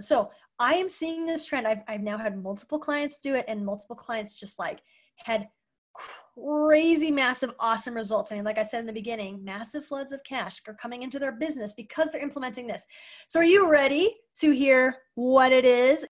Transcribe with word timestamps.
So 0.00 0.30
I 0.58 0.74
am 0.74 0.88
seeing 0.88 1.26
this 1.26 1.44
trend. 1.44 1.66
I've, 1.66 1.82
I've 1.86 2.02
now 2.02 2.18
had 2.18 2.42
multiple 2.42 2.78
clients 2.78 3.18
do 3.18 3.34
it, 3.34 3.44
and 3.48 3.64
multiple 3.64 3.96
clients 3.96 4.34
just 4.34 4.58
like 4.58 4.80
had 5.16 5.48
crazy, 6.36 7.10
massive, 7.10 7.54
awesome 7.60 7.94
results. 7.94 8.32
I 8.32 8.34
mean, 8.34 8.44
like 8.44 8.58
I 8.58 8.64
said 8.64 8.80
in 8.80 8.86
the 8.86 8.92
beginning, 8.92 9.44
massive 9.44 9.84
floods 9.84 10.12
of 10.12 10.22
cash 10.24 10.60
are 10.66 10.74
coming 10.74 11.02
into 11.02 11.18
their 11.18 11.32
business 11.32 11.72
because 11.72 12.10
they're 12.10 12.22
implementing 12.22 12.66
this. 12.66 12.84
So, 13.28 13.38
are 13.40 13.44
you 13.44 13.70
ready 13.70 14.16
to 14.40 14.50
hear 14.50 14.96
what 15.14 15.52
it 15.52 15.64
is? 15.64 16.04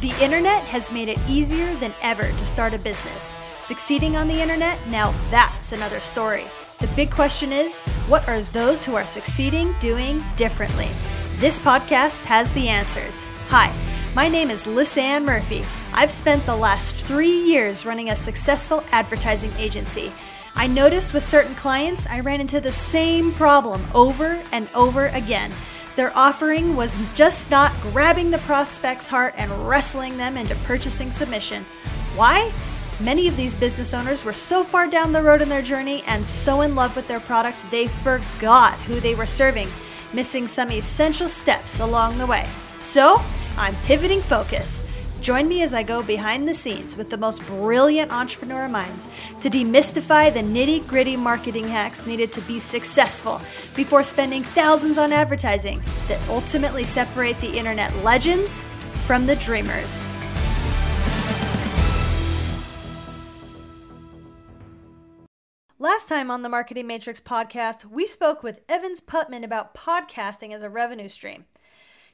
The 0.00 0.14
internet 0.22 0.62
has 0.64 0.92
made 0.92 1.08
it 1.08 1.18
easier 1.28 1.74
than 1.76 1.92
ever 2.02 2.22
to 2.22 2.44
start 2.44 2.74
a 2.74 2.78
business. 2.78 3.34
Succeeding 3.58 4.16
on 4.16 4.28
the 4.28 4.40
internet, 4.40 4.78
now 4.88 5.12
that's 5.30 5.72
another 5.72 5.98
story. 6.00 6.44
The 6.78 6.86
big 6.88 7.10
question 7.10 7.52
is 7.52 7.80
what 8.06 8.28
are 8.28 8.42
those 8.42 8.84
who 8.84 8.94
are 8.94 9.06
succeeding 9.06 9.74
doing 9.80 10.22
differently? 10.36 10.90
This 11.38 11.58
podcast 11.58 12.24
has 12.24 12.50
the 12.54 12.68
answers. 12.68 13.22
Hi, 13.48 13.70
my 14.14 14.26
name 14.26 14.50
is 14.50 14.64
Lisanne 14.64 15.26
Murphy. 15.26 15.62
I've 15.92 16.10
spent 16.10 16.46
the 16.46 16.56
last 16.56 16.96
three 16.96 17.44
years 17.44 17.84
running 17.84 18.08
a 18.08 18.16
successful 18.16 18.82
advertising 18.90 19.52
agency. 19.58 20.10
I 20.54 20.66
noticed 20.66 21.12
with 21.12 21.22
certain 21.22 21.54
clients, 21.54 22.06
I 22.06 22.20
ran 22.20 22.40
into 22.40 22.58
the 22.58 22.72
same 22.72 23.32
problem 23.32 23.84
over 23.94 24.42
and 24.50 24.66
over 24.74 25.08
again. 25.08 25.52
Their 25.94 26.16
offering 26.16 26.74
was 26.74 26.98
just 27.14 27.50
not 27.50 27.70
grabbing 27.82 28.30
the 28.30 28.38
prospect's 28.38 29.08
heart 29.08 29.34
and 29.36 29.68
wrestling 29.68 30.16
them 30.16 30.38
into 30.38 30.54
purchasing 30.64 31.10
submission. 31.10 31.64
Why? 32.14 32.50
Many 32.98 33.28
of 33.28 33.36
these 33.36 33.54
business 33.54 33.92
owners 33.92 34.24
were 34.24 34.32
so 34.32 34.64
far 34.64 34.86
down 34.86 35.12
the 35.12 35.22
road 35.22 35.42
in 35.42 35.50
their 35.50 35.60
journey 35.60 36.02
and 36.06 36.24
so 36.24 36.62
in 36.62 36.74
love 36.74 36.96
with 36.96 37.08
their 37.08 37.20
product, 37.20 37.58
they 37.70 37.88
forgot 37.88 38.80
who 38.80 39.00
they 39.00 39.14
were 39.14 39.26
serving, 39.26 39.68
missing 40.12 40.48
some 40.48 40.70
essential 40.70 41.28
steps 41.28 41.80
along 41.80 42.18
the 42.18 42.26
way. 42.26 42.46
So, 42.80 43.20
I'm 43.56 43.74
pivoting 43.86 44.20
focus. 44.20 44.82
Join 45.20 45.48
me 45.48 45.62
as 45.62 45.74
I 45.74 45.82
go 45.82 46.02
behind 46.02 46.48
the 46.48 46.54
scenes 46.54 46.96
with 46.96 47.10
the 47.10 47.16
most 47.16 47.44
brilliant 47.46 48.12
entrepreneur 48.12 48.68
minds 48.68 49.08
to 49.40 49.50
demystify 49.50 50.32
the 50.32 50.40
nitty 50.40 50.86
gritty 50.86 51.16
marketing 51.16 51.66
hacks 51.66 52.06
needed 52.06 52.32
to 52.34 52.40
be 52.42 52.60
successful 52.60 53.40
before 53.74 54.04
spending 54.04 54.42
thousands 54.42 54.98
on 54.98 55.12
advertising 55.12 55.82
that 56.06 56.20
ultimately 56.28 56.84
separate 56.84 57.38
the 57.40 57.58
internet 57.58 57.92
legends 58.04 58.62
from 59.06 59.26
the 59.26 59.36
dreamers. 59.36 60.05
Last 66.06 66.18
time 66.18 66.30
on 66.30 66.42
the 66.42 66.48
Marketing 66.48 66.86
Matrix 66.86 67.20
podcast, 67.20 67.84
we 67.86 68.06
spoke 68.06 68.44
with 68.44 68.60
Evans 68.68 69.00
Putman 69.00 69.42
about 69.42 69.74
podcasting 69.74 70.54
as 70.54 70.62
a 70.62 70.70
revenue 70.70 71.08
stream. 71.08 71.46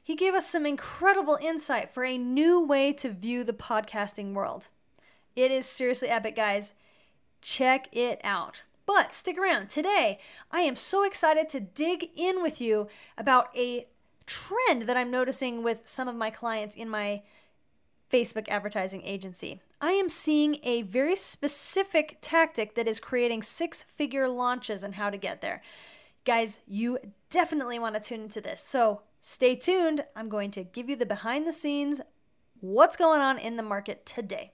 He 0.03 0.15
gave 0.15 0.33
us 0.33 0.49
some 0.49 0.65
incredible 0.65 1.37
insight 1.39 1.91
for 1.91 2.03
a 2.03 2.17
new 2.17 2.59
way 2.59 2.91
to 2.93 3.11
view 3.11 3.43
the 3.43 3.53
podcasting 3.53 4.33
world. 4.33 4.69
It 5.35 5.51
is 5.51 5.67
seriously 5.67 6.07
epic, 6.07 6.35
guys. 6.35 6.73
Check 7.39 7.87
it 7.95 8.19
out. 8.23 8.63
But 8.87 9.13
stick 9.13 9.37
around. 9.37 9.69
Today, 9.69 10.17
I 10.49 10.61
am 10.61 10.75
so 10.75 11.03
excited 11.03 11.47
to 11.49 11.59
dig 11.59 12.09
in 12.15 12.41
with 12.41 12.59
you 12.59 12.87
about 13.15 13.55
a 13.55 13.85
trend 14.25 14.87
that 14.87 14.97
I'm 14.97 15.11
noticing 15.11 15.61
with 15.61 15.81
some 15.83 16.07
of 16.07 16.15
my 16.15 16.31
clients 16.31 16.75
in 16.75 16.89
my 16.89 17.21
Facebook 18.13 18.47
advertising 18.47 19.01
agency. 19.03 19.59
I 19.81 19.93
am 19.93 20.07
seeing 20.07 20.59
a 20.61 20.83
very 20.83 21.15
specific 21.15 22.19
tactic 22.21 22.75
that 22.75 22.87
is 22.87 22.99
creating 22.99 23.41
six 23.41 23.81
figure 23.81 24.29
launches 24.29 24.83
and 24.83 24.93
how 24.95 25.09
to 25.09 25.17
get 25.17 25.41
there. 25.41 25.63
Guys, 26.23 26.59
you 26.67 26.99
definitely 27.31 27.79
want 27.79 27.95
to 27.95 28.01
tune 28.01 28.21
into 28.21 28.39
this. 28.39 28.61
So 28.61 29.01
stay 29.19 29.55
tuned. 29.55 30.05
I'm 30.15 30.29
going 30.29 30.51
to 30.51 30.63
give 30.63 30.89
you 30.89 30.95
the 30.95 31.07
behind 31.07 31.47
the 31.47 31.51
scenes 31.51 32.01
what's 32.59 32.95
going 32.95 33.21
on 33.21 33.39
in 33.39 33.57
the 33.57 33.63
market 33.63 34.05
today. 34.05 34.53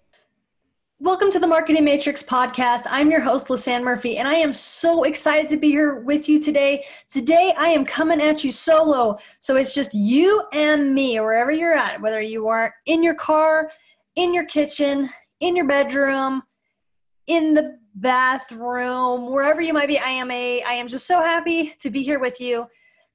Welcome 1.01 1.31
to 1.31 1.39
the 1.39 1.47
Marketing 1.47 1.85
Matrix 1.85 2.21
podcast. 2.21 2.81
I'm 2.89 3.09
your 3.09 3.21
host, 3.21 3.47
Lisanne 3.47 3.85
Murphy, 3.85 4.17
and 4.17 4.27
I 4.27 4.33
am 4.33 4.51
so 4.51 5.03
excited 5.03 5.47
to 5.47 5.55
be 5.55 5.69
here 5.69 6.01
with 6.01 6.27
you 6.27 6.41
today. 6.41 6.83
Today, 7.07 7.53
I 7.57 7.69
am 7.69 7.85
coming 7.85 8.19
at 8.19 8.43
you 8.43 8.51
solo. 8.51 9.17
So 9.39 9.55
it's 9.55 9.73
just 9.73 9.93
you 9.93 10.43
and 10.51 10.93
me, 10.93 11.17
wherever 11.21 11.51
you're 11.51 11.73
at, 11.73 12.01
whether 12.01 12.19
you 12.19 12.49
are 12.49 12.75
in 12.85 13.01
your 13.01 13.13
car, 13.13 13.71
in 14.17 14.33
your 14.33 14.43
kitchen, 14.43 15.07
in 15.39 15.55
your 15.55 15.67
bedroom, 15.67 16.43
in 17.27 17.53
the 17.53 17.79
bathroom, 17.95 19.31
wherever 19.31 19.61
you 19.61 19.71
might 19.71 19.87
be. 19.87 19.99
I 19.99 20.09
am 20.09 20.29
a 20.31 20.61
I 20.63 20.73
am 20.73 20.89
just 20.89 21.07
so 21.07 21.21
happy 21.21 21.75
to 21.79 21.89
be 21.89 22.03
here 22.03 22.19
with 22.19 22.41
you 22.41 22.67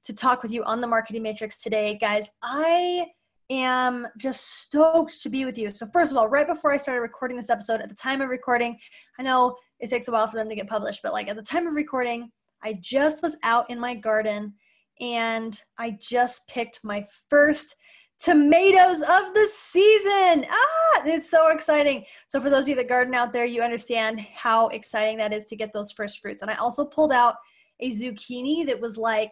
to 0.05 0.13
talk 0.13 0.41
with 0.41 0.51
you 0.51 0.63
on 0.63 0.81
the 0.81 0.87
Marketing 0.87 1.21
Matrix 1.21 1.61
today. 1.61 1.99
Guys, 2.01 2.31
I 2.41 3.11
am 3.49 4.07
just 4.17 4.61
stoked 4.61 5.21
to 5.21 5.29
be 5.29 5.45
with 5.45 5.57
you. 5.57 5.71
So, 5.71 5.87
first 5.93 6.11
of 6.11 6.17
all, 6.17 6.27
right 6.27 6.47
before 6.47 6.71
I 6.71 6.77
started 6.77 7.01
recording 7.01 7.37
this 7.37 7.49
episode, 7.49 7.81
at 7.81 7.89
the 7.89 7.95
time 7.95 8.21
of 8.21 8.29
recording, 8.29 8.77
I 9.19 9.23
know 9.23 9.55
it 9.79 9.89
takes 9.89 10.07
a 10.07 10.11
while 10.11 10.27
for 10.27 10.37
them 10.37 10.49
to 10.49 10.55
get 10.55 10.67
published, 10.67 11.01
but 11.03 11.13
like 11.13 11.27
at 11.27 11.35
the 11.35 11.43
time 11.43 11.67
of 11.67 11.73
recording, 11.73 12.31
I 12.63 12.75
just 12.79 13.21
was 13.21 13.37
out 13.43 13.69
in 13.69 13.79
my 13.79 13.93
garden 13.93 14.53
and 14.99 15.59
I 15.77 15.97
just 15.99 16.47
picked 16.47 16.79
my 16.83 17.05
first 17.29 17.75
tomatoes 18.19 19.01
of 19.01 19.33
the 19.33 19.47
season. 19.51 20.45
Ah, 20.49 21.01
it's 21.05 21.29
so 21.29 21.49
exciting. 21.49 22.05
So, 22.27 22.39
for 22.39 22.49
those 22.49 22.65
of 22.65 22.69
you 22.69 22.75
that 22.75 22.89
garden 22.89 23.13
out 23.13 23.33
there, 23.33 23.45
you 23.45 23.61
understand 23.61 24.21
how 24.21 24.69
exciting 24.69 25.17
that 25.17 25.33
is 25.33 25.45
to 25.45 25.55
get 25.55 25.73
those 25.73 25.91
first 25.91 26.19
fruits. 26.19 26.41
And 26.41 26.49
I 26.49 26.55
also 26.55 26.85
pulled 26.85 27.11
out 27.11 27.35
a 27.81 27.91
zucchini 27.91 28.65
that 28.67 28.79
was 28.79 28.97
like 28.97 29.31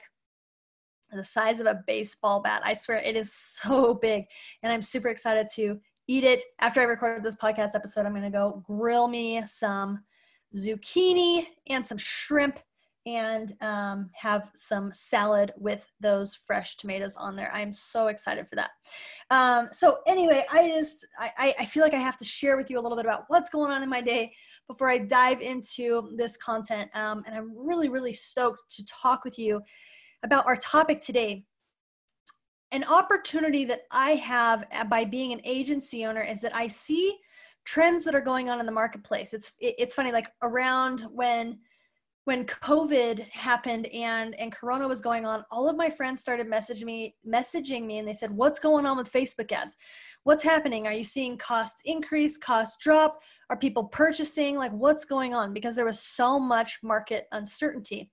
the 1.16 1.24
size 1.24 1.59
of 1.59 1.68
a 1.68 1.84
baseball 1.88 2.41
bat. 2.41 2.62
I 2.66 2.74
swear 2.74 2.97
it 2.97 3.16
is 3.16 3.34
so 3.34 3.94
big. 3.94 4.25
And 4.62 4.72
I'm 4.72 4.81
super 4.81 5.09
excited 5.09 5.47
to 5.56 5.79
eat 6.07 6.24
it. 6.24 6.44
After 6.59 6.81
I 6.81 6.85
record 6.85 7.24
this 7.24 7.35
podcast 7.35 7.75
episode, 7.75 8.06
I'm 8.06 8.13
going 8.13 8.24
to 8.24 8.29
go 8.29 8.63
grill 8.66 9.07
me 9.07 9.44
some 9.46 10.03
zucchini 10.56 11.47
and 11.69 11.85
some 11.85 11.97
shrimp 11.97 12.59
and 13.06 13.53
um, 13.62 14.09
have 14.13 14.50
some 14.56 14.91
salad 14.91 15.51
with 15.57 15.85
those 16.00 16.35
fresh 16.35 16.78
tomatoes 16.78 17.16
on 17.16 17.35
there. 17.35 17.53
I'm 17.53 17.74
so 17.74 18.07
excited 18.07 18.47
for 18.47 18.56
that. 18.56 18.72
Um, 19.30 19.69
so 19.72 19.97
anyway, 20.07 20.45
I 20.51 20.69
just 20.69 21.06
I, 21.19 21.53
I 21.59 21.66
feel 21.66 21.84
like 21.84 21.94
I 21.94 22.00
have 22.00 22.18
to 22.18 22.25
share 22.25 22.56
with 22.56 22.69
you 22.69 22.80
a 22.80 22.81
little 22.81 22.95
bit 22.95 23.06
about 23.06 23.25
what's 23.28 23.50
going 23.50 23.72
on 23.72 23.84
in 23.84 23.90
my 23.90 24.01
day 24.01 24.34
before 24.68 24.90
I 24.90 25.00
dive 25.00 25.41
into 25.41 26.12
this 26.16 26.38
content. 26.38 26.90
Um, 26.95 27.24
and 27.25 27.35
I'm 27.35 27.51
really 27.56 27.90
really 27.90 28.13
stoked 28.13 28.63
to 28.78 28.85
talk 28.85 29.25
with 29.25 29.38
you 29.38 29.62
about 30.24 30.46
our 30.46 30.56
topic 30.56 31.00
today. 31.00 31.46
An 32.72 32.84
opportunity 32.86 33.66
that 33.66 33.82
I 33.92 34.12
have 34.12 34.66
by 34.90 35.06
being 35.06 35.32
an 35.32 35.42
agency 35.44 36.06
owner 36.06 36.24
is 36.24 36.42
that 36.42 36.56
I 36.56 36.68
see 36.68 37.18
trends 37.66 38.04
that 38.04 38.16
are 38.16 38.22
going 38.22 38.50
on 38.50 38.60
in 38.60 38.66
the 38.66 38.72
marketplace. 38.72 39.34
It's 39.34 39.54
it's 39.60 39.94
funny 39.94 40.12
like 40.12 40.30
around 40.42 41.02
when 41.12 41.60
when 42.26 42.46
covid 42.46 43.28
happened 43.30 43.86
and 43.88 44.34
and 44.40 44.52
corona 44.52 44.88
was 44.88 45.02
going 45.02 45.26
on 45.26 45.44
all 45.52 45.68
of 45.68 45.76
my 45.76 45.90
friends 45.90 46.22
started 46.22 46.48
messaging 46.48 46.86
me 46.86 47.14
messaging 47.28 47.86
me 47.86 47.98
and 47.98 48.08
they 48.08 48.14
said 48.14 48.32
what's 48.32 48.60
going 48.60 48.86
on 48.86 48.98
with 48.98 49.12
facebook 49.12 49.52
ads? 49.52 49.76
What's 50.24 50.44
happening? 50.44 50.88
Are 50.88 50.94
you 50.94 51.04
seeing 51.04 51.38
costs 51.38 51.82
increase 51.86 52.38
costs 52.38 52.78
drop? 52.78 53.22
Are 53.50 53.58
people 53.58 53.86
purchasing? 53.86 54.58
Like 54.58 54.72
what's 54.72 55.06
going 55.06 55.34
on? 55.34 55.54
Because 55.54 55.76
there 55.76 55.86
was 55.86 56.00
so 56.00 56.40
much 56.40 56.80
market 56.82 57.28
uncertainty 57.32 58.10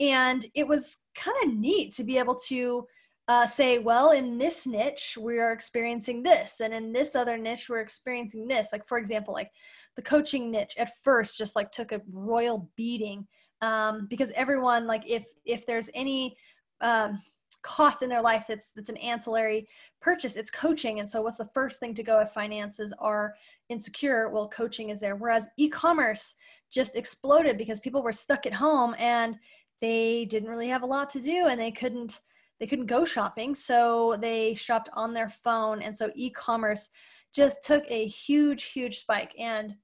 and 0.00 0.44
it 0.54 0.66
was 0.66 0.98
kind 1.14 1.36
of 1.44 1.54
neat 1.54 1.94
to 1.94 2.04
be 2.04 2.18
able 2.18 2.34
to 2.48 2.86
uh, 3.26 3.46
say, 3.46 3.78
well, 3.78 4.10
in 4.10 4.36
this 4.36 4.66
niche, 4.66 5.16
we 5.18 5.38
are 5.38 5.52
experiencing 5.52 6.22
this, 6.22 6.60
and 6.60 6.74
in 6.74 6.92
this 6.92 7.16
other 7.16 7.38
niche, 7.38 7.68
we're 7.70 7.80
experiencing 7.80 8.46
this. 8.46 8.70
Like, 8.72 8.86
for 8.86 8.98
example, 8.98 9.32
like 9.32 9.50
the 9.96 10.02
coaching 10.02 10.50
niche 10.50 10.74
at 10.78 10.90
first 11.02 11.38
just 11.38 11.56
like 11.56 11.70
took 11.70 11.92
a 11.92 12.02
royal 12.12 12.70
beating 12.76 13.26
um, 13.62 14.06
because 14.10 14.30
everyone, 14.32 14.86
like, 14.86 15.08
if 15.08 15.24
if 15.46 15.64
there's 15.64 15.88
any 15.94 16.36
um, 16.82 17.22
cost 17.62 18.02
in 18.02 18.10
their 18.10 18.20
life 18.20 18.44
that's 18.46 18.72
that's 18.72 18.90
an 18.90 18.98
ancillary 18.98 19.66
purchase, 20.02 20.36
it's 20.36 20.50
coaching. 20.50 21.00
And 21.00 21.08
so, 21.08 21.22
what's 21.22 21.38
the 21.38 21.46
first 21.46 21.80
thing 21.80 21.94
to 21.94 22.02
go 22.02 22.20
if 22.20 22.30
finances 22.30 22.92
are 22.98 23.34
insecure? 23.70 24.28
Well, 24.28 24.48
coaching 24.48 24.90
is 24.90 25.00
there. 25.00 25.16
Whereas 25.16 25.48
e-commerce 25.56 26.34
just 26.70 26.94
exploded 26.94 27.56
because 27.56 27.80
people 27.80 28.02
were 28.02 28.12
stuck 28.12 28.44
at 28.44 28.52
home 28.52 28.94
and 28.98 29.36
they 29.80 30.24
didn't 30.24 30.48
really 30.48 30.68
have 30.68 30.82
a 30.82 30.86
lot 30.86 31.10
to 31.10 31.20
do 31.20 31.46
and 31.46 31.60
they 31.60 31.70
couldn't 31.70 32.20
they 32.60 32.66
couldn't 32.66 32.86
go 32.86 33.04
shopping. 33.04 33.54
So 33.54 34.16
they 34.20 34.54
shopped 34.54 34.88
on 34.92 35.12
their 35.12 35.28
phone. 35.28 35.82
And 35.82 35.96
so 35.96 36.10
e-commerce 36.14 36.90
just 37.32 37.64
took 37.64 37.84
a 37.90 38.06
huge 38.06 38.64
huge 38.64 39.00
spike. 39.00 39.34
And 39.38 39.76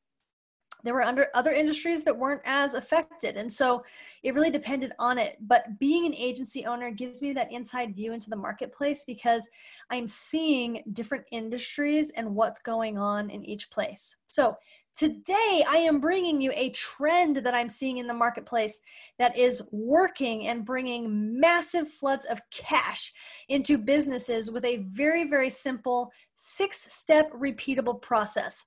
there 0.83 0.95
were 0.95 1.03
under 1.03 1.29
other 1.35 1.53
industries 1.53 2.05
that 2.05 2.17
weren't 2.17 2.43
as 2.45 2.75
affected. 2.75 3.37
And 3.37 3.53
so 3.53 3.85
it 4.23 4.35
really 4.35 4.51
depended 4.51 4.93
on 4.99 5.19
it. 5.19 5.37
But 5.41 5.79
being 5.79 6.07
an 6.07 6.15
agency 6.15 6.65
owner 6.65 6.91
gives 6.91 7.21
me 7.21 7.33
that 7.35 7.53
inside 7.53 7.95
view 7.95 8.13
into 8.13 8.31
the 8.31 8.37
marketplace 8.37 9.05
because 9.05 9.49
i'm 9.91 10.07
seeing 10.07 10.83
different 10.93 11.25
industries 11.33 12.11
and 12.11 12.35
what's 12.35 12.61
going 12.61 12.99
on 12.99 13.31
in 13.31 13.45
each 13.45 13.71
place. 13.71 14.17
So 14.29 14.57
Today, 14.97 15.65
I 15.69 15.77
am 15.77 16.01
bringing 16.01 16.41
you 16.41 16.53
a 16.55 16.71
trend 16.71 17.37
that 17.37 17.55
I'm 17.55 17.69
seeing 17.69 17.99
in 17.99 18.07
the 18.07 18.15
marketplace 18.15 18.81
that 19.19 19.37
is 19.37 19.63
working 19.71 20.49
and 20.49 20.65
bringing 20.65 21.39
massive 21.39 21.89
floods 21.89 22.27
of 22.27 22.41
cash 22.51 23.13
into 23.49 23.79
businesses 23.79 24.51
with 24.51 24.65
a 24.65 24.85
very, 24.93 25.25
very 25.25 25.49
simple 25.49 26.11
six 26.35 26.93
step 26.93 27.33
repeatable 27.33 28.03
process. 28.03 28.65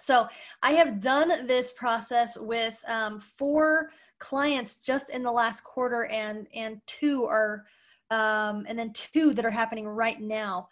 So, 0.00 0.26
I 0.62 0.72
have 0.72 1.00
done 1.00 1.46
this 1.46 1.72
process 1.72 2.38
with 2.38 2.78
um, 2.88 3.20
four 3.20 3.90
clients 4.18 4.78
just 4.78 5.10
in 5.10 5.22
the 5.22 5.32
last 5.32 5.64
quarter, 5.64 6.06
and, 6.06 6.46
and 6.54 6.80
two 6.86 7.24
are, 7.24 7.66
um, 8.10 8.64
and 8.68 8.78
then 8.78 8.92
two 8.94 9.34
that 9.34 9.44
are 9.44 9.50
happening 9.50 9.86
right 9.86 10.20
now. 10.20 10.68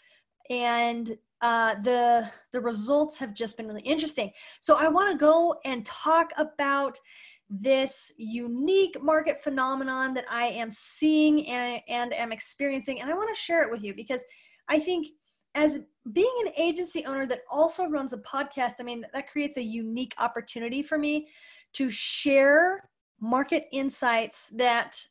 And 0.50 1.16
uh, 1.40 1.74
the 1.82 2.28
the 2.52 2.60
results 2.60 3.18
have 3.18 3.34
just 3.34 3.56
been 3.56 3.66
really 3.66 3.82
interesting. 3.82 4.30
So 4.60 4.76
I 4.78 4.88
want 4.88 5.10
to 5.12 5.16
go 5.18 5.56
and 5.64 5.84
talk 5.84 6.30
about 6.36 6.98
this 7.50 8.12
unique 8.16 9.00
market 9.02 9.42
phenomenon 9.42 10.14
that 10.14 10.24
I 10.30 10.46
am 10.46 10.70
seeing 10.70 11.46
and, 11.48 11.82
and 11.88 12.14
am 12.14 12.32
experiencing, 12.32 13.00
and 13.00 13.10
I 13.10 13.14
want 13.14 13.34
to 13.34 13.40
share 13.40 13.62
it 13.62 13.70
with 13.70 13.82
you 13.82 13.94
because 13.94 14.24
I 14.68 14.78
think 14.78 15.08
as 15.54 15.80
being 16.12 16.34
an 16.46 16.52
agency 16.58 17.04
owner 17.04 17.26
that 17.26 17.40
also 17.50 17.86
runs 17.88 18.12
a 18.12 18.18
podcast, 18.18 18.74
I 18.80 18.82
mean 18.82 19.04
that 19.12 19.30
creates 19.30 19.56
a 19.56 19.62
unique 19.62 20.14
opportunity 20.18 20.82
for 20.82 20.98
me 20.98 21.28
to 21.74 21.90
share 21.90 22.88
market 23.20 23.66
insights 23.72 24.48
that 24.56 25.04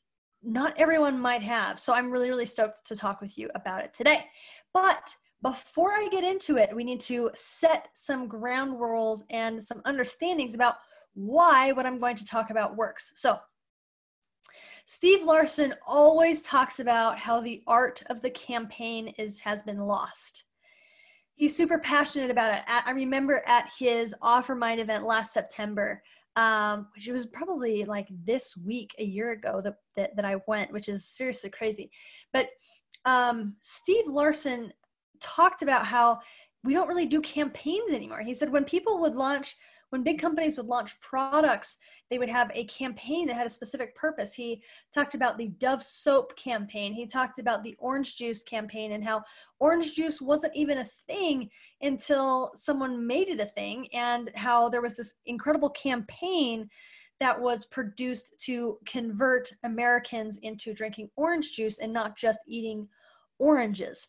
not 0.43 0.73
everyone 0.77 1.19
might 1.19 1.41
have. 1.41 1.79
So 1.79 1.93
I'm 1.93 2.11
really, 2.11 2.29
really 2.29 2.45
stoked 2.45 2.85
to 2.87 2.95
talk 2.95 3.21
with 3.21 3.37
you 3.37 3.49
about 3.55 3.83
it 3.83 3.93
today. 3.93 4.25
But 4.73 5.15
before 5.43 5.91
I 5.91 6.07
get 6.09 6.23
into 6.23 6.57
it, 6.57 6.73
we 6.73 6.85
need 6.85 7.01
to 7.01 7.29
set 7.35 7.89
some 7.93 8.27
ground 8.27 8.79
rules 8.79 9.25
and 9.29 9.61
some 9.61 9.81
understandings 9.85 10.55
about 10.55 10.75
why 11.13 11.73
what 11.73 11.85
I'm 11.85 11.99
going 11.99 12.15
to 12.15 12.25
talk 12.25 12.49
about 12.49 12.77
works. 12.77 13.11
So, 13.15 13.37
Steve 14.85 15.23
Larsen 15.23 15.73
always 15.85 16.43
talks 16.43 16.79
about 16.79 17.19
how 17.19 17.39
the 17.39 17.61
art 17.67 18.03
of 18.09 18.21
the 18.21 18.29
campaign 18.29 19.13
is 19.17 19.39
has 19.41 19.61
been 19.61 19.79
lost. 19.79 20.45
He's 21.35 21.55
super 21.55 21.77
passionate 21.79 22.31
about 22.31 22.55
it. 22.55 22.63
I 22.67 22.91
remember 22.91 23.43
at 23.45 23.69
his 23.77 24.15
Offer 24.21 24.55
Offermind 24.55 24.79
event 24.79 25.05
last 25.05 25.33
September, 25.33 26.03
um, 26.35 26.87
which 26.95 27.07
was 27.07 27.25
probably 27.25 27.85
like 27.85 28.07
this 28.23 28.55
week, 28.57 28.93
a 28.99 29.03
year 29.03 29.31
ago 29.31 29.59
that, 29.61 29.75
that, 29.95 30.15
that 30.15 30.25
I 30.25 30.37
went, 30.47 30.71
which 30.71 30.89
is 30.89 31.05
seriously 31.05 31.49
crazy. 31.49 31.89
But 32.31 32.49
um, 33.05 33.55
Steve 33.61 34.07
Larsen 34.07 34.71
talked 35.23 35.61
about 35.61 35.85
how 35.85 36.19
we 36.63 36.73
don't 36.73 36.87
really 36.87 37.05
do 37.05 37.21
campaigns 37.21 37.91
anymore. 37.91 38.21
He 38.21 38.33
said 38.33 38.51
when 38.51 38.65
people 38.65 38.99
would 38.99 39.15
launch, 39.15 39.55
when 39.89 40.03
big 40.03 40.19
companies 40.19 40.57
would 40.57 40.65
launch 40.65 40.99
products, 41.01 41.77
they 42.09 42.17
would 42.17 42.29
have 42.29 42.51
a 42.53 42.65
campaign 42.65 43.27
that 43.27 43.35
had 43.35 43.45
a 43.45 43.49
specific 43.49 43.95
purpose. 43.95 44.33
He 44.33 44.61
talked 44.93 45.13
about 45.13 45.37
the 45.37 45.49
Dove 45.59 45.83
soap 45.83 46.35
campaign. 46.35 46.93
He 46.93 47.05
talked 47.05 47.37
about 47.37 47.63
the 47.63 47.75
orange 47.79 48.15
juice 48.15 48.43
campaign 48.43 48.93
and 48.93 49.03
how 49.03 49.23
orange 49.59 49.93
juice 49.93 50.21
wasn't 50.21 50.55
even 50.55 50.79
a 50.79 50.89
thing 51.07 51.49
until 51.81 52.51
someone 52.55 53.05
made 53.05 53.27
it 53.27 53.39
a 53.39 53.45
thing, 53.45 53.87
and 53.93 54.31
how 54.35 54.69
there 54.69 54.81
was 54.81 54.95
this 54.95 55.15
incredible 55.25 55.69
campaign 55.69 56.69
that 57.19 57.39
was 57.39 57.65
produced 57.67 58.33
to 58.45 58.77
convert 58.85 59.51
Americans 59.63 60.37
into 60.41 60.73
drinking 60.73 61.09
orange 61.15 61.53
juice 61.53 61.79
and 61.79 61.93
not 61.93 62.17
just 62.17 62.39
eating 62.47 62.87
oranges 63.39 64.07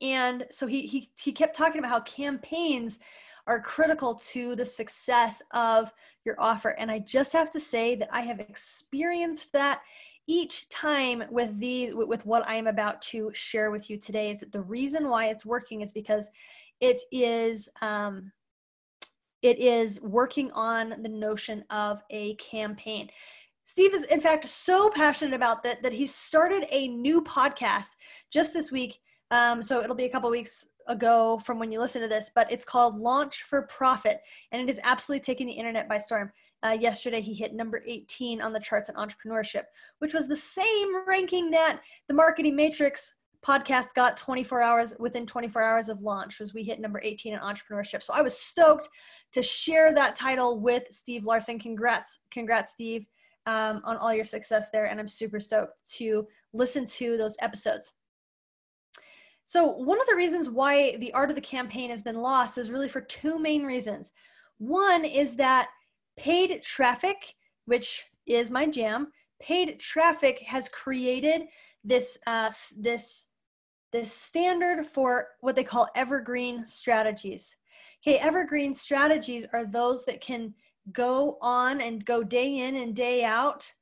and 0.00 0.44
so 0.50 0.66
he 0.66 0.82
he 0.82 1.08
he 1.18 1.32
kept 1.32 1.56
talking 1.56 1.78
about 1.78 1.90
how 1.90 2.00
campaigns 2.00 3.00
are 3.46 3.60
critical 3.60 4.14
to 4.14 4.54
the 4.54 4.64
success 4.64 5.42
of 5.52 5.90
your 6.24 6.36
offer. 6.38 6.70
And 6.78 6.90
i 6.90 6.98
just 6.98 7.32
have 7.32 7.50
to 7.52 7.60
say 7.60 7.94
that 7.96 8.08
i 8.12 8.20
have 8.20 8.40
experienced 8.40 9.52
that 9.52 9.80
each 10.26 10.68
time 10.68 11.24
with 11.30 11.58
these 11.58 11.94
with 11.94 12.26
what 12.26 12.46
i 12.46 12.54
am 12.54 12.66
about 12.66 13.00
to 13.00 13.30
share 13.32 13.70
with 13.70 13.88
you 13.88 13.96
today 13.96 14.30
is 14.30 14.40
that 14.40 14.52
the 14.52 14.60
reason 14.60 15.08
why 15.08 15.28
it's 15.28 15.46
working 15.46 15.80
is 15.80 15.90
because 15.90 16.30
it 16.80 17.00
is 17.10 17.68
um, 17.80 18.30
it 19.42 19.58
is 19.58 20.00
working 20.00 20.50
on 20.52 20.94
the 21.02 21.08
notion 21.08 21.64
of 21.70 22.02
a 22.10 22.34
campaign. 22.36 23.08
Steve 23.64 23.94
is, 23.94 24.04
in 24.04 24.20
fact, 24.20 24.48
so 24.48 24.90
passionate 24.90 25.34
about 25.34 25.62
that 25.62 25.82
that 25.82 25.92
he 25.92 26.06
started 26.06 26.66
a 26.70 26.88
new 26.88 27.22
podcast 27.22 27.90
just 28.30 28.52
this 28.52 28.72
week 28.72 29.00
um, 29.30 29.62
so 29.62 29.80
it'll 29.80 29.94
be 29.94 30.04
a 30.04 30.10
couple 30.10 30.30
weeks 30.30 30.66
ago 30.86 31.38
from 31.38 31.58
when 31.58 31.70
you 31.70 31.80
listen 31.80 32.00
to 32.02 32.08
this, 32.08 32.30
but 32.34 32.50
it's 32.50 32.64
called 32.64 32.98
Launch 32.98 33.42
for 33.42 33.62
Profit, 33.62 34.20
and 34.52 34.62
it 34.62 34.70
is 34.70 34.80
absolutely 34.82 35.24
taking 35.24 35.46
the 35.46 35.52
internet 35.52 35.88
by 35.88 35.98
storm. 35.98 36.32
Uh, 36.64 36.76
yesterday, 36.80 37.20
he 37.20 37.34
hit 37.34 37.54
number 37.54 37.82
18 37.86 38.40
on 38.40 38.52
the 38.52 38.58
charts 38.58 38.88
in 38.88 38.94
entrepreneurship, 38.96 39.64
which 40.00 40.14
was 40.14 40.26
the 40.26 40.36
same 40.36 41.06
ranking 41.06 41.50
that 41.50 41.80
the 42.08 42.14
Marketing 42.14 42.56
Matrix 42.56 43.14
podcast 43.46 43.94
got 43.94 44.16
24 44.16 44.62
hours 44.62 44.94
within 44.98 45.24
24 45.24 45.62
hours 45.62 45.88
of 45.88 46.02
launch 46.02 46.40
was 46.40 46.54
we 46.54 46.64
hit 46.64 46.80
number 46.80 47.00
18 47.02 47.34
in 47.34 47.40
entrepreneurship. 47.40 48.02
So 48.02 48.12
i 48.12 48.20
was 48.20 48.36
stoked 48.36 48.88
to 49.32 49.42
share 49.42 49.94
that 49.94 50.16
title 50.16 50.58
with 50.58 50.84
steve 50.90 51.24
larsen. 51.24 51.58
Congrats 51.58 52.20
congrats 52.30 52.72
steve 52.72 53.06
um, 53.46 53.80
on 53.84 53.96
all 53.98 54.12
your 54.12 54.24
success 54.24 54.70
there 54.70 54.86
and 54.86 54.98
i'm 54.98 55.08
super 55.08 55.38
stoked 55.38 55.74
to 55.92 56.26
listen 56.52 56.84
to 56.84 57.16
those 57.16 57.36
episodes 57.40 57.92
so, 59.48 59.64
one 59.64 59.98
of 59.98 60.06
the 60.06 60.14
reasons 60.14 60.50
why 60.50 60.96
the 60.96 61.10
art 61.14 61.30
of 61.30 61.34
the 61.34 61.40
campaign 61.40 61.88
has 61.88 62.02
been 62.02 62.20
lost 62.20 62.58
is 62.58 62.70
really 62.70 62.86
for 62.86 63.00
two 63.00 63.38
main 63.38 63.64
reasons. 63.64 64.12
One 64.58 65.06
is 65.06 65.36
that 65.36 65.70
paid 66.18 66.62
traffic, 66.62 67.34
which 67.64 68.04
is 68.26 68.50
my 68.50 68.66
jam, 68.66 69.10
paid 69.40 69.80
traffic 69.80 70.40
has 70.40 70.68
created 70.68 71.44
this 71.82 72.18
uh, 72.26 72.50
this 72.78 73.28
this 73.90 74.12
standard 74.12 74.84
for 74.84 75.28
what 75.40 75.56
they 75.56 75.64
call 75.64 75.88
evergreen 75.96 76.66
strategies. 76.66 77.56
Okay, 78.02 78.18
evergreen 78.18 78.74
strategies 78.74 79.46
are 79.54 79.64
those 79.64 80.04
that 80.04 80.20
can 80.20 80.52
go 80.92 81.38
on 81.40 81.80
and 81.80 82.04
go 82.04 82.22
day 82.22 82.58
in 82.58 82.76
and 82.76 82.94
day 82.94 83.24
out, 83.24 83.72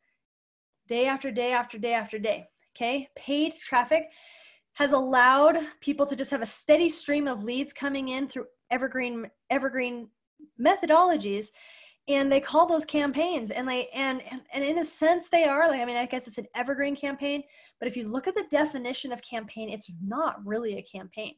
day 0.87 1.07
after 1.07 1.33
day 1.33 1.51
after 1.51 1.77
day 1.77 1.93
after 1.93 2.21
day. 2.21 2.47
Okay, 2.77 3.09
paid 3.17 3.59
traffic 3.59 4.11
has 4.77 4.93
allowed 4.93 5.59
people 5.81 6.07
to 6.07 6.15
just 6.15 6.31
have 6.31 6.43
a 6.43 6.47
steady 6.47 6.91
stream 6.91 7.27
of 7.27 7.43
leads 7.43 7.73
coming 7.73 8.11
in 8.11 8.29
through 8.29 8.45
evergreen 8.71 9.29
evergreen 9.51 10.09
methodologies. 10.61 11.47
And 12.09 12.31
they 12.31 12.41
call 12.41 12.67
those 12.67 12.85
campaigns 12.85 13.51
and 13.51 13.67
they 13.67 13.89
and, 13.89 14.23
and 14.53 14.63
in 14.63 14.79
a 14.79 14.85
sense 14.85 15.29
they 15.29 15.45
are 15.45 15.69
like 15.69 15.81
i 15.81 15.85
mean 15.85 15.97
i 15.97 16.07
guess 16.07 16.29
it's 16.29 16.39
an 16.39 16.47
evergreen 16.55 16.95
campaign 16.95 17.43
but 17.81 17.89
if 17.89 17.97
you 17.97 18.07
look 18.07 18.29
at 18.29 18.37
the 18.37 18.47
definition 18.49 19.13
of 19.13 19.21
campaign 19.23 19.69
it's 19.71 19.91
not 20.05 20.37
really 20.47 20.79
a 20.79 20.83
campaign. 20.83 21.35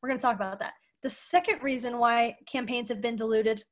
We're 0.00 0.10
going 0.10 0.20
to 0.20 0.22
talk 0.22 0.36
about 0.36 0.60
that. 0.60 0.74
The 1.02 1.10
second 1.10 1.62
reason 1.62 1.98
why 1.98 2.36
campaigns 2.46 2.88
have 2.88 3.00
been 3.00 3.16
diluted 3.16 3.64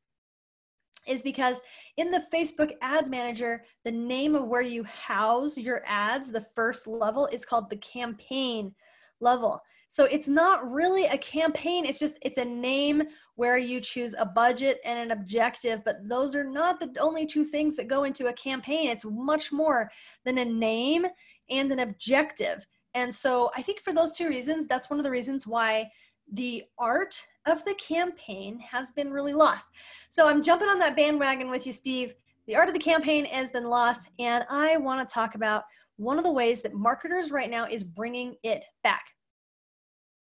is 1.06 1.22
because 1.22 1.60
in 1.96 2.10
the 2.10 2.24
Facebook 2.32 2.72
ads 2.82 3.08
manager, 3.08 3.64
the 3.84 3.92
name 3.92 4.34
of 4.34 4.48
where 4.48 4.62
you 4.62 4.82
house 4.84 5.56
your 5.56 5.82
ads, 5.86 6.30
the 6.30 6.46
first 6.54 6.86
level 6.86 7.28
is 7.32 7.44
called 7.44 7.70
the 7.70 7.76
campaign 7.76 8.74
level. 9.20 9.60
So 9.88 10.04
it's 10.04 10.28
not 10.28 10.70
really 10.70 11.06
a 11.06 11.18
campaign, 11.18 11.84
it's 11.84 11.98
just 11.98 12.16
it's 12.22 12.38
a 12.38 12.44
name 12.44 13.02
where 13.34 13.58
you 13.58 13.80
choose 13.80 14.14
a 14.18 14.24
budget 14.24 14.78
and 14.84 14.98
an 14.98 15.10
objective, 15.10 15.82
but 15.84 15.96
those 16.08 16.36
are 16.36 16.44
not 16.44 16.78
the 16.78 16.94
only 17.00 17.26
two 17.26 17.44
things 17.44 17.74
that 17.76 17.88
go 17.88 18.04
into 18.04 18.28
a 18.28 18.32
campaign. 18.34 18.88
It's 18.88 19.04
much 19.04 19.50
more 19.50 19.90
than 20.24 20.38
a 20.38 20.44
name 20.44 21.06
and 21.48 21.72
an 21.72 21.80
objective. 21.80 22.64
And 22.94 23.12
so 23.12 23.50
I 23.56 23.62
think 23.62 23.80
for 23.80 23.92
those 23.92 24.16
two 24.16 24.28
reasons, 24.28 24.66
that's 24.66 24.90
one 24.90 25.00
of 25.00 25.04
the 25.04 25.10
reasons 25.10 25.46
why 25.46 25.90
the 26.32 26.64
art 26.78 27.20
of 27.46 27.64
the 27.64 27.74
campaign 27.74 28.60
has 28.60 28.90
been 28.92 29.10
really 29.10 29.32
lost. 29.32 29.70
So 30.08 30.28
I'm 30.28 30.42
jumping 30.42 30.68
on 30.68 30.78
that 30.78 30.96
bandwagon 30.96 31.50
with 31.50 31.66
you, 31.66 31.72
Steve. 31.72 32.14
The 32.46 32.56
art 32.56 32.68
of 32.68 32.74
the 32.74 32.80
campaign 32.80 33.24
has 33.26 33.52
been 33.52 33.68
lost, 33.68 34.08
and 34.18 34.44
I 34.48 34.76
want 34.76 35.06
to 35.06 35.12
talk 35.12 35.34
about 35.34 35.64
one 36.00 36.16
of 36.16 36.24
the 36.24 36.32
ways 36.32 36.62
that 36.62 36.72
marketers 36.72 37.30
right 37.30 37.50
now 37.50 37.66
is 37.66 37.84
bringing 37.84 38.34
it 38.42 38.64
back. 38.82 39.04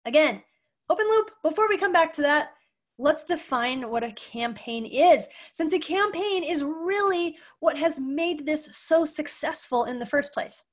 Again, 0.05 0.41
open 0.89 1.05
loop, 1.07 1.31
before 1.43 1.69
we 1.69 1.77
come 1.77 1.93
back 1.93 2.11
to 2.13 2.21
that, 2.23 2.49
let's 2.97 3.23
define 3.23 3.87
what 3.87 4.03
a 4.03 4.11
campaign 4.13 4.87
is, 4.87 5.27
since 5.53 5.73
a 5.73 5.79
campaign 5.79 6.43
is 6.43 6.63
really 6.63 7.37
what 7.59 7.77
has 7.77 7.99
made 7.99 8.43
this 8.43 8.69
so 8.71 9.05
successful 9.05 9.83
in 9.83 9.99
the 9.99 10.05
first 10.05 10.33
place. 10.33 10.63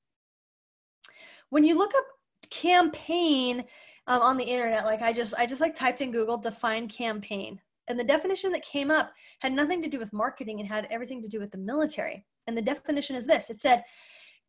When 1.51 1.63
you 1.63 1.77
look 1.77 1.93
up 1.95 2.05
campaign 2.49 3.63
um, 4.07 4.21
on 4.23 4.37
the 4.37 4.43
internet, 4.43 4.85
like 4.85 5.03
I 5.03 5.13
just, 5.13 5.35
I 5.37 5.45
just 5.45 5.61
like 5.61 5.75
typed 5.75 6.01
in 6.01 6.11
Google 6.11 6.37
define 6.37 6.87
campaign, 6.87 7.61
and 7.87 7.99
the 7.99 8.03
definition 8.03 8.51
that 8.53 8.65
came 8.65 8.89
up 8.89 9.13
had 9.39 9.53
nothing 9.53 9.83
to 9.83 9.89
do 9.89 9.99
with 9.99 10.11
marketing 10.13 10.59
and 10.59 10.67
had 10.67 10.87
everything 10.89 11.21
to 11.21 11.27
do 11.27 11.39
with 11.39 11.51
the 11.51 11.59
military. 11.59 12.25
And 12.47 12.57
the 12.57 12.61
definition 12.63 13.15
is 13.15 13.27
this: 13.27 13.51
it 13.51 13.61
said 13.61 13.83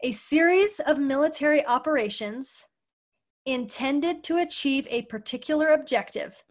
a 0.03 0.13
series 0.13 0.81
of 0.81 0.99
military 0.99 1.65
operations 1.67 2.69
intended 3.47 4.23
to 4.25 4.39
achieve 4.39 4.87
a 4.91 5.03
particular 5.03 5.69
objective, 5.69 6.43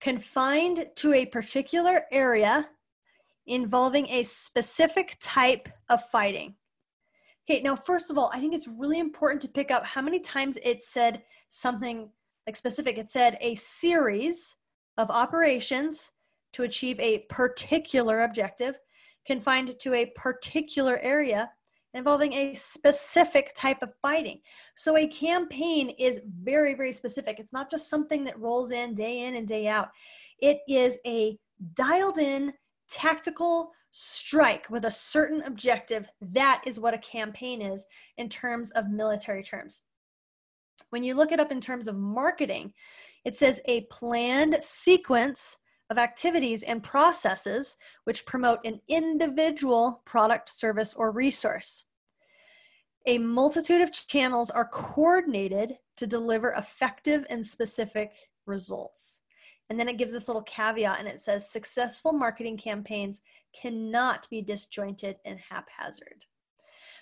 confined 0.00 0.86
to 0.96 1.14
a 1.14 1.26
particular 1.26 2.04
area 2.12 2.68
involving 3.46 4.08
a 4.08 4.22
specific 4.22 5.16
type 5.20 5.68
of 5.88 6.04
fighting. 6.10 6.54
Okay, 7.48 7.62
now, 7.62 7.74
first 7.74 8.10
of 8.10 8.18
all, 8.18 8.30
I 8.32 8.38
think 8.38 8.54
it's 8.54 8.68
really 8.68 8.98
important 8.98 9.40
to 9.42 9.48
pick 9.48 9.70
up 9.70 9.84
how 9.84 10.02
many 10.02 10.20
times 10.20 10.58
it 10.62 10.82
said 10.82 11.22
something 11.48 12.10
like 12.46 12.56
specific. 12.56 12.98
It 12.98 13.10
said 13.10 13.38
a 13.40 13.54
series 13.54 14.56
of 14.98 15.10
operations 15.10 16.12
to 16.52 16.64
achieve 16.64 17.00
a 17.00 17.20
particular 17.28 18.22
objective 18.22 18.78
confined 19.26 19.78
to 19.80 19.94
a 19.94 20.12
particular 20.16 20.98
area 20.98 21.50
involving 21.94 22.32
a 22.32 22.54
specific 22.54 23.52
type 23.56 23.82
of 23.82 23.92
fighting. 24.00 24.40
So 24.76 24.96
a 24.96 25.06
campaign 25.06 25.90
is 25.98 26.20
very, 26.42 26.74
very 26.74 26.92
specific. 26.92 27.38
It's 27.38 27.52
not 27.52 27.70
just 27.70 27.90
something 27.90 28.24
that 28.24 28.38
rolls 28.38 28.70
in 28.70 28.94
day 28.94 29.26
in 29.26 29.34
and 29.34 29.46
day 29.46 29.66
out. 29.66 29.88
It 30.38 30.58
is 30.68 30.98
a 31.06 31.36
dialed 31.74 32.18
in 32.18 32.52
tactical 32.88 33.72
strike 33.90 34.68
with 34.70 34.84
a 34.84 34.90
certain 34.90 35.42
objective. 35.42 36.06
That 36.20 36.62
is 36.66 36.78
what 36.78 36.94
a 36.94 36.98
campaign 36.98 37.60
is 37.60 37.86
in 38.18 38.28
terms 38.28 38.70
of 38.72 38.88
military 38.88 39.42
terms. 39.42 39.82
When 40.90 41.02
you 41.02 41.14
look 41.14 41.32
it 41.32 41.40
up 41.40 41.52
in 41.52 41.60
terms 41.60 41.88
of 41.88 41.96
marketing, 41.96 42.72
it 43.24 43.36
says 43.36 43.60
a 43.66 43.82
planned 43.90 44.58
sequence 44.62 45.56
of 45.90 45.98
activities 45.98 46.62
and 46.62 46.82
processes 46.82 47.76
which 48.04 48.24
promote 48.24 48.60
an 48.64 48.80
individual 48.88 50.02
product, 50.04 50.48
service, 50.48 50.94
or 50.94 51.10
resource. 51.10 51.84
A 53.06 53.18
multitude 53.18 53.82
of 53.82 53.92
channels 53.92 54.50
are 54.50 54.68
coordinated 54.68 55.74
to 55.96 56.06
deliver 56.06 56.52
effective 56.52 57.26
and 57.28 57.44
specific 57.44 58.12
results. 58.46 59.20
And 59.68 59.78
then 59.78 59.88
it 59.88 59.98
gives 59.98 60.12
this 60.12 60.28
little 60.28 60.42
caveat 60.42 60.98
and 60.98 61.08
it 61.08 61.20
says 61.20 61.50
successful 61.50 62.12
marketing 62.12 62.56
campaigns 62.56 63.22
cannot 63.52 64.28
be 64.30 64.42
disjointed 64.42 65.16
and 65.24 65.38
haphazard. 65.38 66.24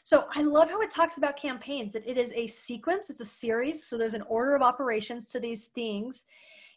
So 0.03 0.27
I 0.35 0.43
love 0.43 0.71
how 0.71 0.81
it 0.81 0.91
talks 0.91 1.19
about 1.19 1.37
campaigns, 1.37 1.93
that 1.93 2.09
it 2.09 2.17
is 2.17 2.33
a 2.33 2.47
sequence, 2.47 3.11
it's 3.11 3.21
a 3.21 3.27
series. 3.27 3.85
So 3.85 3.99
there's 3.99 4.15
an 4.15 4.25
order 4.29 4.55
of 4.55 4.63
operations 4.63 5.31
to 5.33 5.41
these 5.41 5.67
things, 5.67 6.25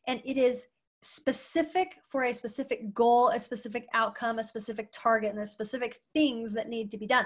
and 0.08 0.22
it 0.26 0.38
is 0.38 0.68
specific 1.02 1.98
for 2.08 2.24
a 2.24 2.34
specific 2.34 2.94
goal, 2.94 3.30
a 3.30 3.40
specific 3.40 3.88
outcome, 3.94 4.40
a 4.40 4.44
specific 4.44 4.90
target, 4.92 5.30
and 5.30 5.38
there's 5.38 5.52
specific 5.52 6.00
things 6.14 6.54
that 6.54 6.70
need 6.70 6.92
to 6.92 6.98
be 6.98 7.08
done. 7.08 7.26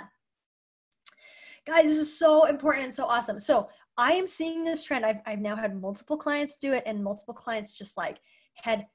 Guys, 1.65 1.85
this 1.85 1.97
is 1.97 2.17
so 2.17 2.45
important 2.45 2.85
and 2.85 2.93
so 2.93 3.05
awesome. 3.05 3.39
So 3.39 3.69
I 3.97 4.13
am 4.13 4.27
seeing 4.27 4.63
this 4.63 4.83
trend. 4.83 5.05
I've, 5.05 5.19
I've 5.25 5.39
now 5.39 5.55
had 5.55 5.79
multiple 5.81 6.17
clients 6.17 6.57
do 6.57 6.73
it, 6.73 6.83
and 6.85 7.03
multiple 7.03 7.33
clients 7.33 7.73
just 7.73 7.97
like 7.97 8.19
had 8.55 8.85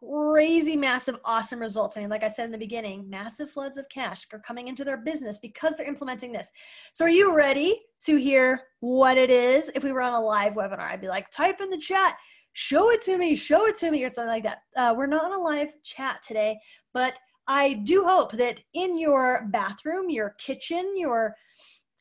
crazy, 0.00 0.76
massive, 0.76 1.18
awesome 1.24 1.60
results. 1.60 1.96
I 1.96 2.00
mean, 2.00 2.10
like 2.10 2.24
I 2.24 2.28
said 2.28 2.46
in 2.46 2.52
the 2.52 2.58
beginning, 2.58 3.08
massive 3.08 3.50
floods 3.50 3.78
of 3.78 3.88
cash 3.88 4.26
are 4.32 4.40
coming 4.40 4.68
into 4.68 4.84
their 4.84 4.96
business 4.96 5.38
because 5.38 5.76
they're 5.76 5.86
implementing 5.86 6.32
this. 6.32 6.50
So, 6.92 7.04
are 7.04 7.10
you 7.10 7.36
ready 7.36 7.82
to 8.06 8.16
hear 8.16 8.62
what 8.80 9.16
it 9.16 9.30
is? 9.30 9.70
If 9.74 9.84
we 9.84 9.92
were 9.92 10.02
on 10.02 10.14
a 10.14 10.20
live 10.20 10.54
webinar, 10.54 10.90
I'd 10.90 11.00
be 11.00 11.08
like, 11.08 11.30
type 11.30 11.60
in 11.60 11.70
the 11.70 11.78
chat, 11.78 12.16
show 12.52 12.90
it 12.90 13.02
to 13.02 13.18
me, 13.18 13.34
show 13.34 13.66
it 13.66 13.76
to 13.76 13.90
me, 13.90 14.04
or 14.04 14.08
something 14.08 14.28
like 14.28 14.44
that. 14.44 14.62
Uh, 14.76 14.94
we're 14.96 15.06
not 15.06 15.24
on 15.24 15.32
a 15.32 15.42
live 15.42 15.72
chat 15.82 16.22
today, 16.26 16.58
but 16.92 17.14
I 17.46 17.74
do 17.84 18.04
hope 18.04 18.32
that 18.32 18.60
in 18.74 18.98
your 18.98 19.48
bathroom, 19.50 20.10
your 20.10 20.30
kitchen, 20.38 20.94
your 20.96 21.34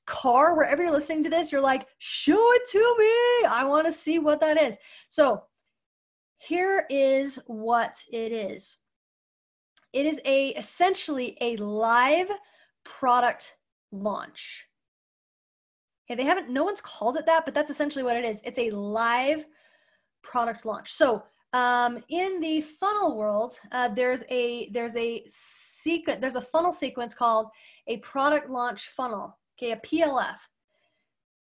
car, 0.06 0.56
wherever 0.56 0.84
you're 0.84 0.92
listening 0.92 1.24
to 1.24 1.30
this, 1.30 1.52
you're 1.52 1.62
like, 1.62 1.88
show 1.98 2.38
it 2.54 2.62
to 2.72 2.96
me. 3.00 3.48
I 3.50 3.64
want 3.66 3.86
to 3.86 3.92
see 3.92 4.20
what 4.20 4.40
that 4.42 4.62
is. 4.62 4.78
So, 5.10 5.44
here 6.38 6.86
is 6.90 7.40
what 7.46 7.96
it 8.12 8.32
is. 8.32 8.78
It 9.94 10.06
is 10.06 10.20
a 10.26 10.50
essentially 10.50 11.38
a 11.40 11.56
live 11.58 12.30
product 12.84 13.56
launch. 13.92 14.68
Okay, 16.06 16.16
they 16.16 16.28
haven't 16.28 16.50
no 16.50 16.64
one's 16.64 16.82
called 16.82 17.16
it 17.18 17.26
that, 17.28 17.46
but 17.46 17.54
that's 17.54 17.70
essentially 17.70 18.04
what 18.04 18.18
it 18.18 18.26
is. 18.26 18.42
It's 18.44 18.58
a 18.58 18.72
live 18.72 19.46
product 20.24 20.66
launch. 20.66 20.94
So 20.94 21.24
um, 21.54 22.00
in 22.10 22.40
the 22.40 22.62
funnel 22.62 23.18
world, 23.18 23.60
uh, 23.72 23.90
there's 23.90 24.24
a 24.30 24.70
there's 24.70 24.96
a 24.96 25.24
sequence 25.28 26.20
there's 26.22 26.38
a 26.38 26.42
funnel 26.42 26.72
sequence 26.72 27.14
called 27.14 27.48
a 27.88 27.98
product 27.98 28.50
launch 28.50 28.90
funnel. 28.90 29.38
Okay, 29.58 29.72
a 29.72 29.78
PLF 29.78 30.38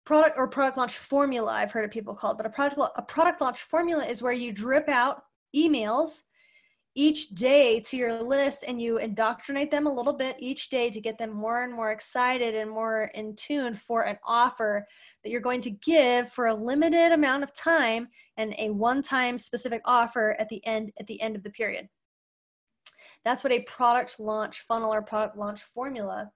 product 0.06 0.38
or 0.38 0.48
product 0.48 0.78
launch 0.78 0.98
formula 0.98 1.52
i've 1.52 1.72
heard 1.72 1.86
of 1.86 1.92
people 1.92 2.16
called 2.16 2.36
it, 2.36 2.38
but 2.38 2.46
a 2.46 2.50
product 2.50 2.80
a 2.96 3.02
product 3.02 3.40
launch 3.40 3.62
formula 3.62 4.04
is 4.04 4.22
where 4.22 4.34
you 4.34 4.52
drip 4.52 4.90
out 4.90 5.24
emails 5.56 6.24
each 6.96 7.30
day 7.30 7.80
to 7.80 7.96
your 7.96 8.22
list 8.22 8.66
and 8.68 8.82
you 8.82 8.98
indoctrinate 8.98 9.72
them 9.72 9.88
a 9.88 9.94
little 9.94 10.14
bit 10.14 10.36
each 10.40 10.70
day 10.70 10.90
to 10.90 11.00
get 11.00 11.18
them 11.18 11.32
more 11.32 11.64
and 11.64 11.74
more 11.74 11.92
excited 11.92 12.54
and 12.54 12.70
more 12.70 13.10
in 13.14 13.36
tune 13.36 13.74
for 13.74 14.04
an 14.04 14.18
offer 14.26 14.86
that 15.24 15.30
you're 15.30 15.40
going 15.40 15.62
to 15.62 15.70
give 15.70 16.30
for 16.32 16.48
a 16.48 16.54
limited 16.54 17.14
amount 17.14 17.44
of 17.44 17.56
time 17.56 18.08
and 18.38 18.54
a 18.58 18.70
one-time 18.70 19.38
specific 19.38 19.82
offer 19.86 20.36
at 20.40 20.50
the 20.50 20.66
end 20.66 20.92
at 21.00 21.08
the 21.08 21.22
end 21.22 21.36
of 21.36 21.44
the 21.44 21.50
period 21.52 21.88
that's 23.24 23.44
what 23.44 23.54
a 23.54 23.62
product 23.62 24.20
launch 24.20 24.62
funnel 24.68 24.94
or 24.94 25.02
product 25.02 25.38
launch 25.38 25.62
formula 25.62 26.30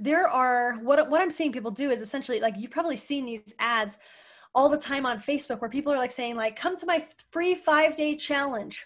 there 0.00 0.26
are 0.26 0.78
what 0.82 1.08
what 1.08 1.20
I'm 1.20 1.30
seeing 1.30 1.52
people 1.52 1.70
do 1.70 1.90
is 1.90 2.00
essentially 2.00 2.40
like 2.40 2.56
you've 2.56 2.70
probably 2.70 2.96
seen 2.96 3.24
these 3.26 3.54
ads 3.58 3.98
all 4.54 4.68
the 4.68 4.78
time 4.78 5.06
on 5.06 5.20
Facebook 5.20 5.60
where 5.60 5.70
people 5.70 5.92
are 5.92 5.98
like 5.98 6.10
saying 6.10 6.36
like 6.36 6.56
come 6.56 6.76
to 6.76 6.86
my 6.86 7.06
free 7.30 7.54
5-day 7.54 8.16
challenge. 8.16 8.84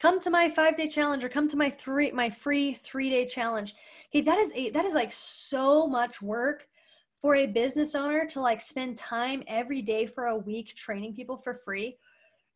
Come 0.00 0.18
to 0.20 0.30
my 0.30 0.48
5-day 0.48 0.88
challenge 0.88 1.22
or 1.22 1.28
come 1.28 1.46
to 1.48 1.56
my 1.56 1.70
3 1.70 2.12
my 2.12 2.30
free 2.30 2.74
3-day 2.74 3.26
challenge. 3.26 3.74
Okay, 4.08 4.22
that 4.22 4.38
is 4.38 4.50
a 4.54 4.70
that 4.70 4.84
is 4.84 4.94
like 4.94 5.12
so 5.12 5.86
much 5.86 6.22
work 6.22 6.66
for 7.20 7.36
a 7.36 7.46
business 7.46 7.94
owner 7.94 8.26
to 8.26 8.40
like 8.40 8.60
spend 8.60 8.96
time 8.96 9.42
every 9.46 9.82
day 9.82 10.06
for 10.06 10.26
a 10.26 10.36
week 10.36 10.74
training 10.74 11.14
people 11.14 11.36
for 11.36 11.60
free. 11.64 11.96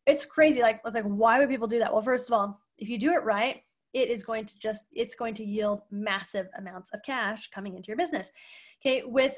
It's 0.07 0.25
crazy 0.25 0.61
like 0.61 0.81
it's 0.85 0.95
like 0.95 1.05
why 1.05 1.39
would 1.39 1.49
people 1.49 1.67
do 1.67 1.79
that? 1.79 1.93
Well, 1.93 2.01
first 2.01 2.29
of 2.29 2.33
all, 2.33 2.59
if 2.77 2.89
you 2.89 2.97
do 2.97 3.13
it 3.13 3.23
right, 3.23 3.61
it 3.95 4.09
is 4.09 4.23
going 4.23 4.45
to 4.45 4.59
just 4.59 4.87
it's 4.91 5.15
going 5.15 5.33
to 5.35 5.43
yield 5.43 5.81
massive 5.89 6.47
amounts 6.57 6.91
of 6.93 7.01
cash 7.03 7.49
coming 7.49 7.75
into 7.75 7.87
your 7.87 7.97
business 7.97 8.31
okay 8.81 9.03
with 9.03 9.35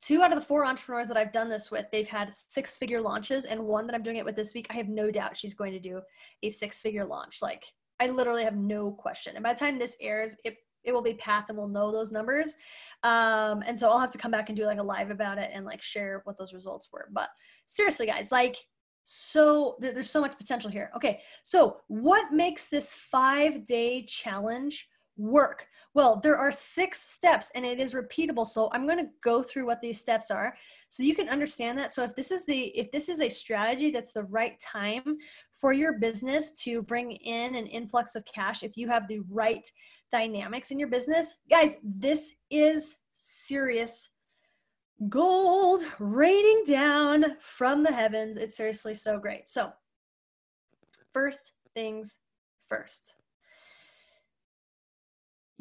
two 0.00 0.22
out 0.22 0.32
of 0.32 0.38
the 0.38 0.44
four 0.44 0.64
entrepreneurs 0.64 1.08
that 1.08 1.16
I've 1.16 1.32
done 1.32 1.48
this 1.48 1.70
with, 1.70 1.86
they've 1.92 2.08
had 2.08 2.34
six 2.34 2.76
figure 2.76 3.00
launches. 3.00 3.44
And 3.44 3.60
one 3.60 3.86
that 3.86 3.94
I'm 3.94 4.02
doing 4.02 4.16
it 4.16 4.24
with 4.24 4.36
this 4.36 4.54
week, 4.54 4.66
I 4.70 4.74
have 4.74 4.88
no 4.88 5.10
doubt 5.10 5.36
she's 5.36 5.54
going 5.54 5.72
to 5.72 5.80
do 5.80 6.00
a 6.42 6.48
six 6.48 6.80
figure 6.80 7.04
launch. 7.04 7.38
Like, 7.42 7.64
I 8.00 8.08
literally 8.08 8.44
have 8.44 8.56
no 8.56 8.92
question. 8.92 9.36
And 9.36 9.42
by 9.42 9.52
the 9.52 9.58
time 9.58 9.78
this 9.78 9.96
airs, 10.00 10.34
it, 10.44 10.56
it 10.84 10.92
will 10.92 11.02
be 11.02 11.14
past 11.14 11.50
and 11.50 11.58
we'll 11.58 11.68
know 11.68 11.92
those 11.92 12.12
numbers. 12.12 12.54
Um, 13.02 13.62
and 13.66 13.78
so 13.78 13.90
I'll 13.90 14.00
have 14.00 14.10
to 14.12 14.18
come 14.18 14.30
back 14.30 14.48
and 14.48 14.56
do 14.56 14.64
like 14.64 14.78
a 14.78 14.82
live 14.82 15.10
about 15.10 15.38
it 15.38 15.50
and 15.52 15.66
like 15.66 15.82
share 15.82 16.22
what 16.24 16.38
those 16.38 16.54
results 16.54 16.88
were. 16.92 17.08
But 17.12 17.28
seriously, 17.66 18.06
guys, 18.06 18.32
like, 18.32 18.56
so 19.04 19.76
there's 19.80 20.08
so 20.08 20.20
much 20.20 20.38
potential 20.38 20.70
here. 20.70 20.90
Okay, 20.94 21.20
so 21.42 21.78
what 21.88 22.32
makes 22.32 22.68
this 22.68 22.94
five 22.94 23.64
day 23.64 24.04
challenge 24.04 24.88
work? 25.20 25.66
Well, 25.92 26.20
there 26.22 26.36
are 26.36 26.52
six 26.52 27.00
steps 27.12 27.50
and 27.54 27.64
it 27.64 27.78
is 27.78 27.94
repeatable. 27.94 28.46
So 28.46 28.70
I'm 28.72 28.86
going 28.86 28.98
to 28.98 29.10
go 29.22 29.42
through 29.42 29.66
what 29.66 29.80
these 29.80 30.00
steps 30.00 30.30
are 30.30 30.56
so 30.88 31.02
you 31.02 31.14
can 31.14 31.28
understand 31.28 31.78
that. 31.78 31.90
So 31.90 32.02
if 32.02 32.14
this 32.14 32.30
is 32.30 32.44
the 32.46 32.68
if 32.78 32.90
this 32.90 33.08
is 33.08 33.20
a 33.20 33.28
strategy 33.28 33.90
that's 33.90 34.12
the 34.12 34.24
right 34.24 34.58
time 34.60 35.18
for 35.52 35.72
your 35.72 35.98
business 35.98 36.52
to 36.64 36.82
bring 36.82 37.12
in 37.12 37.54
an 37.54 37.66
influx 37.66 38.14
of 38.14 38.24
cash, 38.24 38.62
if 38.62 38.76
you 38.76 38.88
have 38.88 39.06
the 39.08 39.20
right 39.28 39.66
dynamics 40.10 40.70
in 40.70 40.78
your 40.78 40.88
business, 40.88 41.36
guys, 41.50 41.76
this 41.82 42.32
is 42.50 42.96
serious 43.14 44.08
gold 45.08 45.82
raining 45.98 46.62
down 46.66 47.24
from 47.38 47.82
the 47.82 47.92
heavens. 47.92 48.36
It's 48.36 48.56
seriously 48.56 48.94
so 48.94 49.18
great. 49.18 49.48
So, 49.48 49.72
first 51.12 51.52
things 51.74 52.18
first. 52.68 53.14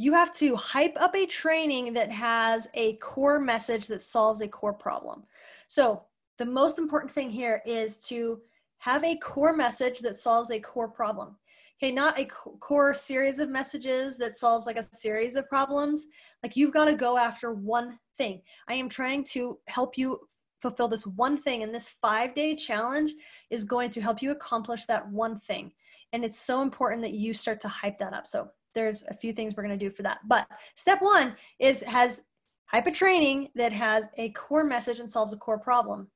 You 0.01 0.13
have 0.13 0.33
to 0.35 0.55
hype 0.55 0.95
up 0.97 1.13
a 1.13 1.25
training 1.25 1.91
that 1.91 2.09
has 2.09 2.69
a 2.73 2.93
core 2.93 3.37
message 3.37 3.87
that 3.87 4.01
solves 4.01 4.39
a 4.39 4.47
core 4.47 4.71
problem. 4.71 5.23
So, 5.67 6.03
the 6.37 6.45
most 6.45 6.79
important 6.79 7.11
thing 7.11 7.29
here 7.29 7.61
is 7.65 7.97
to 8.07 8.39
have 8.77 9.03
a 9.03 9.17
core 9.17 9.51
message 9.51 9.99
that 9.99 10.15
solves 10.15 10.51
a 10.51 10.59
core 10.61 10.87
problem. 10.87 11.35
Okay, 11.77 11.91
not 11.91 12.17
a 12.17 12.23
core 12.23 12.93
series 12.93 13.39
of 13.39 13.49
messages 13.49 14.17
that 14.19 14.37
solves 14.37 14.65
like 14.65 14.77
a 14.77 14.95
series 14.95 15.35
of 15.35 15.49
problems. 15.49 16.05
Like 16.43 16.55
you've 16.55 16.71
got 16.71 16.85
to 16.85 16.95
go 16.95 17.17
after 17.17 17.53
one 17.53 17.99
thing. 18.17 18.41
I 18.69 18.75
am 18.75 18.87
trying 18.87 19.25
to 19.25 19.59
help 19.67 19.97
you 19.97 20.21
fulfill 20.61 20.87
this 20.87 21.05
one 21.07 21.37
thing, 21.37 21.61
and 21.63 21.75
this 21.75 21.89
five 22.01 22.33
day 22.33 22.55
challenge 22.55 23.11
is 23.49 23.65
going 23.65 23.89
to 23.89 24.01
help 24.01 24.21
you 24.21 24.31
accomplish 24.31 24.85
that 24.85 25.09
one 25.09 25.41
thing. 25.41 25.73
And 26.13 26.23
it's 26.23 26.39
so 26.39 26.61
important 26.61 27.01
that 27.01 27.11
you 27.11 27.33
start 27.33 27.59
to 27.59 27.67
hype 27.67 27.99
that 27.99 28.13
up. 28.13 28.27
So 28.27 28.49
there's 28.75 29.03
a 29.09 29.13
few 29.13 29.33
things 29.33 29.55
we're 29.55 29.63
going 29.63 29.77
to 29.77 29.85
do 29.85 29.91
for 29.91 30.03
that. 30.03 30.19
But 30.27 30.47
step 30.75 31.01
one 31.01 31.35
is 31.59 31.81
has 31.83 32.23
hype 32.65 32.87
a 32.87 32.91
training 32.91 33.49
that 33.55 33.73
has 33.73 34.07
a 34.17 34.29
core 34.29 34.63
message 34.63 34.99
and 34.99 35.09
solves 35.09 35.33
a 35.33 35.37
core 35.37 35.59
problem. 35.59 36.07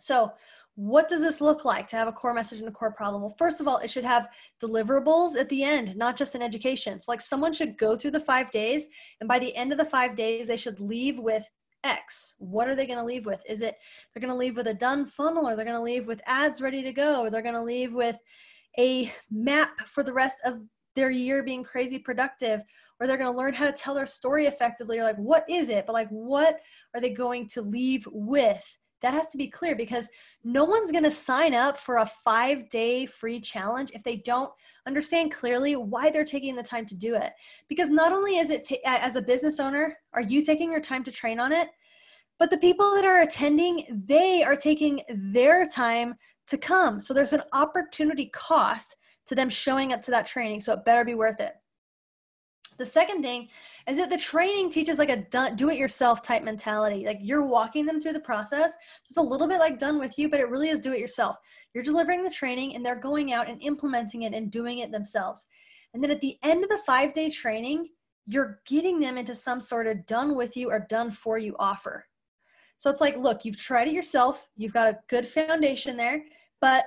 So, 0.00 0.32
what 0.74 1.06
does 1.06 1.20
this 1.20 1.42
look 1.42 1.66
like 1.66 1.86
to 1.88 1.96
have 1.96 2.08
a 2.08 2.12
core 2.12 2.32
message 2.32 2.58
and 2.58 2.68
a 2.68 2.72
core 2.72 2.92
problem? 2.92 3.20
Well, 3.20 3.34
first 3.36 3.60
of 3.60 3.68
all, 3.68 3.76
it 3.78 3.90
should 3.90 4.04
have 4.04 4.28
deliverables 4.62 5.36
at 5.36 5.50
the 5.50 5.62
end, 5.62 5.94
not 5.96 6.16
just 6.16 6.34
an 6.34 6.40
education. 6.40 6.98
So, 6.98 7.12
like 7.12 7.20
someone 7.20 7.52
should 7.52 7.78
go 7.78 7.96
through 7.96 8.12
the 8.12 8.20
five 8.20 8.50
days, 8.50 8.88
and 9.20 9.28
by 9.28 9.38
the 9.38 9.54
end 9.54 9.72
of 9.72 9.78
the 9.78 9.84
five 9.84 10.16
days, 10.16 10.46
they 10.46 10.56
should 10.56 10.80
leave 10.80 11.18
with 11.18 11.48
X. 11.84 12.34
What 12.38 12.68
are 12.68 12.74
they 12.74 12.86
going 12.86 12.98
to 12.98 13.04
leave 13.04 13.26
with? 13.26 13.42
Is 13.48 13.62
it 13.62 13.76
they're 14.12 14.20
going 14.20 14.32
to 14.32 14.38
leave 14.38 14.56
with 14.56 14.66
a 14.66 14.74
done 14.74 15.06
funnel, 15.06 15.46
or 15.46 15.54
they're 15.54 15.64
going 15.64 15.76
to 15.76 15.82
leave 15.82 16.06
with 16.06 16.22
ads 16.26 16.62
ready 16.62 16.82
to 16.82 16.92
go, 16.92 17.20
or 17.20 17.30
they're 17.30 17.42
going 17.42 17.54
to 17.54 17.62
leave 17.62 17.92
with 17.92 18.16
a 18.78 19.12
map 19.30 19.80
for 19.86 20.02
the 20.02 20.12
rest 20.12 20.38
of 20.44 20.62
their 20.94 21.10
year 21.10 21.42
being 21.42 21.64
crazy 21.64 21.98
productive, 21.98 22.62
or 23.00 23.06
they're 23.06 23.16
going 23.16 23.32
to 23.32 23.38
learn 23.38 23.54
how 23.54 23.66
to 23.66 23.72
tell 23.72 23.94
their 23.94 24.06
story 24.06 24.46
effectively, 24.46 24.98
or 24.98 25.04
like, 25.04 25.16
what 25.16 25.44
is 25.48 25.68
it? 25.70 25.86
But 25.86 25.94
like, 25.94 26.08
what 26.08 26.60
are 26.94 27.00
they 27.00 27.10
going 27.10 27.48
to 27.48 27.62
leave 27.62 28.06
with? 28.10 28.78
that 29.02 29.12
has 29.12 29.28
to 29.28 29.38
be 29.38 29.48
clear 29.48 29.76
because 29.76 30.08
no 30.44 30.64
one's 30.64 30.92
going 30.92 31.04
to 31.04 31.10
sign 31.10 31.54
up 31.54 31.76
for 31.76 31.98
a 31.98 32.10
five 32.24 32.68
day 32.70 33.04
free 33.04 33.40
challenge 33.40 33.90
if 33.92 34.02
they 34.02 34.16
don't 34.16 34.50
understand 34.86 35.32
clearly 35.32 35.76
why 35.76 36.10
they're 36.10 36.24
taking 36.24 36.56
the 36.56 36.62
time 36.62 36.86
to 36.86 36.96
do 36.96 37.14
it. 37.16 37.32
Because 37.68 37.90
not 37.90 38.12
only 38.12 38.38
is 38.38 38.50
it, 38.50 38.64
t- 38.64 38.80
as 38.86 39.16
a 39.16 39.22
business 39.22 39.60
owner, 39.60 39.98
are 40.12 40.22
you 40.22 40.42
taking 40.42 40.70
your 40.70 40.80
time 40.80 41.04
to 41.04 41.12
train 41.12 41.38
on 41.38 41.52
it, 41.52 41.68
but 42.38 42.50
the 42.50 42.58
people 42.58 42.94
that 42.94 43.04
are 43.04 43.22
attending, 43.22 44.04
they 44.06 44.42
are 44.42 44.56
taking 44.56 45.00
their 45.08 45.66
time 45.66 46.14
to 46.46 46.58
come. 46.58 47.00
So 47.00 47.12
there's 47.12 47.32
an 47.32 47.42
opportunity 47.52 48.26
cost 48.32 48.96
to 49.26 49.34
them 49.34 49.48
showing 49.48 49.92
up 49.92 50.02
to 50.02 50.10
that 50.10 50.26
training. 50.26 50.60
So 50.60 50.72
it 50.72 50.84
better 50.84 51.04
be 51.04 51.14
worth 51.14 51.40
it. 51.40 51.54
The 52.78 52.86
second 52.86 53.22
thing 53.22 53.48
is 53.86 53.96
that 53.98 54.10
the 54.10 54.18
training 54.18 54.70
teaches 54.70 54.98
like 54.98 55.10
a 55.10 55.50
do 55.54 55.70
it 55.70 55.78
yourself 55.78 56.22
type 56.22 56.42
mentality. 56.42 57.04
Like 57.06 57.18
you're 57.20 57.44
walking 57.44 57.86
them 57.86 58.00
through 58.00 58.14
the 58.14 58.20
process. 58.20 58.76
It's 59.08 59.18
a 59.18 59.22
little 59.22 59.46
bit 59.46 59.60
like 59.60 59.78
done 59.78 59.98
with 59.98 60.18
you, 60.18 60.28
but 60.28 60.40
it 60.40 60.48
really 60.48 60.68
is 60.68 60.80
do 60.80 60.92
it 60.92 60.98
yourself. 60.98 61.36
You're 61.74 61.84
delivering 61.84 62.24
the 62.24 62.30
training 62.30 62.74
and 62.74 62.84
they're 62.84 62.96
going 62.96 63.32
out 63.32 63.48
and 63.48 63.62
implementing 63.62 64.22
it 64.22 64.34
and 64.34 64.50
doing 64.50 64.78
it 64.78 64.90
themselves. 64.90 65.46
And 65.94 66.02
then 66.02 66.10
at 66.10 66.20
the 66.20 66.36
end 66.42 66.64
of 66.64 66.70
the 66.70 66.80
five 66.86 67.12
day 67.14 67.30
training, 67.30 67.88
you're 68.26 68.60
getting 68.66 69.00
them 69.00 69.18
into 69.18 69.34
some 69.34 69.60
sort 69.60 69.86
of 69.86 70.06
done 70.06 70.36
with 70.36 70.56
you 70.56 70.70
or 70.70 70.86
done 70.88 71.10
for 71.10 71.38
you 71.38 71.54
offer. 71.58 72.06
So 72.78 72.90
it's 72.90 73.00
like, 73.00 73.16
look, 73.16 73.44
you've 73.44 73.58
tried 73.58 73.88
it 73.88 73.94
yourself, 73.94 74.48
you've 74.56 74.72
got 74.72 74.88
a 74.88 74.98
good 75.08 75.26
foundation 75.26 75.96
there, 75.96 76.24
but 76.60 76.84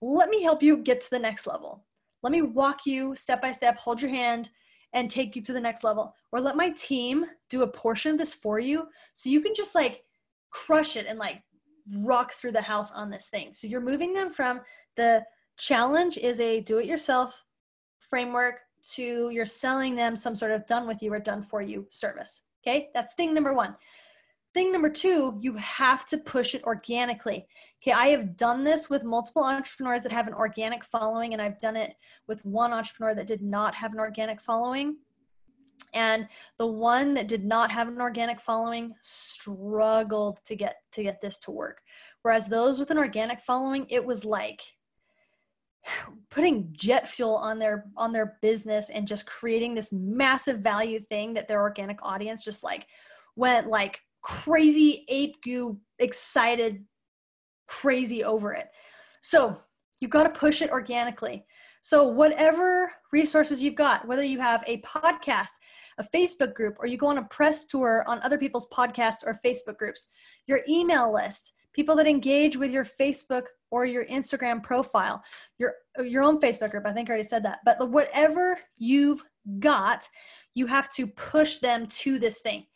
let 0.00 0.28
me 0.28 0.42
help 0.42 0.62
you 0.62 0.78
get 0.78 1.00
to 1.02 1.10
the 1.10 1.18
next 1.18 1.46
level. 1.46 1.84
Let 2.22 2.32
me 2.32 2.42
walk 2.42 2.86
you 2.86 3.14
step 3.14 3.42
by 3.42 3.52
step, 3.52 3.78
hold 3.78 4.00
your 4.00 4.10
hand, 4.10 4.50
and 4.92 5.10
take 5.10 5.36
you 5.36 5.42
to 5.42 5.52
the 5.52 5.60
next 5.60 5.84
level. 5.84 6.14
Or 6.32 6.40
let 6.40 6.56
my 6.56 6.70
team 6.70 7.26
do 7.50 7.62
a 7.62 7.68
portion 7.68 8.12
of 8.12 8.18
this 8.18 8.34
for 8.34 8.58
you 8.58 8.86
so 9.14 9.30
you 9.30 9.40
can 9.40 9.54
just 9.54 9.74
like 9.74 10.02
crush 10.50 10.96
it 10.96 11.06
and 11.06 11.18
like 11.18 11.42
rock 11.92 12.32
through 12.32 12.52
the 12.52 12.62
house 12.62 12.92
on 12.92 13.10
this 13.10 13.28
thing. 13.28 13.52
So 13.52 13.66
you're 13.66 13.80
moving 13.80 14.12
them 14.12 14.30
from 14.30 14.60
the 14.96 15.24
challenge 15.58 16.18
is 16.18 16.40
a 16.40 16.60
do 16.60 16.78
it 16.78 16.86
yourself 16.86 17.34
framework 17.98 18.60
to 18.94 19.30
you're 19.30 19.44
selling 19.44 19.94
them 19.94 20.16
some 20.16 20.36
sort 20.36 20.52
of 20.52 20.66
done 20.66 20.86
with 20.86 21.02
you 21.02 21.12
or 21.12 21.18
done 21.18 21.42
for 21.42 21.60
you 21.60 21.86
service. 21.90 22.42
Okay? 22.66 22.88
That's 22.94 23.14
thing 23.14 23.34
number 23.34 23.52
one 23.52 23.76
Thing 24.56 24.72
number 24.72 24.88
two, 24.88 25.36
you 25.38 25.52
have 25.56 26.06
to 26.06 26.16
push 26.16 26.54
it 26.54 26.64
organically. 26.64 27.46
Okay, 27.82 27.92
I 27.92 28.06
have 28.06 28.38
done 28.38 28.64
this 28.64 28.88
with 28.88 29.04
multiple 29.04 29.44
entrepreneurs 29.44 30.02
that 30.02 30.12
have 30.12 30.28
an 30.28 30.32
organic 30.32 30.82
following, 30.82 31.34
and 31.34 31.42
I've 31.42 31.60
done 31.60 31.76
it 31.76 31.94
with 32.26 32.42
one 32.46 32.72
entrepreneur 32.72 33.14
that 33.16 33.26
did 33.26 33.42
not 33.42 33.74
have 33.74 33.92
an 33.92 33.98
organic 33.98 34.40
following. 34.40 34.96
And 35.92 36.26
the 36.56 36.66
one 36.66 37.12
that 37.12 37.28
did 37.28 37.44
not 37.44 37.70
have 37.70 37.88
an 37.88 38.00
organic 38.00 38.40
following 38.40 38.94
struggled 39.02 40.38
to 40.46 40.56
get 40.56 40.76
to 40.92 41.02
get 41.02 41.20
this 41.20 41.38
to 41.40 41.50
work. 41.50 41.82
Whereas 42.22 42.48
those 42.48 42.78
with 42.78 42.90
an 42.90 42.96
organic 42.96 43.42
following, 43.42 43.86
it 43.90 44.02
was 44.02 44.24
like 44.24 44.62
putting 46.30 46.70
jet 46.72 47.10
fuel 47.10 47.34
on 47.34 47.58
their 47.58 47.84
on 47.94 48.10
their 48.10 48.38
business 48.40 48.88
and 48.88 49.06
just 49.06 49.26
creating 49.26 49.74
this 49.74 49.92
massive 49.92 50.60
value 50.60 51.00
thing 51.10 51.34
that 51.34 51.46
their 51.46 51.60
organic 51.60 51.98
audience 52.00 52.42
just 52.42 52.64
like 52.64 52.86
went 53.36 53.66
like 53.66 54.00
crazy 54.26 55.04
ape 55.08 55.40
goo 55.42 55.78
excited 56.00 56.84
crazy 57.68 58.24
over 58.24 58.52
it. 58.52 58.66
So 59.20 59.60
you've 60.00 60.10
got 60.10 60.24
to 60.24 60.30
push 60.30 60.62
it 60.62 60.70
organically. 60.70 61.46
So 61.82 62.08
whatever 62.08 62.90
resources 63.12 63.62
you've 63.62 63.76
got 63.76 64.06
whether 64.06 64.22
you 64.22 64.38
have 64.38 64.62
a 64.66 64.82
podcast 64.82 65.52
a 65.98 66.04
facebook 66.14 66.52
group 66.52 66.76
or 66.78 66.86
you 66.86 66.98
go 66.98 67.06
on 67.06 67.18
a 67.18 67.24
press 67.24 67.64
tour 67.64 68.04
on 68.06 68.20
other 68.22 68.36
people's 68.36 68.68
podcasts 68.68 69.24
or 69.24 69.38
facebook 69.44 69.78
groups 69.78 70.08
your 70.46 70.60
email 70.68 71.14
list 71.14 71.54
people 71.72 71.96
that 71.96 72.06
engage 72.06 72.56
with 72.58 72.70
your 72.70 72.84
facebook 72.84 73.44
or 73.70 73.86
your 73.86 74.04
instagram 74.06 74.62
profile 74.62 75.22
your 75.58 75.74
your 76.04 76.22
own 76.22 76.38
facebook 76.38 76.70
group 76.70 76.84
i 76.84 76.92
think 76.92 77.08
i 77.08 77.12
already 77.12 77.26
said 77.26 77.42
that 77.42 77.60
but 77.64 77.88
whatever 77.88 78.58
you've 78.76 79.22
got 79.60 80.06
you 80.54 80.66
have 80.66 80.92
to 80.92 81.06
push 81.06 81.58
them 81.58 81.86
to 81.86 82.18
this 82.18 82.40
thing 82.40 82.66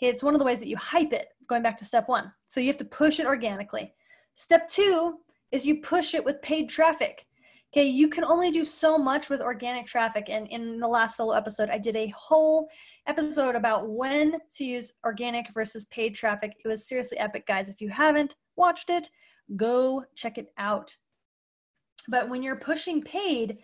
Okay, 0.00 0.08
it's 0.08 0.22
one 0.22 0.34
of 0.34 0.38
the 0.38 0.46
ways 0.46 0.60
that 0.60 0.68
you 0.68 0.78
hype 0.78 1.12
it, 1.12 1.28
going 1.46 1.62
back 1.62 1.76
to 1.76 1.84
step 1.84 2.08
one. 2.08 2.32
So 2.46 2.58
you 2.58 2.68
have 2.68 2.78
to 2.78 2.86
push 2.86 3.20
it 3.20 3.26
organically. 3.26 3.92
Step 4.34 4.66
two 4.66 5.18
is 5.52 5.66
you 5.66 5.80
push 5.82 6.14
it 6.14 6.24
with 6.24 6.40
paid 6.40 6.70
traffic. 6.70 7.26
Okay, 7.72 7.86
you 7.86 8.08
can 8.08 8.24
only 8.24 8.50
do 8.50 8.64
so 8.64 8.96
much 8.96 9.28
with 9.28 9.42
organic 9.42 9.86
traffic. 9.86 10.28
And 10.30 10.48
in 10.48 10.80
the 10.80 10.88
last 10.88 11.18
solo 11.18 11.34
episode, 11.34 11.68
I 11.68 11.76
did 11.76 11.96
a 11.96 12.08
whole 12.16 12.68
episode 13.06 13.54
about 13.54 13.90
when 13.90 14.38
to 14.56 14.64
use 14.64 14.94
organic 15.04 15.52
versus 15.52 15.84
paid 15.86 16.14
traffic. 16.14 16.56
It 16.64 16.68
was 16.68 16.88
seriously 16.88 17.18
epic, 17.18 17.46
guys. 17.46 17.68
If 17.68 17.82
you 17.82 17.90
haven't 17.90 18.36
watched 18.56 18.88
it, 18.88 19.10
go 19.54 20.04
check 20.14 20.38
it 20.38 20.48
out. 20.56 20.96
But 22.08 22.30
when 22.30 22.42
you're 22.42 22.56
pushing 22.56 23.02
paid, 23.02 23.58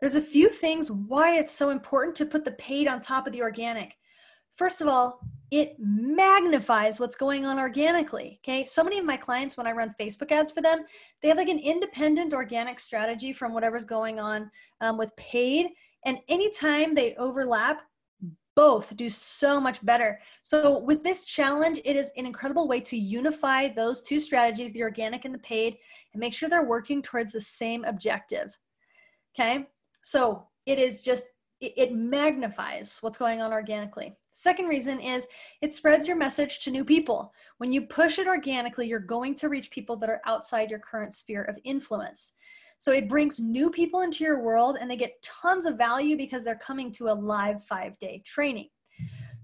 there's 0.00 0.16
a 0.16 0.20
few 0.20 0.48
things 0.48 0.90
why 0.90 1.36
it's 1.38 1.54
so 1.54 1.70
important 1.70 2.16
to 2.16 2.26
put 2.26 2.44
the 2.44 2.52
paid 2.52 2.88
on 2.88 3.00
top 3.00 3.28
of 3.28 3.32
the 3.32 3.42
organic. 3.42 3.96
First 4.52 4.80
of 4.80 4.88
all, 4.88 5.20
it 5.50 5.76
magnifies 5.78 7.00
what's 7.00 7.16
going 7.16 7.46
on 7.46 7.58
organically. 7.58 8.38
Okay. 8.44 8.66
So 8.66 8.84
many 8.84 8.98
of 8.98 9.04
my 9.04 9.16
clients, 9.16 9.56
when 9.56 9.66
I 9.66 9.72
run 9.72 9.94
Facebook 9.98 10.30
ads 10.30 10.50
for 10.50 10.60
them, 10.60 10.84
they 11.22 11.28
have 11.28 11.38
like 11.38 11.48
an 11.48 11.58
independent 11.58 12.34
organic 12.34 12.78
strategy 12.78 13.32
from 13.32 13.54
whatever's 13.54 13.84
going 13.84 14.20
on 14.20 14.50
um, 14.80 14.98
with 14.98 15.14
paid. 15.16 15.68
And 16.04 16.18
anytime 16.28 16.94
they 16.94 17.14
overlap, 17.16 17.80
both 18.58 18.96
do 18.96 19.08
so 19.08 19.60
much 19.60 19.84
better. 19.86 20.20
So, 20.42 20.80
with 20.80 21.04
this 21.04 21.24
challenge, 21.24 21.80
it 21.84 21.94
is 21.94 22.10
an 22.16 22.26
incredible 22.26 22.66
way 22.66 22.80
to 22.80 22.96
unify 22.96 23.68
those 23.68 24.02
two 24.02 24.18
strategies, 24.18 24.72
the 24.72 24.82
organic 24.82 25.24
and 25.24 25.32
the 25.32 25.38
paid, 25.38 25.76
and 26.12 26.18
make 26.18 26.34
sure 26.34 26.48
they're 26.48 26.64
working 26.64 27.00
towards 27.00 27.30
the 27.30 27.40
same 27.40 27.84
objective. 27.84 28.58
Okay. 29.38 29.68
So, 30.02 30.48
it 30.66 30.80
is 30.80 31.02
just, 31.02 31.26
it 31.60 31.92
magnifies 31.92 32.98
what's 33.00 33.18
going 33.18 33.40
on 33.40 33.52
organically. 33.52 34.16
Second 34.34 34.66
reason 34.66 35.00
is 35.00 35.26
it 35.62 35.74
spreads 35.74 36.06
your 36.06 36.16
message 36.16 36.60
to 36.60 36.70
new 36.70 36.84
people. 36.84 37.32
When 37.56 37.72
you 37.72 37.82
push 37.82 38.20
it 38.20 38.28
organically, 38.28 38.86
you're 38.86 39.00
going 39.00 39.34
to 39.36 39.48
reach 39.48 39.70
people 39.70 39.96
that 39.96 40.08
are 40.08 40.20
outside 40.26 40.70
your 40.70 40.78
current 40.78 41.12
sphere 41.12 41.42
of 41.42 41.58
influence. 41.64 42.34
So 42.78 42.92
it 42.92 43.08
brings 43.08 43.40
new 43.40 43.70
people 43.70 44.02
into 44.02 44.22
your 44.22 44.40
world 44.40 44.78
and 44.80 44.88
they 44.88 44.96
get 44.96 45.20
tons 45.22 45.66
of 45.66 45.76
value 45.76 46.16
because 46.16 46.44
they're 46.44 46.54
coming 46.54 46.92
to 46.92 47.08
a 47.08 47.12
live 47.12 47.64
five 47.64 47.98
day 47.98 48.22
training. 48.24 48.68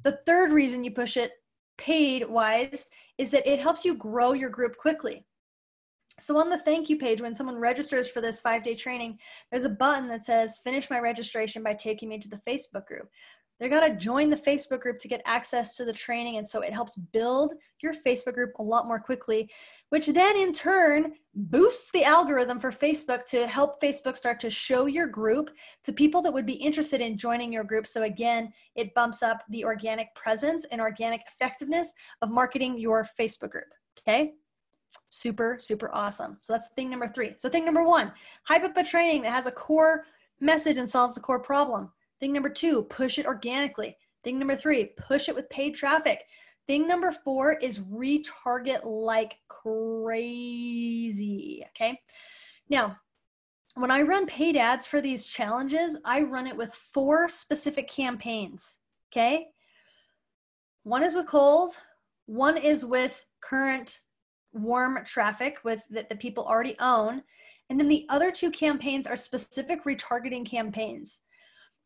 The 0.05 0.21
third 0.25 0.53
reason 0.53 0.85
you 0.85 0.93
push 0.93 1.17
it 1.17 1.33
paid 1.77 2.29
wise 2.29 2.87
is 3.19 3.31
that 3.31 3.51
it 3.51 3.61
helps 3.61 3.85
you 3.85 3.95
grow 3.95 4.33
your 4.33 4.51
group 4.51 4.77
quickly. 4.77 5.27
So 6.19 6.39
on 6.39 6.49
the 6.49 6.59
thank 6.59 6.89
you 6.89 6.97
page, 6.97 7.21
when 7.21 7.35
someone 7.35 7.57
registers 7.57 8.09
for 8.09 8.21
this 8.21 8.41
five 8.41 8.63
day 8.63 8.75
training, 8.75 9.19
there's 9.51 9.65
a 9.65 9.71
button 9.71 10.09
that 10.09 10.25
says 10.25 10.59
finish 10.59 10.91
my 10.91 11.01
registration 11.01 11.63
by 11.63 11.75
taking 11.75 12.09
me 12.09 12.19
to 12.19 12.29
the 12.29 12.41
Facebook 12.47 12.87
group 12.87 13.09
they're 13.59 13.69
to 13.81 13.97
join 13.97 14.31
the 14.31 14.37
Facebook 14.37 14.81
group 14.81 14.99
to 14.99 15.09
get 15.09 15.23
access 15.25 15.77
to 15.77 15.85
the 15.85 15.93
training. 15.93 16.37
And 16.37 16.47
so 16.47 16.61
it 16.61 16.73
helps 16.73 16.97
build 16.97 17.55
your 17.83 17.95
Facebook 17.95 18.35
group 18.35 18.53
a 18.59 18.63
lot 18.63 18.87
more 18.87 18.99
quickly, 18.99 19.49
which 19.91 20.09
then 20.09 20.37
in 20.37 20.53
turn 20.53 21.13
boosts 21.35 21.91
the 21.93 22.05
algorithm 22.05 22.59
for 22.59 22.73
Facebook 22.73 23.25
to 23.27 23.47
help 23.47 23.81
Facebook 23.81 24.17
start 24.17 24.41
to 24.41 24.51
show 24.51 24.87
your 24.87 25.07
group 25.07 25.51
to 25.85 25.93
people 25.93 26.21
that 26.23 26.33
would 26.33 26.47
be 26.47 26.55
interested 26.55 27.01
in 27.01 27.17
joining 27.17 27.53
your 27.53 27.65
group. 27.65 27.87
So 27.87 28.03
again, 28.03 28.53
it 28.75 28.93
bumps 28.95 29.23
up 29.23 29.43
the 29.49 29.65
organic 29.65 30.15
presence 30.15 30.65
and 30.73 30.81
organic 30.81 31.23
effectiveness 31.29 31.93
of 32.23 32.31
marketing 32.31 32.79
your 32.79 33.07
Facebook 33.19 33.51
group. 33.51 33.73
Okay. 34.01 34.35
Super, 35.09 35.57
super 35.59 35.91
awesome. 35.95 36.37
So 36.39 36.53
that's 36.53 36.69
thing 36.77 36.91
number 36.91 37.09
three. 37.09 37.35
So 37.37 37.49
thing 37.49 37.65
number 37.65 37.83
one, 37.83 38.13
hype 38.45 38.65
up 38.65 38.77
a 38.77 38.85
training 38.85 39.23
that 39.23 39.33
has 39.33 39.47
a 39.47 39.53
core 39.53 40.05
message 40.41 40.77
and 40.77 40.89
solves 40.89 41.17
a 41.17 41.21
core 41.21 41.41
problem. 41.41 41.91
Thing 42.21 42.33
number 42.33 42.49
two, 42.49 42.85
push 42.85 43.19
it 43.19 43.27
organically. 43.27 43.97
Thing 44.23 44.39
number 44.39 44.57
three, 44.57 44.93
push 44.97 45.29
it 45.29 45.35
with 45.35 45.51
paid 45.51 45.75
traffic. 45.75 46.25
Thing 46.67 46.89
number 46.89 47.13
four 47.13 47.53
is 47.55 47.81
retarget 47.81 48.85
like 48.85 49.37
crazy. 49.49 50.85
Okay. 51.71 52.01
Now, 52.71 52.97
when 53.75 53.91
I 53.91 54.03
run 54.03 54.27
paid 54.27 54.57
ads 54.57 54.87
for 54.87 55.01
these 55.01 55.27
challenges, 55.27 55.99
I 56.05 56.21
run 56.23 56.47
it 56.47 56.57
with 56.57 56.73
four 56.73 57.29
specific 57.29 57.89
campaigns. 57.89 58.79
Okay. 59.13 59.49
One 60.85 61.03
is 61.03 61.15
with 61.15 61.27
Kohl's, 61.27 61.79
one 62.27 62.57
is 62.57 62.85
with 62.85 63.25
current 63.41 64.01
warm 64.55 64.99
traffic 65.05 65.59
with 65.65 65.81
that 65.91 66.09
the 66.09 66.17
people 66.17 66.45
already 66.45 66.77
own. 66.81 67.23
And 67.71 67.81
then 67.81 67.89
the 67.89 68.07
other 68.09 68.31
two 68.31 68.51
campaigns 68.51 69.07
are 69.07 69.17
specific 69.17 69.85
retargeting 69.85 70.47
campaigns. 70.47 71.21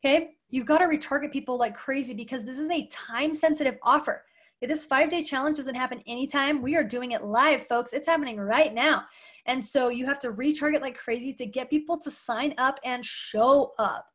Okay, 0.03 0.31
you've 0.49 0.65
got 0.65 0.77
to 0.77 0.85
retarget 0.85 1.31
people 1.31 1.57
like 1.57 1.75
crazy 1.75 2.13
because 2.13 2.45
this 2.45 2.57
is 2.57 2.69
a 2.69 2.87
time 2.87 3.33
sensitive 3.33 3.77
offer. 3.83 4.23
This 4.61 4.83
five 4.83 5.09
day 5.09 5.23
challenge 5.23 5.57
doesn't 5.57 5.75
happen 5.75 6.01
anytime, 6.05 6.61
we 6.61 6.75
are 6.75 6.83
doing 6.83 7.11
it 7.11 7.23
live, 7.23 7.67
folks. 7.67 7.93
It's 7.93 8.07
happening 8.07 8.37
right 8.37 8.73
now. 8.73 9.05
And 9.45 9.65
so 9.65 9.89
you 9.89 10.05
have 10.05 10.19
to 10.19 10.31
retarget 10.31 10.81
like 10.81 10.97
crazy 10.97 11.33
to 11.33 11.45
get 11.45 11.69
people 11.69 11.97
to 11.99 12.11
sign 12.11 12.53
up 12.57 12.79
and 12.83 13.03
show 13.05 13.73
up. 13.79 14.05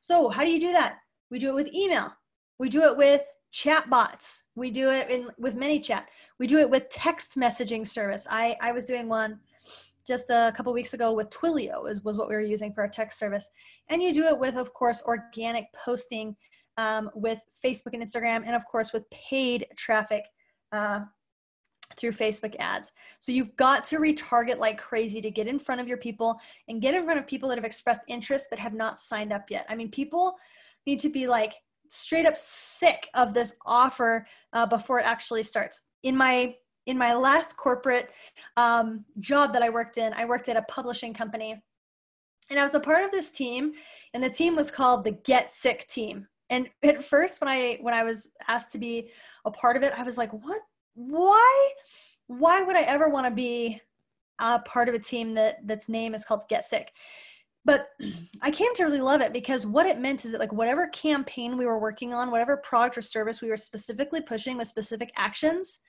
So, 0.00 0.28
how 0.28 0.44
do 0.44 0.50
you 0.50 0.60
do 0.60 0.72
that? 0.72 0.96
We 1.30 1.38
do 1.38 1.50
it 1.50 1.54
with 1.54 1.72
email, 1.72 2.12
we 2.58 2.68
do 2.68 2.82
it 2.82 2.96
with 2.96 3.22
chat 3.50 3.90
bots, 3.90 4.44
we 4.54 4.70
do 4.70 4.90
it 4.90 5.10
in, 5.10 5.28
with 5.38 5.56
ManyChat, 5.56 6.04
we 6.38 6.46
do 6.46 6.58
it 6.58 6.70
with 6.70 6.88
text 6.88 7.36
messaging 7.36 7.86
service. 7.86 8.26
I, 8.30 8.56
I 8.60 8.72
was 8.72 8.84
doing 8.84 9.08
one 9.08 9.40
just 10.06 10.30
a 10.30 10.52
couple 10.56 10.72
weeks 10.72 10.94
ago 10.94 11.12
with 11.12 11.30
Twilio 11.30 11.88
is, 11.88 12.02
was 12.02 12.18
what 12.18 12.28
we 12.28 12.34
were 12.34 12.40
using 12.40 12.72
for 12.72 12.82
our 12.82 12.88
text 12.88 13.18
service. 13.18 13.50
And 13.88 14.02
you 14.02 14.12
do 14.12 14.24
it 14.24 14.38
with, 14.38 14.56
of 14.56 14.72
course, 14.72 15.02
organic 15.06 15.66
posting 15.72 16.36
um, 16.78 17.10
with 17.14 17.40
Facebook 17.64 17.92
and 17.92 18.02
Instagram, 18.02 18.42
and 18.46 18.54
of 18.54 18.64
course 18.66 18.92
with 18.92 19.08
paid 19.10 19.66
traffic 19.76 20.24
uh, 20.72 21.00
through 21.96 22.12
Facebook 22.12 22.54
ads. 22.58 22.92
So 23.18 23.32
you've 23.32 23.54
got 23.56 23.84
to 23.86 23.98
retarget 23.98 24.58
like 24.58 24.78
crazy 24.78 25.20
to 25.20 25.30
get 25.30 25.46
in 25.46 25.58
front 25.58 25.80
of 25.80 25.88
your 25.88 25.98
people 25.98 26.40
and 26.68 26.80
get 26.80 26.94
in 26.94 27.04
front 27.04 27.18
of 27.18 27.26
people 27.26 27.48
that 27.48 27.58
have 27.58 27.64
expressed 27.64 28.02
interest 28.08 28.46
but 28.48 28.58
have 28.58 28.74
not 28.74 28.98
signed 28.98 29.32
up 29.32 29.50
yet. 29.50 29.66
I 29.68 29.74
mean, 29.74 29.90
people 29.90 30.34
need 30.86 31.00
to 31.00 31.08
be 31.08 31.26
like 31.26 31.54
straight 31.90 32.24
up 32.24 32.36
sick 32.36 33.10
of 33.14 33.34
this 33.34 33.56
offer 33.66 34.26
uh, 34.52 34.64
before 34.64 35.00
it 35.00 35.06
actually 35.06 35.42
starts. 35.42 35.82
In 36.02 36.16
my 36.16 36.54
in 36.86 36.96
my 36.96 37.14
last 37.14 37.56
corporate 37.56 38.10
um, 38.56 39.04
job 39.18 39.52
that 39.52 39.62
I 39.62 39.68
worked 39.68 39.98
in, 39.98 40.12
I 40.14 40.24
worked 40.24 40.48
at 40.48 40.56
a 40.56 40.62
publishing 40.62 41.12
company, 41.12 41.62
and 42.48 42.58
I 42.58 42.62
was 42.62 42.74
a 42.74 42.80
part 42.80 43.04
of 43.04 43.10
this 43.10 43.30
team, 43.30 43.72
and 44.14 44.22
the 44.22 44.30
team 44.30 44.56
was 44.56 44.70
called 44.70 45.04
the 45.04 45.12
Get 45.12 45.52
Sick 45.52 45.86
Team. 45.88 46.26
And 46.48 46.68
at 46.82 47.04
first, 47.04 47.40
when 47.40 47.48
I 47.48 47.78
when 47.80 47.92
I 47.92 48.02
was 48.02 48.30
asked 48.48 48.72
to 48.72 48.78
be 48.78 49.10
a 49.44 49.50
part 49.50 49.76
of 49.76 49.82
it, 49.82 49.92
I 49.96 50.02
was 50.02 50.16
like, 50.16 50.32
"What? 50.32 50.62
Why? 50.94 51.72
Why 52.28 52.62
would 52.62 52.76
I 52.76 52.82
ever 52.82 53.08
want 53.08 53.26
to 53.26 53.32
be 53.32 53.80
a 54.38 54.60
part 54.60 54.88
of 54.88 54.94
a 54.94 54.98
team 54.98 55.34
that 55.34 55.66
that's 55.66 55.88
name 55.88 56.14
is 56.14 56.24
called 56.24 56.48
Get 56.48 56.68
Sick?" 56.68 56.92
But 57.64 57.90
I 58.42 58.50
came 58.50 58.74
to 58.74 58.84
really 58.84 59.00
love 59.00 59.20
it 59.20 59.32
because 59.32 59.66
what 59.66 59.86
it 59.86 59.98
meant 59.98 60.24
is 60.24 60.32
that 60.32 60.40
like 60.40 60.52
whatever 60.52 60.88
campaign 60.88 61.56
we 61.56 61.66
were 61.66 61.78
working 61.78 62.14
on, 62.14 62.30
whatever 62.30 62.56
product 62.58 62.98
or 62.98 63.02
service 63.02 63.42
we 63.42 63.48
were 63.48 63.56
specifically 63.56 64.20
pushing 64.20 64.56
with 64.56 64.66
specific 64.66 65.12
actions, 65.16 65.80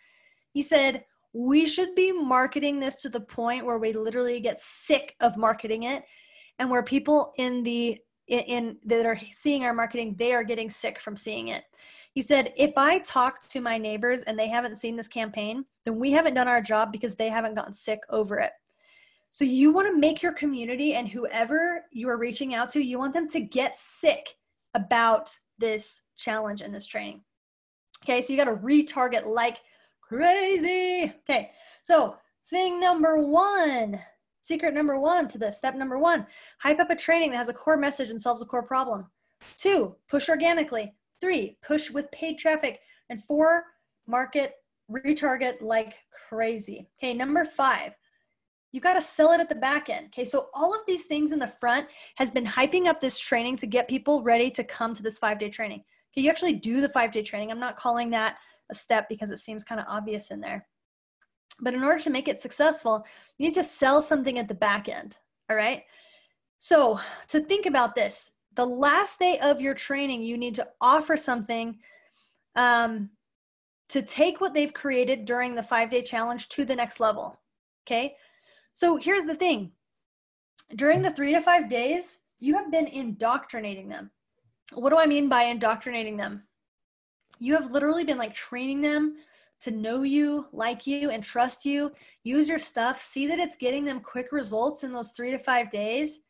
he 0.54 0.62
said 0.62 1.06
we 1.34 1.66
should 1.66 1.96
be 1.96 2.12
marketing 2.12 2.80
this 2.80 2.98
to 2.98 3.10
the 3.10 3.20
point 3.20 3.66
where 3.66 3.78
we 3.78 3.94
literally 3.94 4.40
get 4.40 4.60
sick 4.60 5.16
of 5.22 5.38
marketing 5.38 5.84
it 5.84 6.04
and 6.60 6.70
where 6.70 6.84
people 6.84 7.34
in 7.38 7.64
the 7.64 7.98
in, 8.28 8.40
in 8.40 8.78
that 8.86 9.06
are 9.06 9.20
seeing 9.32 9.64
our 9.64 9.74
marketing 9.74 10.16
they 10.18 10.34
are 10.34 10.44
getting 10.44 10.70
sick 10.70 11.00
from 11.00 11.16
seeing 11.16 11.48
it. 11.50 11.64
He 12.14 12.22
said 12.22 12.52
if 12.58 12.78
i 12.78 13.00
talk 13.00 13.48
to 13.48 13.62
my 13.62 13.78
neighbors 13.78 14.24
and 14.24 14.38
they 14.38 14.50
haven't 14.50 14.76
seen 14.76 14.98
this 14.98 15.08
campaign 15.08 15.64
then 15.86 15.98
we 15.98 16.12
haven't 16.12 16.34
done 16.34 16.50
our 16.50 16.62
job 16.62 16.92
because 16.92 17.16
they 17.16 17.30
haven't 17.30 17.56
gotten 17.56 17.72
sick 17.72 18.02
over 18.10 18.38
it 18.38 18.52
so 19.32 19.46
you 19.46 19.72
want 19.72 19.88
to 19.88 19.98
make 19.98 20.22
your 20.22 20.34
community 20.34 20.94
and 20.94 21.08
whoever 21.08 21.86
you 21.91 22.10
are 22.10 22.17
reaching 22.17 22.54
out 22.54 22.70
to 22.70 22.82
you 22.82 22.98
want 23.00 23.13
them 23.13 23.28
to 23.28 23.39
get 23.39 23.76
sick 23.76 24.36
about 24.74 25.38
this 25.58 26.02
challenge 26.17 26.62
and 26.62 26.74
this 26.74 26.88
training 26.88 27.22
okay 28.04 28.22
so 28.22 28.34
you 28.34 28.38
got 28.38 28.46
to 28.46 28.58
retarget 28.58 29.26
like 29.26 29.62
crazy 30.02 31.13
okay 31.30 31.52
so 31.84 32.15
thing 32.50 32.80
number 32.80 33.20
one 33.20 34.00
Secret 34.41 34.74
number 34.74 35.00
one 35.00 35.28
to 35.28 35.38
this, 35.38 35.60
step 35.60 35.76
number 35.76 36.00
one, 36.00 36.26
hype 36.60 36.80
up 36.80 36.89
a 36.89 36.96
training 36.96 37.32
that 37.32 37.38
has 37.38 37.50
a 37.50 37.54
core 37.54 37.78
message 37.78 38.10
and 38.10 38.20
solves 38.20 38.41
a 38.41 38.46
core 38.46 38.63
problem. 38.63 39.06
Two, 39.58 39.96
push 40.10 40.30
organically. 40.30 40.96
Three, 41.22 41.58
push 41.62 41.91
with 41.91 42.12
paid 42.12 42.39
traffic. 42.39 42.80
And 43.10 43.24
four, 43.24 43.65
market, 44.08 44.56
retarget 44.89 45.62
like 45.62 45.94
crazy. 46.28 46.89
Okay, 46.98 47.13
number 47.13 47.46
five, 47.46 47.94
you 48.72 48.80
got 48.80 48.94
to 48.94 49.02
sell 49.02 49.32
it 49.32 49.42
at 49.42 49.50
the 49.50 49.56
back 49.56 49.90
end. 49.90 50.08
Okay, 50.08 50.26
so 50.26 50.50
all 50.54 50.74
of 50.74 50.82
these 50.88 51.06
things 51.06 51.32
in 51.32 51.40
the 51.40 51.48
front 51.48 51.88
has 52.16 52.32
been 52.32 52.46
hyping 52.46 52.88
up 52.88 53.02
this 53.02 53.20
training 53.20 53.58
to 53.58 53.68
get 53.68 53.88
people 53.88 54.24
ready 54.24 54.50
to 54.52 54.64
come 54.64 54.94
to 54.94 55.04
this 55.04 55.18
five 55.18 55.40
day 55.40 55.50
training. 55.50 55.84
Okay, 56.14 56.22
you 56.22 56.30
actually 56.30 56.54
do 56.54 56.82
the 56.82 56.90
five 56.90 57.12
day 57.12 57.22
training. 57.22 57.52
I'm 57.52 57.60
not 57.60 57.76
calling 57.76 58.10
that 58.12 58.38
a 58.70 58.76
step 58.76 59.10
because 59.10 59.30
it 59.30 59.40
seems 59.40 59.64
kind 59.64 59.82
of 59.82 59.88
obvious 59.90 60.32
in 60.32 60.40
there. 60.40 60.68
But 61.60 61.74
in 61.74 61.84
order 61.84 62.00
to 62.00 62.10
make 62.10 62.28
it 62.28 62.40
successful, 62.40 63.06
you 63.38 63.46
need 63.48 63.54
to 63.56 63.64
sell 63.64 64.02
something 64.02 64.40
at 64.40 64.48
the 64.48 64.54
back 64.54 64.88
end. 64.88 65.18
All 65.50 65.56
right. 65.56 65.84
So 66.60 67.00
to 67.28 67.42
think 67.42 67.66
about 67.66 67.94
this, 67.96 68.32
the 68.56 68.66
last 68.66 69.20
day 69.20 69.40
of 69.40 69.62
your 69.62 69.74
training, 69.74 70.24
you 70.24 70.38
need 70.38 70.56
to 70.56 70.68
offer 70.80 71.18
something 71.18 71.78
um, 72.56 73.10
to 73.90 74.02
take 74.02 74.40
what 74.40 74.54
they've 74.54 74.74
created 74.74 75.26
during 75.26 75.56
the 75.56 75.64
five 75.64 75.90
day 75.90 76.02
challenge 76.02 76.50
to 76.50 76.66
the 76.66 76.76
next 76.76 77.00
level. 77.00 77.40
Okay. 77.86 78.16
So 78.74 78.98
here's 78.98 79.26
the 79.26 79.36
thing 79.36 79.72
during 80.76 81.02
the 81.02 81.10
mm. 81.10 81.16
three 81.16 81.34
to 81.34 81.42
five 81.42 81.70
days, 81.70 82.20
you 82.40 82.56
have 82.56 82.72
been 82.72 82.88
indoctrinating 82.88 83.90
them. 83.90 84.12
What 84.74 84.90
do 84.90 84.98
I 84.98 85.06
mean 85.06 85.30
by 85.30 85.44
indoctrinating 85.44 86.18
them? 86.18 86.44
You 87.40 87.54
have 87.56 87.72
literally 87.72 88.04
been 88.04 88.18
like 88.18 88.34
training 88.34 88.82
them 88.82 89.16
to 89.62 89.72
know 89.72 90.04
you, 90.04 90.48
like 90.52 90.88
you, 90.88 91.12
and 91.12 91.24
trust 91.24 91.66
you. 91.66 91.92
Use 92.24 92.50
your 92.50 92.60
stuff. 92.60 93.00
See 93.00 93.28
that 93.28 93.40
it's 93.40 93.56
getting 93.56 93.84
them 93.86 94.00
quick 94.00 94.32
results 94.32 94.84
in 94.84 94.94
those 94.94 95.10
three 95.10 95.32
to 95.32 95.38
five 95.38 95.72
days 95.72 96.22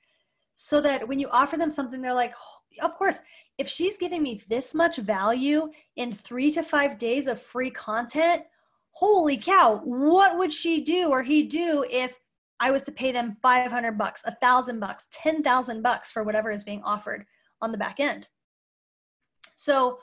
so 0.55 0.81
that 0.81 1.07
when 1.07 1.19
you 1.19 1.29
offer 1.29 1.57
them 1.57 1.71
something, 1.71 2.01
they're 2.01 2.13
like, 2.13 2.33
oh, 2.37 2.85
of 2.85 2.95
course, 2.95 3.19
if 3.57 3.67
she's 3.67 3.97
giving 3.97 4.23
me 4.23 4.41
this 4.49 4.73
much 4.73 4.97
value 4.97 5.69
in 5.95 6.11
three 6.11 6.51
to 6.51 6.63
five 6.63 6.97
days 6.97 7.27
of 7.27 7.41
free 7.41 7.69
content, 7.69 8.43
holy 8.91 9.37
cow, 9.37 9.81
what 9.83 10.37
would 10.37 10.51
she 10.51 10.81
do 10.81 11.09
or 11.09 11.23
he 11.23 11.43
do 11.43 11.85
if 11.89 12.13
I 12.61 12.69
was 12.69 12.83
to 12.83 12.91
pay 12.91 13.11
them 13.11 13.37
500 13.41 13.97
bucks, 13.97 14.21
a 14.23 14.35
thousand 14.35 14.79
bucks, 14.79 15.07
10,000 15.11 15.81
bucks 15.81 16.11
for 16.11 16.23
whatever 16.23 16.51
is 16.51 16.63
being 16.63 16.83
offered 16.83 17.25
on 17.59 17.71
the 17.71 17.77
back 17.77 17.99
end? 17.99 18.29
So, 19.55 19.99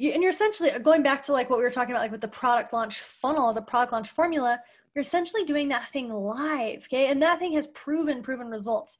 and 0.00 0.22
you're 0.22 0.30
essentially 0.30 0.70
going 0.82 1.02
back 1.02 1.22
to 1.24 1.32
like 1.32 1.50
what 1.50 1.58
we 1.58 1.64
were 1.64 1.70
talking 1.70 1.92
about 1.92 2.02
like 2.02 2.12
with 2.12 2.20
the 2.20 2.28
product 2.28 2.72
launch 2.72 3.00
funnel 3.00 3.52
the 3.52 3.62
product 3.62 3.92
launch 3.92 4.08
formula 4.08 4.60
you're 4.94 5.02
essentially 5.02 5.44
doing 5.44 5.68
that 5.68 5.88
thing 5.90 6.12
live 6.12 6.84
okay? 6.84 7.10
And 7.10 7.22
that 7.22 7.38
thing 7.38 7.52
has 7.52 7.68
proven 7.68 8.22
proven 8.22 8.48
results. 8.48 8.98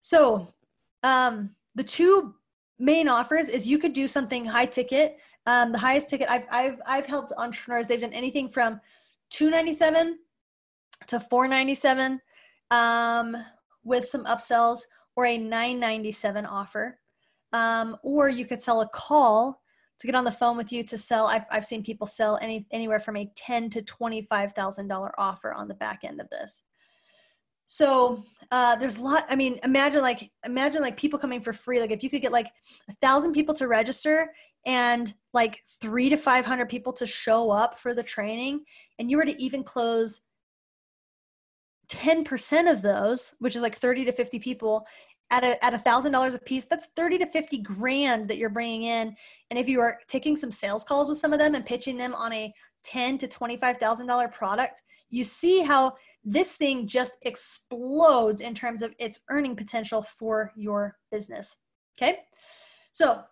So 0.00 0.54
um 1.02 1.50
the 1.74 1.84
two 1.84 2.34
main 2.78 3.08
offers 3.08 3.48
is 3.48 3.66
you 3.66 3.78
could 3.78 3.92
do 3.92 4.06
something 4.06 4.44
high 4.44 4.66
ticket. 4.66 5.18
Um 5.46 5.72
the 5.72 5.78
highest 5.78 6.08
ticket 6.08 6.30
i've 6.30 6.46
i've, 6.50 6.80
I've 6.86 7.06
helped 7.06 7.32
entrepreneurs. 7.36 7.88
They've 7.88 8.00
done 8.00 8.12
anything 8.12 8.48
from 8.48 8.80
297 9.30 10.18
to 11.06 11.20
497 11.20 12.20
um 12.70 13.36
with 13.84 14.06
some 14.06 14.24
upsells 14.24 14.80
or 15.14 15.26
a 15.26 15.38
997 15.38 16.44
offer 16.44 16.98
um, 17.52 17.96
or 18.02 18.28
you 18.28 18.44
could 18.44 18.60
sell 18.60 18.80
a 18.80 18.88
call 18.88 19.62
to 19.98 20.06
get 20.06 20.14
on 20.16 20.24
the 20.24 20.30
phone 20.30 20.56
with 20.56 20.72
you 20.72 20.82
to 20.84 20.98
sell. 20.98 21.26
I've, 21.26 21.44
I've 21.50 21.64
seen 21.64 21.82
people 21.82 22.06
sell 22.06 22.38
any 22.42 22.66
anywhere 22.70 23.00
from 23.00 23.16
a 23.16 23.30
ten 23.34 23.70
to 23.70 23.82
twenty 23.82 24.22
five 24.22 24.52
thousand 24.52 24.88
dollar 24.88 25.12
offer 25.18 25.54
on 25.54 25.68
the 25.68 25.74
back 25.74 26.00
end 26.04 26.20
of 26.20 26.28
this. 26.30 26.62
So 27.64 28.22
uh, 28.50 28.76
there's 28.76 28.98
a 28.98 29.02
lot. 29.02 29.24
I 29.28 29.36
mean, 29.36 29.58
imagine 29.64 30.02
like 30.02 30.30
imagine 30.44 30.82
like 30.82 30.96
people 30.96 31.18
coming 31.18 31.40
for 31.40 31.52
free. 31.52 31.80
Like 31.80 31.92
if 31.92 32.02
you 32.02 32.10
could 32.10 32.22
get 32.22 32.32
like 32.32 32.50
a 32.90 32.94
thousand 33.00 33.32
people 33.32 33.54
to 33.54 33.68
register 33.68 34.30
and 34.66 35.14
like 35.32 35.60
three 35.80 36.10
to 36.10 36.16
five 36.16 36.44
hundred 36.44 36.68
people 36.68 36.92
to 36.94 37.06
show 37.06 37.50
up 37.50 37.78
for 37.78 37.94
the 37.94 38.02
training, 38.02 38.64
and 38.98 39.10
you 39.10 39.16
were 39.16 39.24
to 39.24 39.42
even 39.42 39.64
close 39.64 40.20
10% 41.90 42.70
of 42.70 42.82
those, 42.82 43.34
which 43.38 43.56
is 43.56 43.62
like 43.62 43.76
30 43.76 44.06
to 44.06 44.12
50 44.12 44.38
people, 44.38 44.86
at 45.30 45.42
a 45.42 45.64
at 45.64 45.74
a 45.74 45.78
thousand 45.78 46.12
dollars 46.12 46.36
a 46.36 46.38
piece 46.38 46.66
that's 46.66 46.86
30 46.94 47.18
to 47.18 47.26
50 47.26 47.58
grand 47.58 48.28
that 48.28 48.38
you're 48.38 48.48
bringing 48.48 48.84
in. 48.84 49.16
And 49.50 49.58
if 49.58 49.68
you 49.68 49.80
are 49.80 49.98
taking 50.06 50.36
some 50.36 50.52
sales 50.52 50.84
calls 50.84 51.08
with 51.08 51.18
some 51.18 51.32
of 51.32 51.40
them 51.40 51.56
and 51.56 51.66
pitching 51.66 51.96
them 51.96 52.14
on 52.14 52.32
a 52.32 52.54
10 52.84 53.18
to 53.18 53.26
25 53.26 53.78
thousand 53.78 54.06
dollar 54.06 54.28
product 54.28 54.82
you 55.10 55.24
see 55.24 55.60
how 55.62 55.96
this 56.24 56.56
thing 56.56 56.86
just 56.86 57.14
explodes 57.22 58.40
in 58.40 58.54
terms 58.54 58.80
of 58.80 58.94
its 59.00 59.20
earning 59.28 59.56
potential 59.56 60.02
for 60.02 60.52
your 60.54 60.96
business 61.10 61.56
okay? 61.96 62.20
So 62.92 63.22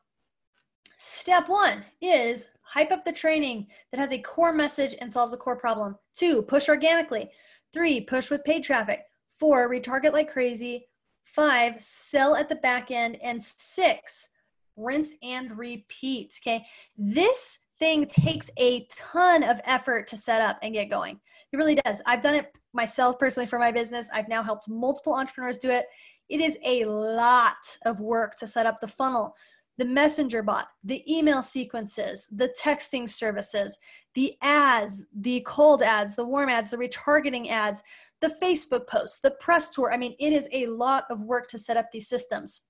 step 0.97 1.49
one 1.49 1.85
is 2.01 2.49
hype 2.63 2.91
up 2.93 3.05
the 3.05 3.13
training 3.13 3.67
that 3.91 4.01
has 4.01 4.13
a 4.13 4.19
core 4.19 4.53
message 4.53 4.95
and 5.01 5.13
solves 5.13 5.35
a 5.35 5.37
core 5.37 5.57
problem. 5.57 5.97
Two 6.15 6.43
push 6.43 6.69
organically 6.69 7.31
three 7.75 8.01
push 8.01 8.31
with 8.31 8.45
paid 8.45 8.65
traffic 8.65 9.03
four 9.39 9.69
retarget 9.69 10.13
like 10.13 10.33
crazy 10.33 10.87
Five, 11.35 11.83
sell 11.83 12.37
at 12.37 12.49
the 12.49 12.55
back 12.55 12.93
end. 12.93 13.19
And 13.21 13.43
six, 13.43 14.29
rinse 14.77 15.15
and 15.23 15.59
repeat. 15.59 16.39
Okay. 16.41 16.65
This 16.97 17.59
thing 17.81 18.07
takes 18.07 18.51
a 18.57 18.87
ton 18.89 19.43
of 19.43 19.61
effort 19.65 20.07
to 20.09 20.17
set 20.17 20.41
up 20.41 20.59
and 20.63 20.75
get 20.75 20.91
going. 20.91 21.19
It 21.53 21.57
really 21.57 21.75
does. 21.75 22.01
I've 22.07 22.21
done 22.21 22.37
it 22.37 22.57
myself 22.73 23.19
personally 23.19 23.49
for 23.49 23.59
my 23.59 23.73
business. 23.73 24.09
I've 24.15 24.29
now 24.29 24.45
helped 24.45 24.69
multiple 24.69 25.15
entrepreneurs 25.15 25.59
do 25.59 25.71
it. 25.71 25.87
It 26.29 26.41
is 26.41 26.57
a 26.65 26.85
lot 26.85 27.57
of 27.85 27.99
work 27.99 28.37
to 28.37 28.47
set 28.47 28.67
up 28.67 28.81
the 28.81 28.89
funnel, 28.89 29.35
the 29.79 29.85
messenger 29.85 30.43
bot, 30.43 30.69
the 30.85 31.03
email 31.13 31.43
sequences, 31.43 32.29
the 32.31 32.55
texting 32.61 33.09
services, 33.09 33.79
the 34.15 34.35
ads, 34.41 35.05
the 35.21 35.41
cold 35.47 35.83
ads, 35.83 36.15
the 36.15 36.25
warm 36.25 36.49
ads, 36.49 36.71
the 36.71 36.77
retargeting 36.77 37.51
ads, 37.51 37.83
the 38.21 38.35
Facebook 38.43 38.87
posts, 38.87 39.19
the 39.21 39.33
press 39.33 39.69
tour. 39.71 39.93
I 39.93 39.97
mean, 39.97 40.15
it 40.19 40.33
is 40.33 40.49
a 40.53 40.67
lot 40.67 41.05
of 41.11 41.21
work 41.23 41.49
to 41.49 41.59
set 41.59 41.77
up 41.77 41.91
these 41.93 42.09
systems. 42.09 42.63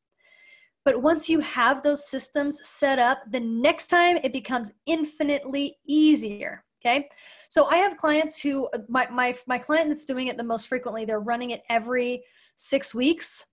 But 0.85 1.03
once 1.03 1.29
you 1.29 1.41
have 1.41 1.83
those 1.83 2.09
systems 2.09 2.67
set 2.67 2.99
up, 2.99 3.23
the 3.31 3.41
next 3.41 3.87
time 3.87 4.19
it 4.23 4.33
becomes 4.33 4.73
infinitely 4.87 5.77
easier. 5.87 6.65
Okay. 6.85 7.09
So 7.49 7.65
I 7.67 7.77
have 7.77 7.97
clients 7.97 8.41
who 8.41 8.69
my 8.89 9.09
my 9.11 9.35
my 9.47 9.59
client 9.59 9.89
that's 9.89 10.05
doing 10.05 10.27
it 10.27 10.37
the 10.37 10.45
most 10.45 10.69
frequently, 10.69 11.05
they're 11.05 11.21
running 11.21 11.51
it 11.51 11.63
every 11.71 12.23
six 12.57 12.95
weeks. 12.95 13.45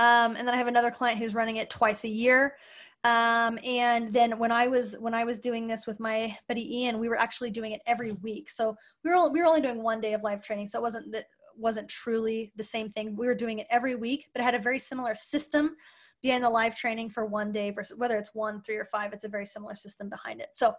Um, 0.00 0.34
and 0.34 0.48
then 0.48 0.54
I 0.54 0.56
have 0.56 0.66
another 0.66 0.90
client 0.90 1.18
who's 1.18 1.34
running 1.34 1.56
it 1.56 1.68
twice 1.68 2.04
a 2.04 2.08
year. 2.08 2.56
Um, 3.04 3.58
and 3.62 4.10
then 4.14 4.38
when 4.38 4.50
I 4.50 4.66
was 4.66 4.96
when 4.98 5.12
I 5.12 5.24
was 5.24 5.38
doing 5.38 5.66
this 5.66 5.86
with 5.86 6.00
my 6.00 6.34
buddy 6.48 6.78
Ian, 6.78 6.98
we 6.98 7.10
were 7.10 7.18
actually 7.18 7.50
doing 7.50 7.72
it 7.72 7.82
every 7.86 8.12
week. 8.12 8.48
So 8.48 8.76
we 9.04 9.10
were 9.10 9.28
we 9.28 9.40
were 9.40 9.46
only 9.46 9.60
doing 9.60 9.82
one 9.82 10.00
day 10.00 10.14
of 10.14 10.22
live 10.22 10.42
training, 10.42 10.68
so 10.68 10.78
it 10.78 10.82
wasn't 10.82 11.12
that 11.12 11.26
wasn't 11.54 11.86
truly 11.88 12.50
the 12.56 12.62
same 12.62 12.88
thing. 12.88 13.14
We 13.14 13.26
were 13.26 13.34
doing 13.34 13.58
it 13.58 13.66
every 13.68 13.94
week, 13.94 14.30
but 14.32 14.40
it 14.40 14.44
had 14.44 14.54
a 14.54 14.58
very 14.58 14.78
similar 14.78 15.14
system 15.14 15.76
behind 16.22 16.44
the 16.44 16.50
live 16.50 16.74
training 16.74 17.10
for 17.10 17.26
one 17.26 17.52
day 17.52 17.70
versus 17.70 17.98
whether 17.98 18.16
it's 18.16 18.34
one, 18.34 18.62
three, 18.62 18.76
or 18.76 18.86
five. 18.86 19.12
It's 19.12 19.24
a 19.24 19.28
very 19.28 19.46
similar 19.46 19.74
system 19.74 20.08
behind 20.08 20.40
it. 20.40 20.48
So, 20.52 20.74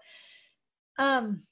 um, 0.97 1.43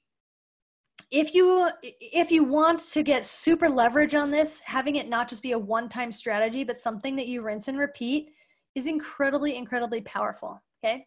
if 1.10 1.34
you 1.34 1.70
if 1.82 2.30
you 2.30 2.44
want 2.44 2.78
to 2.78 3.02
get 3.02 3.24
super 3.26 3.68
leverage 3.68 4.14
on 4.14 4.30
this 4.30 4.60
having 4.60 4.96
it 4.96 5.08
not 5.08 5.28
just 5.28 5.42
be 5.42 5.52
a 5.52 5.58
one 5.58 5.88
time 5.88 6.12
strategy 6.12 6.64
but 6.64 6.78
something 6.78 7.16
that 7.16 7.26
you 7.26 7.42
rinse 7.42 7.68
and 7.68 7.78
repeat 7.78 8.30
is 8.74 8.86
incredibly 8.86 9.56
incredibly 9.56 10.00
powerful 10.02 10.62
okay? 10.82 11.06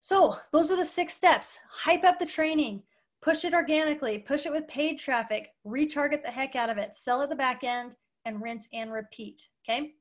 So 0.00 0.36
those 0.52 0.70
are 0.70 0.76
the 0.76 0.84
six 0.84 1.12
steps. 1.14 1.58
Hype 1.70 2.04
up 2.04 2.18
the 2.18 2.26
training. 2.26 2.82
Push 3.20 3.44
it 3.44 3.52
organically. 3.52 4.18
Push 4.18 4.46
it 4.46 4.52
with 4.52 4.66
paid 4.66 4.98
traffic. 4.98 5.50
Retarget 5.66 6.22
the 6.22 6.30
heck 6.30 6.56
out 6.56 6.70
of 6.70 6.78
it. 6.78 6.96
Sell 6.96 7.20
at 7.20 7.28
the 7.28 7.36
back 7.36 7.64
end 7.64 7.96
and 8.24 8.42
rinse 8.42 8.68
and 8.72 8.92
repeat 8.92 9.48
okay? 9.64 9.92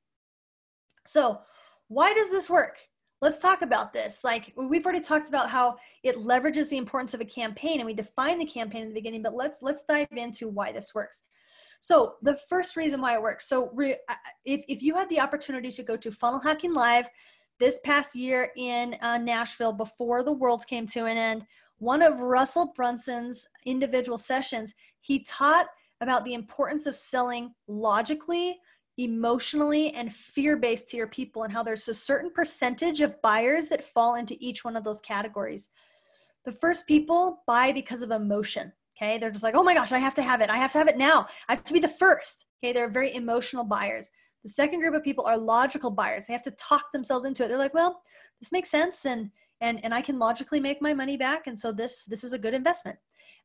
So 1.06 1.42
why 1.88 2.14
does 2.14 2.32
this 2.32 2.50
work 2.50 2.78
let's 3.22 3.42
talk 3.42 3.62
about 3.62 3.94
this. 3.94 4.24
Like 4.24 4.54
we've 4.56 4.86
already 4.86 5.02
talked 5.02 5.30
about 5.30 5.50
how 5.50 5.78
it 6.04 6.18
leverages 6.18 6.70
the 6.70 6.78
importance 6.78 7.14
of 7.14 7.22
a 7.22 7.26
campaign 7.26 7.80
and 7.80 7.86
we 7.86 7.94
define 7.94 8.38
the 8.38 8.46
campaign 8.46 8.84
in 8.84 8.90
the 8.90 8.94
beginning, 8.94 9.22
but 9.22 9.36
let's 9.36 9.60
let's 9.62 9.84
dive 9.84 10.08
into 10.12 10.48
why 10.48 10.72
this 10.72 10.94
works. 10.96 11.24
So 11.82 12.16
the 12.22 12.38
first 12.50 12.76
reason 12.76 13.02
why 13.02 13.16
it 13.16 13.22
works. 13.22 13.48
So 13.48 13.72
re, 13.74 13.96
uh, 14.08 14.16
if 14.46 14.64
if 14.68 14.82
you 14.82 14.96
had 14.96 15.10
the 15.10 15.20
opportunity 15.20 15.72
to 15.72 15.84
go 15.84 15.96
to 15.98 16.12
Funnel 16.12 16.40
Hacking 16.40 16.74
Live 16.74 17.10
this 17.60 17.80
past 17.84 18.16
year 18.16 18.52
in 18.56 18.96
uh, 19.02 19.18
Nashville 19.18 19.74
before 19.74 20.24
the 20.24 20.32
world 20.32 20.66
came 20.68 20.88
to 20.88 21.06
an 21.06 21.18
end, 21.18 21.46
one 21.78 22.02
of 22.02 22.20
Russell 22.20 22.74
Brunson's 22.76 23.46
individual 23.66 24.18
sessions, 24.18 24.74
he 25.02 25.24
taught 25.24 25.68
about 26.02 26.24
the 26.24 26.34
importance 26.34 26.86
of 26.86 26.96
selling 26.96 27.54
logically 27.68 28.58
emotionally 29.00 29.94
and 29.94 30.14
fear 30.14 30.58
based 30.58 30.90
to 30.90 30.98
your 30.98 31.08
people 31.08 31.44
and 31.44 31.54
how 31.54 31.64
there's 31.64 31.88
a 31.88 31.94
certain 31.94 32.30
percentage 32.30 33.02
of 33.02 33.22
buyers 33.22 33.68
that 33.70 33.84
fall 33.84 34.16
into 34.16 34.36
each 34.40 34.66
one 34.66 34.76
of 34.76 34.84
those 34.84 35.02
categories. 35.02 35.70
The 36.46 36.52
first 36.52 36.86
people 36.88 37.44
buy 37.48 37.72
because 37.72 38.02
of 38.02 38.12
emotion. 38.12 38.74
Okay. 38.98 39.18
They're 39.18 39.32
just 39.32 39.44
like, 39.44 39.56
oh 39.56 39.64
my 39.64 39.74
gosh, 39.74 39.94
I 39.94 40.00
have 40.00 40.16
to 40.16 40.22
have 40.22 40.42
it. 40.42 40.50
I 40.50 40.58
have 40.58 40.74
to 40.74 40.78
have 40.78 40.90
it 40.90 40.98
now. 40.98 41.28
I 41.48 41.56
have 41.56 41.64
to 41.64 41.74
be 41.74 41.80
the 41.80 41.88
first. 41.88 42.46
Okay. 42.62 42.74
They're 42.74 42.90
very 42.90 43.16
emotional 43.16 43.64
buyers. 43.64 44.12
The 44.44 44.50
second 44.50 44.80
group 44.80 44.94
of 44.94 45.04
people 45.04 45.26
are 45.26 45.38
logical 45.38 45.92
buyers. 45.92 46.26
They 46.26 46.34
have 46.34 46.44
to 46.44 46.52
talk 46.52 46.92
themselves 46.92 47.26
into 47.26 47.44
it. 47.44 47.48
They're 47.48 47.58
like, 47.58 47.74
well, 47.74 48.02
this 48.42 48.52
makes 48.52 48.70
sense 48.70 49.06
and 49.06 49.32
and 49.62 49.84
and 49.84 49.94
I 49.94 50.02
can 50.02 50.20
logically 50.20 50.60
make 50.60 50.82
my 50.82 50.94
money 50.94 51.18
back 51.18 51.48
and 51.48 51.60
so 51.60 51.72
this 51.72 52.06
this 52.06 52.24
is 52.24 52.34
a 52.34 52.40
good 52.40 52.54
investment. 52.54 52.98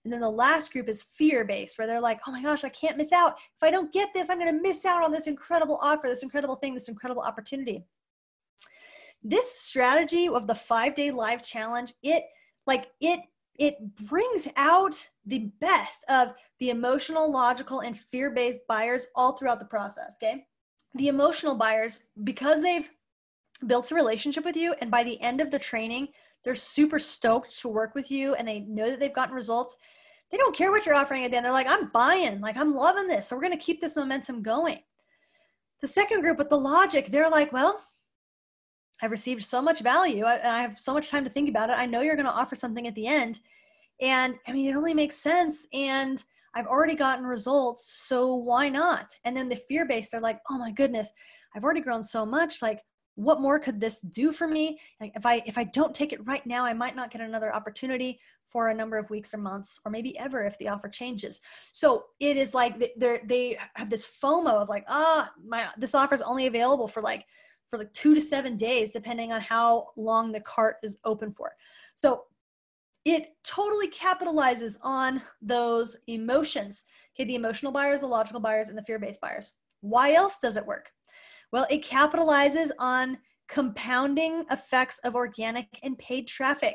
And 0.05 0.13
then 0.13 0.21
the 0.21 0.31
last 0.31 0.73
group 0.73 0.89
is 0.89 1.03
fear 1.03 1.45
based, 1.45 1.79
where 1.79 1.87
they're 1.87 2.01
like, 2.01 2.21
oh 2.27 2.33
my 2.33 2.43
gosh, 2.43 2.63
I 2.63 2.69
can't 2.69 2.99
miss 2.99 3.13
out. 3.13 3.37
If 3.37 3.63
I 3.63 3.71
don't 3.71 3.93
get 3.93 4.11
this, 4.13 4.29
I'm 4.29 4.39
going 4.39 4.55
to 4.55 4.63
miss 4.63 4.85
out 4.85 5.03
on 5.03 5.13
this 5.13 5.27
incredible 5.27 5.79
offer, 5.81 6.09
this 6.09 6.23
incredible 6.23 6.57
thing, 6.57 6.75
this 6.75 6.89
incredible 6.89 7.23
opportunity. 7.23 7.85
This 9.23 9.51
strategy 9.59 10.29
of 10.29 10.47
the 10.47 10.55
five 10.55 10.95
day 10.95 11.11
live 11.11 11.43
challenge, 11.43 11.95
it 12.03 12.25
like 12.67 12.89
it 13.01 13.21
it 13.57 13.97
brings 14.07 14.49
out 14.57 15.09
the 15.25 15.51
best 15.61 16.05
of 16.09 16.35
the 16.59 16.71
emotional, 16.71 17.31
logical, 17.31 17.81
and 17.81 17.99
fear 17.99 18.31
based 18.31 18.61
buyers 18.69 19.07
all 19.15 19.33
throughout 19.33 19.61
the 19.61 19.65
process. 19.65 20.19
Okay. 20.23 20.45
The 20.97 21.09
emotional 21.09 21.55
buyers, 21.55 22.01
because 22.23 22.61
they've 22.61 22.91
built 23.67 23.91
a 23.91 23.95
relationship 23.95 24.45
with 24.45 24.57
you, 24.57 24.75
and 24.81 24.91
by 24.91 25.05
the 25.05 25.21
end 25.23 25.41
of 25.41 25.51
the 25.51 25.59
training, 25.59 26.09
they're 26.45 26.55
super 26.55 26.99
stoked 26.99 27.59
to 27.61 27.69
work 27.69 27.95
with 27.95 28.11
you 28.11 28.35
and 28.35 28.47
they 28.47 28.61
know 28.61 28.91
that 28.91 29.01
they've 29.01 29.15
gotten 29.15 29.35
results 29.35 29.77
they 30.35 30.39
don't 30.39 30.57
care 30.57 30.73
what 30.73 30.85
you're 30.85 30.97
offering 30.97 31.25
at 31.25 31.31
the 31.31 31.37
end. 31.37 31.47
They're 31.47 31.53
like, 31.53 31.69
I'm 31.69 31.91
buying, 31.91 32.41
like, 32.41 32.57
I'm 32.57 32.75
loving 32.75 33.07
this. 33.07 33.29
So 33.29 33.37
we're 33.37 33.43
going 33.43 33.57
to 33.57 33.65
keep 33.65 33.81
this 33.81 33.97
momentum 33.97 34.43
going. 34.43 34.81
The 35.81 35.87
second 35.87 36.23
group 36.23 36.39
with 36.39 36.49
the 36.49 36.59
logic, 36.59 37.13
they're 37.13 37.31
like, 37.31 37.53
well, 37.53 37.81
I've 39.01 39.13
received 39.13 39.45
so 39.45 39.63
much 39.63 39.81
value. 39.81 40.25
I, 40.25 40.35
I 40.35 40.63
have 40.63 40.81
so 40.81 40.93
much 40.93 41.09
time 41.09 41.23
to 41.23 41.31
think 41.31 41.49
about 41.49 41.71
it. 41.71 41.79
I 41.79 41.87
know 41.87 42.01
you're 42.01 42.17
going 42.17 42.27
to 42.27 42.33
offer 42.33 42.57
something 42.57 42.89
at 42.89 42.97
the 42.97 43.07
end. 43.07 43.39
And 44.01 44.35
I 44.49 44.53
mean, 44.53 44.69
it 44.69 44.75
only 44.77 44.93
makes 44.93 45.15
sense. 45.15 45.69
And 45.73 46.25
I've 46.55 46.67
already 46.67 46.97
gotten 46.97 47.25
results. 47.27 47.93
So 48.07 48.35
why 48.35 48.69
not? 48.69 49.11
And 49.25 49.37
then 49.37 49.49
the 49.49 49.55
fear 49.55 49.87
based, 49.87 50.11
they're 50.11 50.21
like, 50.21 50.41
oh 50.51 50.59
my 50.59 50.73
goodness, 50.73 51.13
I've 51.55 51.63
already 51.63 51.81
grown 51.81 52.03
so 52.03 52.27
much. 52.27 52.61
Like, 52.61 52.81
what 53.17 53.41
more 53.41 53.59
could 53.59 53.81
this 53.81 54.01
do 54.01 54.33
for 54.33 54.49
me? 54.49 54.81
If 55.01 55.25
i 55.27 55.43
if 55.47 55.57
i 55.59 55.65
don't 55.65 55.95
take 55.95 56.13
it 56.13 56.27
right 56.27 56.45
now 56.47 56.65
i 56.65 56.73
might 56.73 56.97
not 56.97 57.11
get 57.11 57.21
another 57.21 57.55
opportunity 57.55 58.19
for 58.55 58.69
a 58.69 58.75
number 58.75 58.97
of 58.97 59.11
weeks 59.11 59.35
or 59.35 59.39
months 59.39 59.81
or 59.85 59.91
maybe 59.91 60.17
ever 60.17 60.45
if 60.45 60.57
the 60.59 60.69
offer 60.69 60.89
changes. 60.89 61.41
So 61.73 62.05
it 62.21 62.37
is 62.37 62.55
like 62.55 62.79
they 62.97 63.21
they 63.25 63.59
have 63.75 63.91
this 63.91 64.07
fomo 64.07 64.63
of 64.63 64.69
like 64.69 64.85
ah 64.89 65.29
my 65.45 65.67
this 65.77 65.95
offer 65.95 66.15
is 66.15 66.23
only 66.23 66.47
available 66.47 66.87
for 66.87 67.03
like 67.03 67.27
for 67.69 67.79
like 67.79 67.93
two 67.93 68.15
to 68.15 68.21
seven 68.21 68.57
days 68.57 68.93
depending 68.93 69.33
on 69.33 69.41
how 69.41 69.89
long 69.97 70.31
the 70.31 70.41
cart 70.41 70.77
is 70.85 70.99
open 71.05 71.33
for. 71.33 71.53
So 71.97 72.23
it 73.05 73.31
totally 73.43 73.91
capitalizes 73.91 74.77
on 74.83 75.21
those 75.43 75.97
emotions. 76.07 76.85
Okay 77.17 77.25
the 77.25 77.35
emotional 77.35 77.73
buyers 77.73 78.03
the 78.03 78.07
logical 78.07 78.41
buyers 78.41 78.69
and 78.69 78.79
the 78.79 78.85
fear-based 78.85 79.21
buyers. 79.21 79.51
Why 79.81 80.15
else 80.15 80.39
does 80.39 80.57
it 80.57 80.65
work 80.65 80.91
well, 81.55 81.69
it 81.71 81.85
capitalizes 81.85 82.71
on 82.81 83.17
compounding 83.49 84.45
effects 84.51 84.99
of 85.05 85.15
organic 85.15 85.69
and 85.85 85.97
paid 85.99 86.27
traffic. 86.27 86.75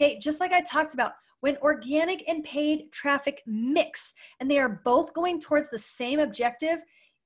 Okay, 0.00 0.20
just 0.20 0.38
like 0.38 0.52
I 0.52 0.60
talked 0.62 0.94
about, 0.94 1.14
when 1.40 1.56
organic 1.56 2.22
and 2.28 2.44
paid 2.44 2.92
traffic 2.92 3.42
mix 3.44 4.14
and 4.38 4.48
they 4.48 4.60
are 4.60 4.80
both 4.84 5.12
going 5.14 5.40
towards 5.40 5.68
the 5.68 5.80
same 5.80 6.20
objective, 6.20 6.78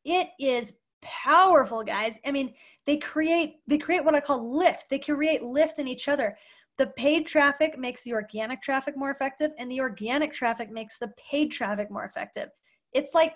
it 0.06 0.28
is 0.40 0.78
powerful, 1.02 1.82
guys. 1.82 2.18
I 2.24 2.32
mean, 2.32 2.54
they 2.86 2.96
create 2.96 3.56
they 3.66 3.76
create 3.76 4.02
what 4.02 4.14
I 4.14 4.20
call 4.20 4.56
lift. 4.56 4.86
They 4.88 4.98
create 4.98 5.42
lift 5.42 5.78
in 5.78 5.86
each 5.86 6.08
other. 6.08 6.38
The 6.78 6.86
paid 6.86 7.26
traffic 7.26 7.78
makes 7.78 8.02
the 8.02 8.14
organic 8.14 8.62
traffic 8.62 8.96
more 8.96 9.10
effective, 9.10 9.50
and 9.58 9.70
the 9.70 9.80
organic 9.80 10.32
traffic 10.32 10.70
makes 10.72 10.96
the 10.96 11.12
paid 11.18 11.52
traffic 11.52 11.90
more 11.90 12.06
effective. 12.06 12.48
It's 12.94 13.12
like, 13.12 13.34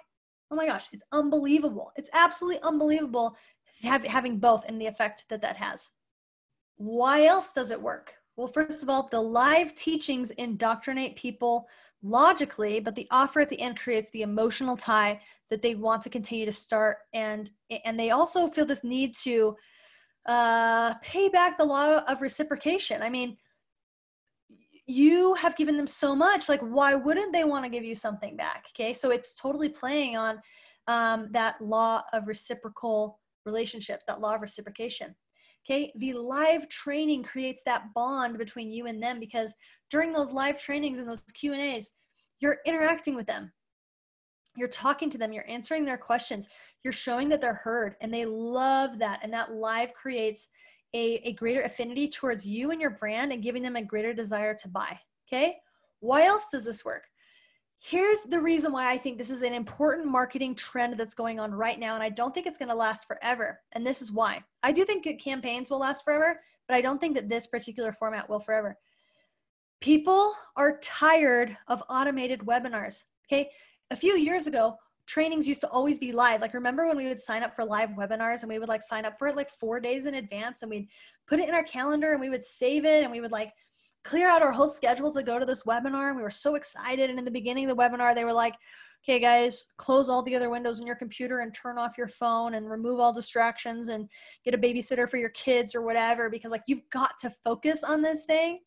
oh 0.51 0.57
my 0.57 0.67
gosh, 0.67 0.87
it's 0.93 1.05
unbelievable. 1.13 1.93
It's 1.97 2.11
absolutely 2.13 2.63
unbelievable 2.63 3.37
have, 3.83 4.05
having 4.05 4.39
both 4.39 4.65
and 4.67 4.81
the 4.81 4.87
effect 4.87 5.25
that 5.29 5.43
that 5.43 5.57
has. 5.57 5.91
Why 6.77 7.25
else 7.25 7.53
does 7.53 7.71
it 7.71 7.81
work? 7.81 8.15
Well, 8.37 8.47
first 8.47 8.83
of 8.83 8.89
all, 8.89 9.09
the 9.11 9.21
live 9.21 9.75
teachings 9.75 10.31
indoctrinate 10.33 11.17
people 11.17 11.69
logically, 12.03 12.79
but 12.79 12.95
the 12.95 13.09
offer 13.11 13.41
at 13.41 13.49
the 13.49 13.61
end 13.61 13.79
creates 13.79 14.11
the 14.11 14.23
emotional 14.23 14.77
tie 14.77 15.21
that 15.51 15.63
they 15.63 15.75
want 15.75 16.03
to 16.03 16.11
continue 16.11 16.47
to 16.47 16.53
start, 16.53 16.99
and 17.13 17.51
and 17.85 17.99
they 17.99 18.11
also 18.11 18.47
feel 18.47 18.65
this 18.65 18.85
need 18.85 19.15
to 19.23 19.57
uh, 20.27 20.95
pay 21.03 21.29
back 21.29 21.59
the 21.59 21.65
law 21.65 21.99
of 22.07 22.21
reciprocation. 22.21 23.03
I 23.03 23.11
mean, 23.11 23.37
you 24.89 25.35
have 25.35 25.55
given 25.55 25.77
them 25.77 25.87
so 25.87 26.17
much, 26.17 26.49
like 26.49 26.61
why 26.61 26.95
wouldn't 26.95 27.33
they 27.33 27.45
want 27.45 27.63
to 27.65 27.71
give 27.71 27.85
you 27.85 27.95
something 27.95 28.37
back? 28.37 28.65
Okay, 28.71 28.95
so 28.95 29.11
it's 29.11 29.35
totally 29.35 29.69
playing 29.69 30.17
on 30.17 30.41
um, 30.89 31.29
that 31.33 31.61
law 31.61 32.01
of 32.15 32.27
reciprocal 32.27 33.21
relationships, 33.45 34.05
that 34.09 34.21
law 34.21 34.35
of 34.35 34.41
reciprocation. 34.41 35.15
Okay, 35.69 35.93
the 35.97 36.15
live 36.15 36.67
training 36.71 37.23
creates 37.23 37.63
that 37.67 37.85
bond 37.95 38.39
between 38.39 38.73
you 38.73 38.87
and 38.87 39.03
them 39.03 39.21
because 39.21 39.55
during 39.91 40.11
those 40.11 40.33
live 40.33 40.59
trainings 40.59 40.99
and 40.99 41.07
those 41.07 41.23
Q 41.35 41.53
and 41.53 41.61
A's, 41.61 41.91
you're 42.41 42.59
interacting 42.65 43.15
with 43.15 43.27
them. 43.27 43.53
You're 44.57 44.69
talking 44.69 45.11
to 45.11 45.19
them, 45.19 45.33
you're 45.35 45.49
answering 45.49 45.85
their 45.85 45.99
questions, 45.99 46.49
you're 46.83 46.93
showing 46.93 47.29
that 47.29 47.43
they're 47.43 47.53
heard, 47.53 47.97
and 48.01 48.13
they 48.13 48.25
love 48.25 48.99
that. 48.99 49.21
And 49.23 49.33
that 49.35 49.53
live 49.53 49.93
creates 49.93 50.49
a, 50.95 51.29
a 51.29 51.33
greater 51.35 51.63
affinity 51.63 52.09
towards 52.09 52.47
you 52.47 52.71
and 52.71 52.81
your 52.81 52.91
brand 52.91 53.33
and 53.33 53.43
giving 53.43 53.63
them 53.63 53.77
a 53.77 53.83
greater 53.83 54.13
desire 54.13 54.55
to 54.55 54.69
buy. 54.69 54.99
Okay. 55.29 55.57
Why 56.01 56.25
else 56.25 56.47
does 56.51 56.65
this 56.65 56.85
work? 56.85 57.05
Here's 57.81 58.23
the 58.23 58.41
reason 58.41 58.73
why 58.73 58.91
I 58.91 58.99
think 58.99 59.19
this 59.19 59.31
is 59.31 59.43
an 59.43 59.55
important 59.55 60.07
marketing 60.07 60.55
trend 60.55 60.99
that's 60.99 61.15
going 61.15 61.39
on 61.39 61.53
right 61.53 61.79
now. 61.79 61.95
And 61.95 62.03
I 62.03 62.09
don't 62.09 62.35
think 62.35 62.47
it's 62.47 62.59
going 62.59 62.71
to 62.71 62.75
last 62.75 63.07
forever. 63.07 63.61
And 63.73 63.87
this 63.87 64.03
is 64.03 64.11
why. 64.11 64.43
I 64.63 64.73
do 64.73 64.85
think 64.85 65.05
that 65.05 65.23
campaigns 65.23 65.71
will 65.71 65.79
last 65.79 66.05
forever, 66.05 66.41
but 66.67 66.75
I 66.75 66.81
don't 66.81 67.01
think 67.01 67.15
that 67.15 67.29
this 67.29 67.47
particular 67.47 67.93
format 67.93 68.29
will 68.29 68.41
forever. 68.41 68.77
People 69.81 70.35
are 70.57 70.79
tired 70.81 71.57
of 71.69 71.83
automated 71.89 72.41
webinars. 72.41 73.05
Okay. 73.27 73.51
A 73.91 73.97
few 73.97 74.17
years 74.17 74.47
ago, 74.49 74.77
trainings 75.09 75.49
used 75.49 75.63
to 75.63 75.69
always 75.71 75.99
be 75.99 76.13
live. 76.13 76.43
Like, 76.43 76.55
remember 76.55 76.87
when 76.87 76.97
we 76.97 77.09
would 77.09 77.21
sign 77.21 77.43
up 77.43 77.57
for 77.57 77.65
live 77.65 77.91
webinars 77.91 78.43
and 78.43 78.51
we 78.51 78.59
would 78.59 78.69
like 78.69 78.83
sign 78.83 79.07
up 79.07 79.19
for 79.19 79.27
it 79.27 79.37
like 79.37 79.49
four 79.49 79.81
days 79.81 80.05
in 80.05 80.15
advance 80.15 80.63
and 80.63 80.71
we'd 80.71 80.89
put 81.27 81.41
it 81.41 81.49
in 81.49 81.55
our 81.55 81.65
calendar 81.65 82.13
and 82.13 82.21
we 82.21 82.29
would 82.29 82.45
save 82.45 82.85
it 82.85 83.03
and 83.03 83.11
we 83.11 83.23
would 83.23 83.33
like 83.33 83.53
clear 84.05 84.29
out 84.29 84.43
our 84.43 84.53
whole 84.53 84.69
schedule 84.69 85.11
to 85.11 85.23
go 85.23 85.39
to 85.39 85.47
this 85.47 85.63
webinar. 85.65 86.09
And 86.09 86.17
we 86.17 86.23
were 86.23 86.31
so 86.31 86.55
excited. 86.55 87.09
And 87.09 87.19
in 87.19 87.25
the 87.25 87.31
beginning 87.31 87.69
of 87.69 87.75
the 87.75 87.83
webinar, 87.83 88.15
they 88.15 88.25
were 88.25 88.33
like, 88.35 88.55
okay, 89.03 89.19
guys, 89.19 89.67
close 89.79 90.11
all 90.11 90.23
the 90.23 90.37
other 90.37 90.51
windows 90.51 90.79
in 90.79 90.87
your 90.87 90.97
computer 90.97 91.41
and 91.41 91.55
turn 91.55 91.79
off 91.79 91.97
your 91.97 92.09
phone 92.09 92.55
and 92.55 92.71
remove 92.71 93.01
all 93.01 93.13
distractions 93.13 93.89
and 93.89 94.11
get 94.45 94.55
a 94.55 94.59
babysitter 94.59 95.09
for 95.09 95.17
your 95.17 95.31
kids 95.31 95.75
or 95.75 95.81
whatever, 95.81 96.29
because 96.29 96.51
like 96.51 96.65
you've 96.67 96.89
got 96.91 97.17
to 97.21 97.33
focus 97.45 97.83
on 97.83 98.03
this 98.03 98.25
thing. 98.25 98.61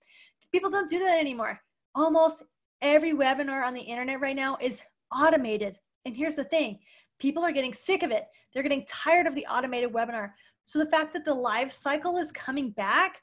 People 0.52 0.72
don't 0.72 0.90
do 0.90 1.00
that 1.00 1.20
anymore. 1.20 1.60
Almost 1.94 2.44
every 2.82 3.14
webinar 3.14 3.64
on 3.64 3.76
the 3.76 3.82
internet 3.82 4.20
right 4.22 4.36
now 4.36 4.58
is 4.60 4.82
automated. 5.16 5.78
And 6.06 6.16
here's 6.16 6.36
the 6.36 6.44
thing 6.44 6.80
people 7.20 7.44
are 7.44 7.52
getting 7.52 7.74
sick 7.74 8.04
of 8.04 8.12
it. 8.12 8.26
They're 8.54 8.64
getting 8.64 8.86
tired 8.86 9.28
of 9.28 9.36
the 9.36 9.46
automated 9.46 9.92
webinar. 9.94 10.32
So 10.66 10.80
the 10.80 10.90
fact 10.90 11.14
that 11.14 11.26
the 11.26 11.34
live 11.34 11.72
cycle 11.72 12.18
is 12.18 12.32
coming 12.32 12.72
back, 12.72 13.22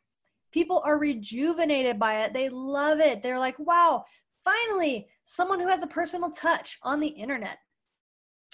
people 0.52 0.82
are 0.84 0.98
rejuvenated 0.98 1.98
by 1.98 2.22
it. 2.22 2.32
They 2.32 2.48
love 2.48 3.00
it. 3.00 3.22
They're 3.22 3.38
like, 3.38 3.58
wow, 3.58 4.04
finally, 4.44 5.08
someone 5.24 5.60
who 5.60 5.68
has 5.68 5.82
a 5.82 5.88
personal 5.88 6.30
touch 6.30 6.78
on 6.82 7.00
the 7.00 7.08
internet. 7.08 7.58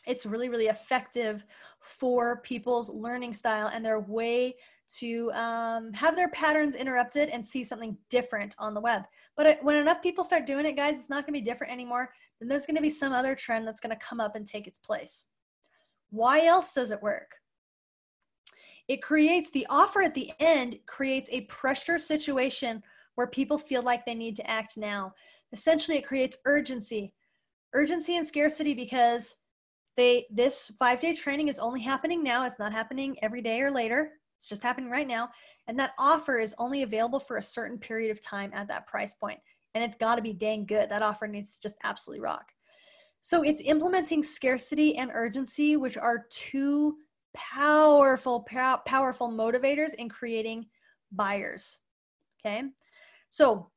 It's 0.06 0.26
really, 0.26 0.48
really 0.48 0.66
effective 0.66 1.44
for 1.80 2.40
people's 2.42 2.90
learning 2.90 3.34
style 3.34 3.70
and 3.72 3.84
their 3.84 4.00
way 4.00 4.56
to 4.98 5.32
um, 5.32 5.92
have 5.92 6.14
their 6.14 6.28
patterns 6.30 6.74
interrupted 6.74 7.30
and 7.30 7.44
see 7.44 7.64
something 7.64 7.96
different 8.10 8.54
on 8.58 8.74
the 8.74 8.80
web. 8.80 9.02
But 9.36 9.58
when 9.62 9.76
enough 9.76 10.02
people 10.02 10.24
start 10.24 10.46
doing 10.46 10.66
it, 10.66 10.76
guys, 10.76 10.96
it's 10.96 11.10
not 11.10 11.26
going 11.26 11.34
to 11.34 11.40
be 11.40 11.44
different 11.44 11.72
anymore. 11.72 12.10
Then 12.38 12.48
there's 12.48 12.66
going 12.66 12.76
to 12.76 12.82
be 12.82 12.90
some 12.90 13.12
other 13.12 13.34
trend 13.34 13.66
that's 13.66 13.80
going 13.80 13.96
to 13.96 14.04
come 14.04 14.20
up 14.20 14.36
and 14.36 14.46
take 14.46 14.66
its 14.66 14.78
place. 14.78 15.24
Why 16.10 16.46
else 16.46 16.72
does 16.72 16.90
it 16.90 17.02
work? 17.02 17.32
It 18.86 19.02
creates 19.02 19.50
the 19.50 19.66
offer 19.70 20.02
at 20.02 20.14
the 20.14 20.30
end, 20.38 20.78
creates 20.86 21.28
a 21.32 21.42
pressure 21.42 21.98
situation 21.98 22.82
where 23.14 23.26
people 23.26 23.58
feel 23.58 23.82
like 23.82 24.04
they 24.04 24.14
need 24.14 24.36
to 24.36 24.48
act 24.48 24.76
now. 24.76 25.14
Essentially, 25.52 25.96
it 25.96 26.06
creates 26.06 26.36
urgency. 26.44 27.12
Urgency 27.72 28.16
and 28.16 28.26
scarcity 28.26 28.74
because 28.74 29.36
they 29.96 30.26
this 30.30 30.70
five 30.78 31.00
day 31.00 31.14
training 31.14 31.48
is 31.48 31.58
only 31.58 31.80
happening 31.80 32.22
now. 32.22 32.44
It's 32.44 32.58
not 32.58 32.72
happening 32.72 33.16
every 33.22 33.42
day 33.42 33.60
or 33.60 33.70
later. 33.70 34.12
It's 34.36 34.48
just 34.48 34.62
happening 34.62 34.90
right 34.90 35.06
now. 35.06 35.30
And 35.68 35.78
that 35.78 35.92
offer 35.98 36.38
is 36.38 36.54
only 36.58 36.82
available 36.82 37.20
for 37.20 37.38
a 37.38 37.42
certain 37.42 37.78
period 37.78 38.10
of 38.10 38.20
time 38.20 38.50
at 38.54 38.68
that 38.68 38.86
price 38.86 39.14
point. 39.14 39.40
And 39.74 39.82
it's 39.82 39.96
got 39.96 40.16
to 40.16 40.22
be 40.22 40.32
dang 40.32 40.66
good. 40.66 40.90
That 40.90 41.02
offer 41.02 41.26
needs 41.26 41.54
to 41.54 41.62
just 41.62 41.76
absolutely 41.84 42.20
rock. 42.20 42.52
So 43.22 43.42
it's 43.42 43.62
implementing 43.64 44.22
scarcity 44.22 44.96
and 44.96 45.10
urgency, 45.14 45.76
which 45.76 45.96
are 45.96 46.26
two 46.30 46.96
powerful, 47.34 48.46
powerful 48.86 49.30
motivators 49.30 49.94
in 49.94 50.08
creating 50.08 50.66
buyers. 51.10 51.78
Okay. 52.44 52.64
So 53.30 53.70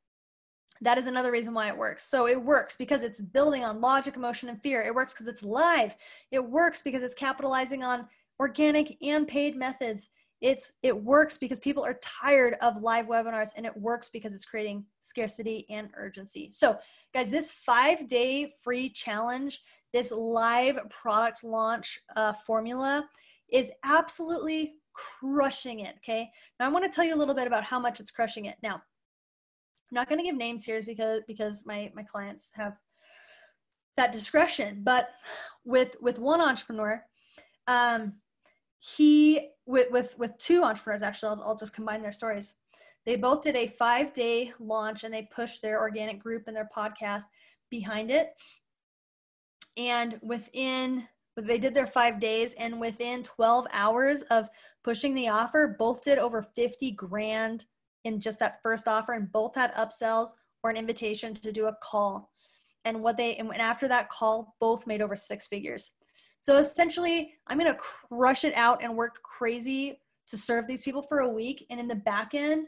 that 0.81 0.97
is 0.97 1.07
another 1.07 1.31
reason 1.31 1.53
why 1.53 1.69
it 1.69 1.77
works. 1.77 2.03
So 2.03 2.27
it 2.27 2.39
works 2.39 2.75
because 2.75 3.03
it's 3.03 3.21
building 3.21 3.63
on 3.63 3.81
logic, 3.81 4.15
emotion, 4.15 4.49
and 4.49 4.61
fear. 4.61 4.81
It 4.81 4.93
works 4.93 5.13
because 5.13 5.27
it's 5.27 5.43
live. 5.43 5.95
It 6.31 6.43
works 6.43 6.81
because 6.81 7.01
it's 7.01 7.15
capitalizing 7.15 7.83
on 7.83 8.05
organic 8.39 8.97
and 9.01 9.27
paid 9.27 9.55
methods 9.55 10.09
it's 10.41 10.71
it 10.83 10.95
works 10.95 11.37
because 11.37 11.59
people 11.59 11.83
are 11.83 11.99
tired 12.01 12.55
of 12.61 12.81
live 12.81 13.07
webinars 13.07 13.49
and 13.55 13.65
it 13.65 13.75
works 13.75 14.09
because 14.09 14.33
it's 14.33 14.45
creating 14.45 14.85
scarcity 15.01 15.65
and 15.69 15.89
urgency. 15.95 16.49
So 16.53 16.77
guys 17.13 17.31
this 17.31 17.51
five 17.51 18.07
day 18.07 18.53
free 18.61 18.89
challenge 18.89 19.61
this 19.93 20.11
live 20.11 20.77
product 20.89 21.43
launch 21.43 21.99
uh, 22.15 22.33
formula 22.33 23.07
is 23.51 23.71
absolutely 23.83 24.75
crushing 24.93 25.79
it 25.79 25.95
okay? 25.97 26.29
Now 26.59 26.67
i 26.67 26.69
want 26.69 26.85
to 26.85 26.95
tell 26.95 27.05
you 27.05 27.15
a 27.15 27.17
little 27.17 27.35
bit 27.35 27.47
about 27.47 27.63
how 27.63 27.79
much 27.79 27.99
it's 27.99 28.11
crushing 28.11 28.45
it. 28.45 28.57
Now 28.61 28.75
i'm 28.75 28.81
not 29.91 30.07
going 30.07 30.19
to 30.19 30.25
give 30.25 30.35
names 30.35 30.63
here 30.63 30.81
because 30.83 31.21
because 31.27 31.65
my 31.65 31.91
my 31.95 32.03
clients 32.03 32.51
have 32.55 32.77
that 33.95 34.11
discretion 34.11 34.81
but 34.83 35.09
with 35.65 35.95
with 35.99 36.19
one 36.19 36.39
entrepreneur 36.39 37.03
um 37.67 38.13
he 38.79 39.49
with 39.65 39.91
with 39.91 40.15
with 40.17 40.37
two 40.37 40.63
entrepreneurs 40.63 41.03
actually 41.03 41.29
I'll, 41.29 41.49
I'll 41.49 41.57
just 41.57 41.73
combine 41.73 42.01
their 42.01 42.11
stories. 42.11 42.55
They 43.05 43.15
both 43.15 43.41
did 43.41 43.55
a 43.55 43.67
five 43.67 44.13
day 44.13 44.51
launch 44.59 45.03
and 45.03 45.13
they 45.13 45.29
pushed 45.33 45.61
their 45.61 45.79
organic 45.79 46.19
group 46.19 46.43
and 46.47 46.55
their 46.55 46.69
podcast 46.75 47.23
behind 47.69 48.11
it. 48.11 48.33
And 49.77 50.19
within 50.21 51.07
they 51.37 51.59
did 51.59 51.73
their 51.73 51.87
five 51.87 52.19
days 52.19 52.53
and 52.53 52.79
within 52.79 53.21
12 53.21 53.67
hours 53.71 54.23
of 54.23 54.49
pushing 54.83 55.13
the 55.13 55.29
offer 55.29 55.75
both 55.77 56.03
did 56.03 56.17
over 56.17 56.41
50 56.41 56.91
grand 56.91 57.65
in 58.05 58.19
just 58.19 58.39
that 58.39 58.59
first 58.63 58.87
offer 58.87 59.13
and 59.13 59.31
both 59.31 59.53
had 59.53 59.73
upsells 59.75 60.29
or 60.63 60.71
an 60.71 60.77
invitation 60.77 61.33
to 61.35 61.51
do 61.51 61.67
a 61.67 61.75
call. 61.83 62.31
And 62.85 63.03
what 63.03 63.17
they 63.17 63.35
and 63.35 63.55
after 63.57 63.87
that 63.87 64.09
call 64.09 64.55
both 64.59 64.87
made 64.87 65.01
over 65.01 65.15
six 65.15 65.47
figures 65.47 65.91
so 66.47 66.55
essentially, 66.55 67.33
I'm 67.47 67.59
going 67.59 67.69
to 67.69 67.77
crush 67.77 68.45
it 68.45 68.55
out 68.55 68.81
and 68.81 68.95
work 68.95 69.21
crazy 69.21 69.99
to 70.27 70.37
serve 70.37 70.65
these 70.65 70.81
people 70.81 71.01
for 71.01 71.19
a 71.19 71.27
week. 71.27 71.65
And 71.69 71.77
in 71.77 71.89
the 71.89 71.95
back 71.95 72.33
end, 72.33 72.67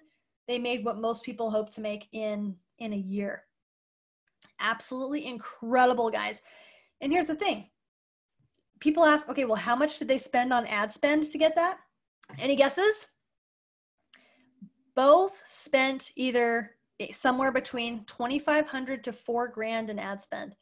they 0.50 0.60
made 0.60 0.84
what 0.84 1.00
most 1.00 1.24
people 1.24 1.50
hope 1.50 1.70
to 1.76 1.82
make 1.82 2.10
in 2.12 2.58
in 2.80 2.92
a 2.92 2.98
year. 2.98 3.44
Absolutely 4.60 5.28
incredible, 5.28 6.10
guys. 6.10 6.42
And 7.00 7.10
here's 7.10 7.28
the 7.28 7.36
thing. 7.36 7.70
People 8.82 9.06
ask, 9.06 9.30
okay, 9.30 9.46
well, 9.46 9.56
how 9.56 9.78
much 9.78 9.98
did 9.98 10.10
they 10.10 10.18
spend 10.18 10.52
on 10.52 10.68
ad 10.68 10.92
spend 10.92 11.32
to 11.32 11.38
get 11.38 11.56
that? 11.56 11.78
Any 12.38 12.58
guesses? 12.58 13.08
Both 14.94 15.42
spent 15.46 16.12
either 16.18 16.72
somewhere 17.14 17.54
between 17.54 18.04
2500 18.08 19.06
to 19.06 19.14
4 19.14 19.48
grand 19.48 19.90
in 19.90 20.00
ad 20.00 20.20
spend. 20.20 20.58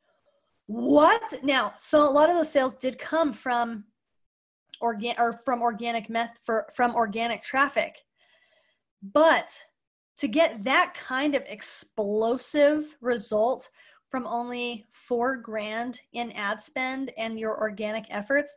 What? 0.67 1.33
Now, 1.43 1.73
so 1.77 2.07
a 2.07 2.11
lot 2.11 2.29
of 2.29 2.35
those 2.35 2.51
sales 2.51 2.75
did 2.75 2.99
come 2.99 3.33
from 3.33 3.85
organ 4.79 5.15
or 5.17 5.33
from 5.33 5.61
organic 5.61 6.09
meth 6.09 6.37
for 6.43 6.67
from 6.73 6.93
organic 6.93 7.41
traffic. 7.41 8.03
But 9.01 9.59
to 10.17 10.27
get 10.27 10.63
that 10.65 10.93
kind 10.93 11.35
of 11.35 11.43
explosive 11.47 12.95
result 13.01 13.69
from 14.09 14.25
only 14.25 14.85
four 14.91 15.37
grand 15.37 16.01
in 16.13 16.31
ad 16.33 16.61
spend 16.61 17.11
and 17.17 17.39
your 17.39 17.57
organic 17.59 18.05
efforts 18.09 18.55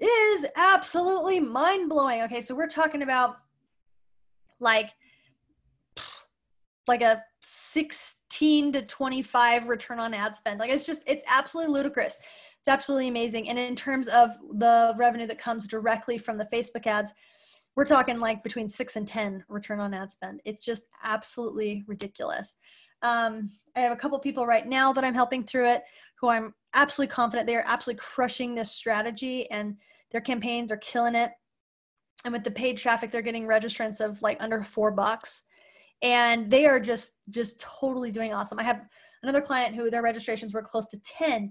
is 0.00 0.46
absolutely 0.56 1.38
mind 1.38 1.88
blowing. 1.88 2.22
Okay, 2.22 2.40
so 2.40 2.54
we're 2.54 2.68
talking 2.68 3.02
about 3.02 3.36
like 4.58 4.90
like 6.88 7.02
a 7.02 7.22
16 7.40 8.72
to 8.72 8.82
25 8.82 9.68
return 9.68 10.00
on 10.00 10.14
ad 10.14 10.34
spend. 10.34 10.60
Like 10.60 10.70
it's 10.70 10.86
just, 10.86 11.02
it's 11.06 11.24
absolutely 11.28 11.72
ludicrous. 11.72 12.18
It's 12.58 12.68
absolutely 12.68 13.08
amazing. 13.08 13.48
And 13.48 13.58
in 13.58 13.74
terms 13.74 14.08
of 14.08 14.30
the 14.54 14.94
revenue 14.96 15.26
that 15.26 15.38
comes 15.38 15.66
directly 15.66 16.18
from 16.18 16.38
the 16.38 16.48
Facebook 16.52 16.86
ads, 16.86 17.12
we're 17.74 17.84
talking 17.84 18.20
like 18.20 18.42
between 18.42 18.68
six 18.68 18.96
and 18.96 19.06
10 19.06 19.44
return 19.48 19.80
on 19.80 19.94
ad 19.94 20.12
spend. 20.12 20.40
It's 20.44 20.64
just 20.64 20.84
absolutely 21.02 21.84
ridiculous. 21.86 22.54
Um, 23.02 23.50
I 23.74 23.80
have 23.80 23.92
a 23.92 23.96
couple 23.96 24.18
people 24.18 24.46
right 24.46 24.66
now 24.66 24.92
that 24.92 25.04
I'm 25.04 25.14
helping 25.14 25.42
through 25.42 25.70
it 25.70 25.82
who 26.20 26.28
I'm 26.28 26.54
absolutely 26.74 27.12
confident 27.12 27.46
they 27.46 27.56
are 27.56 27.64
absolutely 27.66 28.00
crushing 28.00 28.54
this 28.54 28.70
strategy 28.70 29.50
and 29.50 29.76
their 30.12 30.20
campaigns 30.20 30.70
are 30.70 30.76
killing 30.76 31.16
it. 31.16 31.32
And 32.24 32.32
with 32.32 32.44
the 32.44 32.50
paid 32.50 32.78
traffic, 32.78 33.10
they're 33.10 33.22
getting 33.22 33.46
registrants 33.46 34.00
of 34.00 34.22
like 34.22 34.40
under 34.40 34.62
four 34.62 34.92
bucks 34.92 35.42
and 36.02 36.50
they 36.50 36.66
are 36.66 36.80
just 36.80 37.14
just 37.30 37.60
totally 37.60 38.10
doing 38.10 38.32
awesome 38.32 38.58
i 38.58 38.62
have 38.62 38.82
another 39.22 39.40
client 39.40 39.74
who 39.74 39.90
their 39.90 40.02
registrations 40.02 40.52
were 40.52 40.62
close 40.62 40.86
to 40.86 40.98
$10 40.98 41.50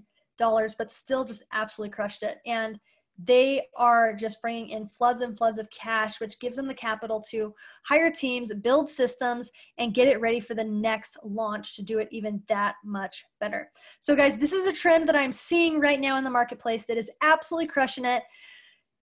but 0.78 0.90
still 0.90 1.24
just 1.24 1.44
absolutely 1.52 1.92
crushed 1.92 2.22
it 2.22 2.38
and 2.46 2.78
they 3.24 3.62
are 3.76 4.14
just 4.14 4.40
bringing 4.40 4.70
in 4.70 4.88
floods 4.88 5.20
and 5.20 5.36
floods 5.36 5.58
of 5.58 5.68
cash 5.70 6.18
which 6.18 6.40
gives 6.40 6.56
them 6.56 6.66
the 6.66 6.74
capital 6.74 7.20
to 7.20 7.54
hire 7.84 8.10
teams 8.10 8.52
build 8.54 8.90
systems 8.90 9.50
and 9.78 9.94
get 9.94 10.08
it 10.08 10.20
ready 10.20 10.40
for 10.40 10.54
the 10.54 10.64
next 10.64 11.16
launch 11.22 11.76
to 11.76 11.82
do 11.82 11.98
it 11.98 12.08
even 12.10 12.42
that 12.48 12.74
much 12.84 13.24
better 13.38 13.70
so 14.00 14.16
guys 14.16 14.38
this 14.38 14.52
is 14.52 14.66
a 14.66 14.72
trend 14.72 15.06
that 15.06 15.16
i'm 15.16 15.32
seeing 15.32 15.78
right 15.78 16.00
now 16.00 16.16
in 16.16 16.24
the 16.24 16.30
marketplace 16.30 16.84
that 16.84 16.96
is 16.96 17.10
absolutely 17.22 17.66
crushing 17.66 18.04
it 18.04 18.22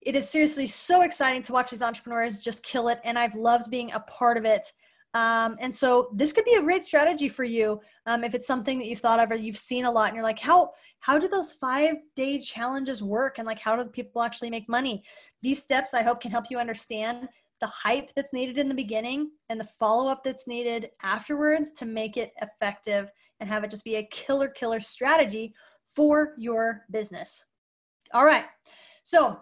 it 0.04 0.14
is 0.14 0.28
seriously 0.28 0.66
so 0.66 1.02
exciting 1.02 1.42
to 1.42 1.52
watch 1.52 1.70
these 1.70 1.82
entrepreneurs 1.82 2.38
just 2.38 2.62
kill 2.62 2.88
it. 2.88 3.00
And 3.04 3.18
I've 3.18 3.34
loved 3.34 3.70
being 3.70 3.92
a 3.92 4.00
part 4.00 4.36
of 4.36 4.44
it. 4.44 4.70
Um, 5.14 5.56
and 5.60 5.72
so 5.72 6.08
this 6.12 6.32
could 6.32 6.44
be 6.44 6.54
a 6.54 6.62
great 6.62 6.84
strategy 6.84 7.28
for 7.28 7.44
you 7.44 7.80
um, 8.06 8.24
if 8.24 8.34
it's 8.34 8.48
something 8.48 8.78
that 8.78 8.88
you've 8.88 8.98
thought 8.98 9.20
of 9.20 9.30
or 9.30 9.36
you've 9.36 9.56
seen 9.56 9.84
a 9.84 9.90
lot 9.90 10.08
and 10.08 10.16
you're 10.16 10.24
like, 10.24 10.40
how 10.40 10.72
how 10.98 11.18
do 11.18 11.28
those 11.28 11.52
five 11.52 11.94
day 12.16 12.40
challenges 12.40 13.02
work? 13.02 13.38
And 13.38 13.46
like 13.46 13.60
how 13.60 13.76
do 13.76 13.84
people 13.84 14.22
actually 14.22 14.50
make 14.50 14.68
money? 14.68 15.04
These 15.40 15.62
steps 15.62 15.94
I 15.94 16.02
hope 16.02 16.20
can 16.20 16.32
help 16.32 16.46
you 16.50 16.58
understand 16.58 17.28
the 17.60 17.66
hype 17.68 18.12
that's 18.14 18.32
needed 18.32 18.58
in 18.58 18.68
the 18.68 18.74
beginning 18.74 19.30
and 19.48 19.60
the 19.60 19.64
follow-up 19.64 20.24
that's 20.24 20.48
needed 20.48 20.90
afterwards 21.02 21.70
to 21.72 21.86
make 21.86 22.16
it 22.16 22.32
effective 22.42 23.10
and 23.38 23.48
have 23.48 23.62
it 23.62 23.70
just 23.70 23.84
be 23.84 23.96
a 23.96 24.08
killer 24.10 24.48
killer 24.48 24.80
strategy 24.80 25.54
for 25.86 26.34
your 26.38 26.84
business. 26.90 27.44
All 28.12 28.24
right. 28.24 28.46
So 29.04 29.38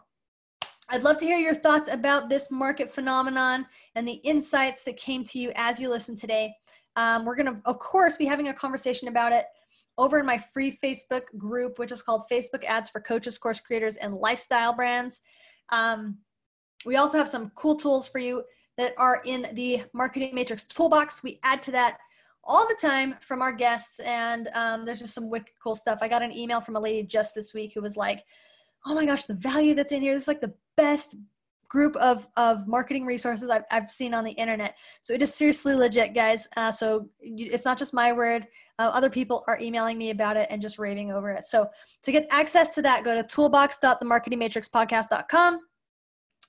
I'd 0.93 1.05
love 1.05 1.19
to 1.21 1.25
hear 1.25 1.39
your 1.39 1.55
thoughts 1.55 1.91
about 1.91 2.29
this 2.29 2.51
market 2.51 2.93
phenomenon 2.93 3.65
and 3.95 4.07
the 4.07 4.21
insights 4.25 4.83
that 4.85 4.99
came 4.99 5.23
to 5.25 5.39
you 5.39 5.51
as 5.55 5.81
you 5.81 5.89
listen 5.89 6.15
today. 6.15 6.55
Um, 6.97 7.25
we're 7.25 7.35
going 7.35 7.47
to, 7.47 7.57
of 7.65 7.79
course, 7.79 8.19
be 8.19 8.27
having 8.27 8.49
a 8.49 8.53
conversation 8.53 9.09
about 9.09 9.33
it 9.33 9.47
over 9.97 10.19
in 10.19 10.27
my 10.27 10.37
free 10.37 10.79
Facebook 10.85 11.23
group, 11.39 11.79
which 11.79 11.93
is 11.93 12.03
called 12.03 12.25
Facebook 12.31 12.65
Ads 12.65 12.91
for 12.91 13.01
Coaches, 13.01 13.39
Course 13.39 13.59
Creators, 13.59 13.97
and 13.97 14.17
Lifestyle 14.17 14.75
Brands. 14.75 15.23
Um, 15.71 16.19
we 16.85 16.97
also 16.97 17.17
have 17.17 17.29
some 17.29 17.53
cool 17.55 17.77
tools 17.77 18.07
for 18.07 18.19
you 18.19 18.43
that 18.77 18.93
are 18.99 19.23
in 19.25 19.47
the 19.55 19.85
Marketing 19.95 20.35
Matrix 20.35 20.63
Toolbox. 20.65 21.23
We 21.23 21.41
add 21.43 21.63
to 21.63 21.71
that 21.71 21.97
all 22.45 22.69
the 22.69 22.77
time 22.79 23.15
from 23.23 23.41
our 23.41 23.53
guests, 23.53 23.99
and 24.01 24.49
um, 24.49 24.85
there's 24.85 24.99
just 24.99 25.15
some 25.15 25.31
wicked 25.31 25.55
cool 25.63 25.75
stuff. 25.75 26.01
I 26.03 26.09
got 26.09 26.21
an 26.21 26.37
email 26.37 26.61
from 26.61 26.77
a 26.77 26.81
lady 26.81 27.03
just 27.03 27.35
this 27.35 27.55
week 27.55 27.73
who 27.75 27.81
was 27.81 27.97
like, 27.97 28.23
oh 28.87 28.95
my 28.95 29.05
gosh, 29.07 29.25
the 29.27 29.35
value 29.35 29.75
that's 29.75 29.93
in 29.93 30.03
here. 30.03 30.15
This 30.15 30.25
is 30.25 30.29
like 30.29 30.41
the 30.41 30.55
best 30.77 31.15
group 31.69 31.95
of, 31.97 32.29
of 32.37 32.67
marketing 32.69 33.05
resources 33.07 33.49
I've, 33.49 33.63
I've 33.71 33.91
seen 33.91 34.13
on 34.13 34.25
the 34.25 34.33
internet. 34.33 34.77
So 35.01 35.15
it 35.15 35.23
is 35.23 35.33
seriously 35.33 35.75
legit, 35.75 36.13
guys. 36.15 36.47
Uh, 36.57 36.71
so 36.71 37.09
it's 37.21 37.65
not 37.65 37.79
just 37.79 37.95
my 37.95 38.13
word. 38.13 38.47
Uh, 38.79 38.91
other 38.93 39.09
people 39.09 39.43
are 39.47 39.59
emailing 39.59 39.97
me 39.97 40.11
about 40.11 40.37
it 40.37 40.49
and 40.51 40.61
just 40.61 40.79
raving 40.79 41.11
over 41.13 41.31
it. 41.31 41.47
So 41.47 41.71
to 42.03 42.13
get 42.13 42.27
access 42.31 42.75
to 42.75 42.83
that, 42.83 43.05
go 43.05 43.15
to 43.15 43.23
toolbox.themarketingmatrixpodcast.com. 43.23 45.61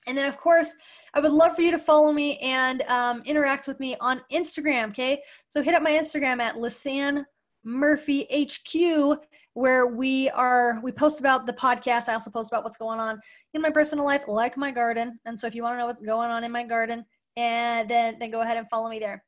And 0.06 0.18
then, 0.18 0.26
of 0.26 0.36
course, 0.36 0.76
I 1.14 1.20
would 1.20 1.32
love 1.32 1.56
for 1.56 1.62
you 1.62 1.70
to 1.70 1.78
follow 1.78 2.12
me 2.12 2.36
and 2.38 2.82
um, 2.82 3.22
interact 3.24 3.66
with 3.66 3.80
me 3.80 3.96
on 4.00 4.20
Instagram. 4.30 4.90
Okay, 4.90 5.22
so 5.48 5.62
hit 5.62 5.74
up 5.74 5.82
my 5.82 5.92
Instagram 5.92 6.42
at 6.42 6.56
Lisanne 6.56 7.24
Murphy 7.64 8.26
HQ 8.30 9.18
where 9.54 9.86
we 9.86 10.28
are 10.30 10.80
we 10.82 10.92
post 10.92 11.20
about 11.20 11.46
the 11.46 11.52
podcast. 11.52 12.08
I 12.08 12.12
also 12.12 12.30
post 12.30 12.52
about 12.52 12.64
what's 12.64 12.76
going 12.76 13.00
on 13.00 13.20
in 13.54 13.62
my 13.62 13.70
personal 13.70 14.04
life, 14.04 14.24
like 14.28 14.56
my 14.56 14.70
garden. 14.70 15.18
And 15.24 15.38
so 15.38 15.46
if 15.46 15.54
you 15.54 15.62
want 15.62 15.74
to 15.74 15.78
know 15.78 15.86
what's 15.86 16.00
going 16.00 16.30
on 16.30 16.44
in 16.44 16.52
my 16.52 16.64
garden, 16.64 17.04
and 17.36 17.88
then 17.88 18.16
then 18.18 18.30
go 18.30 18.42
ahead 18.42 18.56
and 18.56 18.68
follow 18.68 18.88
me 18.90 18.98
there. 18.98 19.24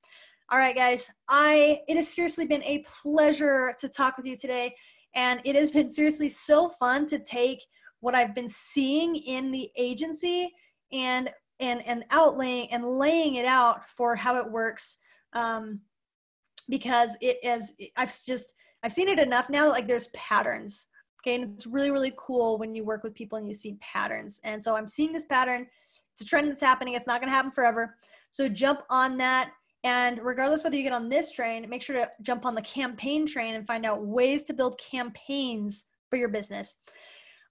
All 0.50 0.58
right, 0.58 0.76
guys. 0.76 1.10
I 1.28 1.80
it 1.88 1.96
has 1.96 2.08
seriously 2.08 2.46
been 2.46 2.62
a 2.64 2.84
pleasure 3.02 3.74
to 3.78 3.88
talk 3.88 4.16
with 4.16 4.26
you 4.26 4.36
today, 4.36 4.74
and 5.14 5.40
it 5.44 5.56
has 5.56 5.70
been 5.70 5.88
seriously 5.88 6.28
so 6.28 6.68
fun 6.68 7.06
to 7.06 7.18
take 7.18 7.64
what 8.00 8.14
I've 8.14 8.34
been 8.34 8.48
seeing 8.48 9.16
in 9.16 9.50
the 9.50 9.70
agency 9.76 10.52
and 10.92 11.30
and 11.60 11.86
and 11.86 12.04
outlaying 12.10 12.68
and 12.72 12.84
laying 12.84 13.36
it 13.36 13.46
out 13.46 13.88
for 13.88 14.16
how 14.16 14.36
it 14.38 14.50
works. 14.50 14.98
Um, 15.32 15.80
because 16.68 17.16
it 17.20 17.36
is 17.44 17.74
I've 17.96 18.14
just 18.26 18.54
I've 18.82 18.92
seen 18.92 19.08
it 19.08 19.18
enough 19.18 19.48
now. 19.48 19.68
Like 19.68 19.86
there's 19.86 20.08
patterns. 20.08 20.86
Okay. 21.22 21.36
And 21.36 21.54
it's 21.54 21.66
really, 21.66 21.90
really 21.90 22.12
cool 22.16 22.58
when 22.58 22.74
you 22.74 22.84
work 22.84 23.02
with 23.02 23.14
people 23.14 23.38
and 23.38 23.48
you 23.48 23.54
see 23.54 23.78
patterns. 23.80 24.40
And 24.44 24.62
so 24.62 24.76
I'm 24.76 24.86
seeing 24.86 25.12
this 25.12 25.24
pattern. 25.24 25.66
It's 26.12 26.22
a 26.22 26.24
trend 26.24 26.48
that's 26.48 26.62
happening. 26.62 26.94
It's 26.94 27.06
not 27.06 27.20
going 27.20 27.28
to 27.30 27.34
happen 27.34 27.50
forever. 27.50 27.96
So 28.30 28.48
jump 28.48 28.80
on 28.90 29.16
that. 29.18 29.50
And 29.84 30.20
regardless 30.22 30.64
whether 30.64 30.76
you 30.76 30.82
get 30.82 30.92
on 30.92 31.08
this 31.08 31.32
train, 31.32 31.68
make 31.68 31.82
sure 31.82 31.96
to 31.96 32.10
jump 32.22 32.46
on 32.46 32.54
the 32.54 32.62
campaign 32.62 33.26
train 33.26 33.54
and 33.54 33.66
find 33.66 33.84
out 33.84 34.04
ways 34.04 34.42
to 34.44 34.52
build 34.52 34.78
campaigns 34.78 35.86
for 36.10 36.16
your 36.16 36.28
business. 36.28 36.76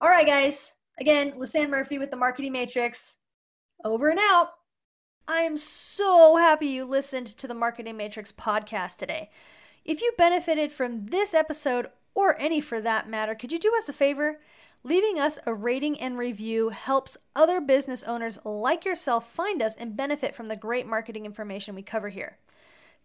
All 0.01 0.09
right, 0.09 0.25
guys. 0.27 0.73
Again, 0.99 1.33
Lisanne 1.33 1.69
Murphy 1.69 1.97
with 1.97 2.11
the 2.11 2.17
Marketing 2.17 2.53
Matrix. 2.53 3.17
Over 3.83 4.09
and 4.09 4.19
out. 4.19 4.49
I 5.27 5.41
am 5.41 5.57
so 5.57 6.37
happy 6.37 6.67
you 6.67 6.85
listened 6.85 7.27
to 7.27 7.47
the 7.47 7.53
Marketing 7.53 7.97
Matrix 7.97 8.31
podcast 8.31 8.97
today. 8.97 9.31
If 9.85 10.01
you 10.01 10.11
benefited 10.17 10.71
from 10.71 11.05
this 11.05 11.35
episode, 11.35 11.87
or 12.15 12.35
any 12.39 12.59
for 12.59 12.81
that 12.81 13.07
matter, 13.07 13.35
could 13.35 13.51
you 13.51 13.59
do 13.59 13.71
us 13.77 13.87
a 13.87 13.93
favor? 13.93 14.39
Leaving 14.83 15.19
us 15.19 15.37
a 15.45 15.53
rating 15.53 15.99
and 15.99 16.17
review 16.17 16.69
helps 16.69 17.17
other 17.35 17.61
business 17.61 18.03
owners 18.03 18.39
like 18.43 18.83
yourself 18.83 19.31
find 19.31 19.61
us 19.61 19.75
and 19.75 19.95
benefit 19.95 20.33
from 20.33 20.47
the 20.47 20.55
great 20.55 20.87
marketing 20.87 21.25
information 21.25 21.75
we 21.75 21.83
cover 21.83 22.09
here. 22.09 22.37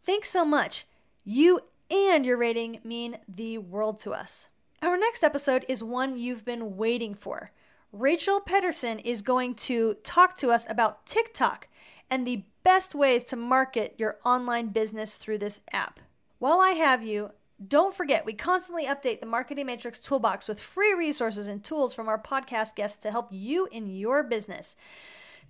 Thanks 0.04 0.30
so 0.30 0.42
much. 0.42 0.86
You 1.22 1.60
and 1.90 2.24
your 2.24 2.38
rating 2.38 2.80
mean 2.82 3.18
the 3.28 3.58
world 3.58 3.98
to 4.00 4.12
us. 4.12 4.48
Our 4.80 4.96
next 4.96 5.22
episode 5.22 5.66
is 5.68 5.84
one 5.84 6.16
you've 6.16 6.46
been 6.46 6.78
waiting 6.78 7.14
for. 7.14 7.50
Rachel 7.92 8.40
Pedersen 8.40 9.00
is 9.00 9.20
going 9.20 9.54
to 9.56 9.94
talk 10.02 10.34
to 10.36 10.50
us 10.50 10.64
about 10.70 11.04
TikTok 11.04 11.68
and 12.08 12.26
the 12.26 12.44
best 12.64 12.94
ways 12.94 13.22
to 13.24 13.36
market 13.36 13.96
your 13.98 14.16
online 14.24 14.68
business 14.68 15.16
through 15.16 15.38
this 15.38 15.60
app. 15.72 16.00
While 16.40 16.60
I 16.60 16.70
have 16.70 17.04
you, 17.04 17.30
don't 17.68 17.94
forget, 17.94 18.24
we 18.24 18.32
constantly 18.32 18.86
update 18.86 19.20
the 19.20 19.26
Marketing 19.26 19.66
Matrix 19.66 20.00
Toolbox 20.00 20.48
with 20.48 20.58
free 20.58 20.94
resources 20.94 21.48
and 21.48 21.62
tools 21.62 21.92
from 21.92 22.08
our 22.08 22.18
podcast 22.18 22.76
guests 22.76 22.98
to 23.00 23.10
help 23.10 23.28
you 23.30 23.68
in 23.70 23.86
your 23.86 24.22
business. 24.22 24.74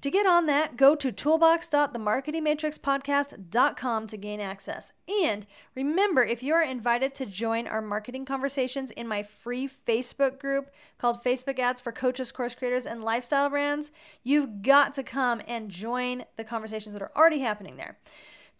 To 0.00 0.10
get 0.10 0.26
on 0.26 0.46
that, 0.46 0.76
go 0.76 0.96
to 0.96 1.12
toolbox.themarketingmatrixpodcast.com 1.12 4.06
to 4.08 4.16
gain 4.16 4.40
access. 4.40 4.92
And 5.22 5.46
remember, 5.76 6.24
if 6.24 6.42
you 6.42 6.54
are 6.54 6.64
invited 6.64 7.14
to 7.14 7.24
join 7.24 7.68
our 7.68 7.82
marketing 7.82 8.24
conversations 8.24 8.90
in 8.90 9.06
my 9.06 9.22
free 9.22 9.68
Facebook 9.68 10.40
group 10.40 10.72
called 10.98 11.22
Facebook 11.22 11.60
Ads 11.60 11.80
for 11.80 11.92
Coaches, 11.92 12.32
Course 12.32 12.56
Creators, 12.56 12.86
and 12.86 13.04
Lifestyle 13.04 13.48
Brands, 13.48 13.92
you've 14.24 14.62
got 14.62 14.92
to 14.94 15.04
come 15.04 15.40
and 15.46 15.70
join 15.70 16.24
the 16.36 16.42
conversations 16.42 16.94
that 16.94 17.02
are 17.02 17.12
already 17.14 17.38
happening 17.38 17.76
there. 17.76 17.96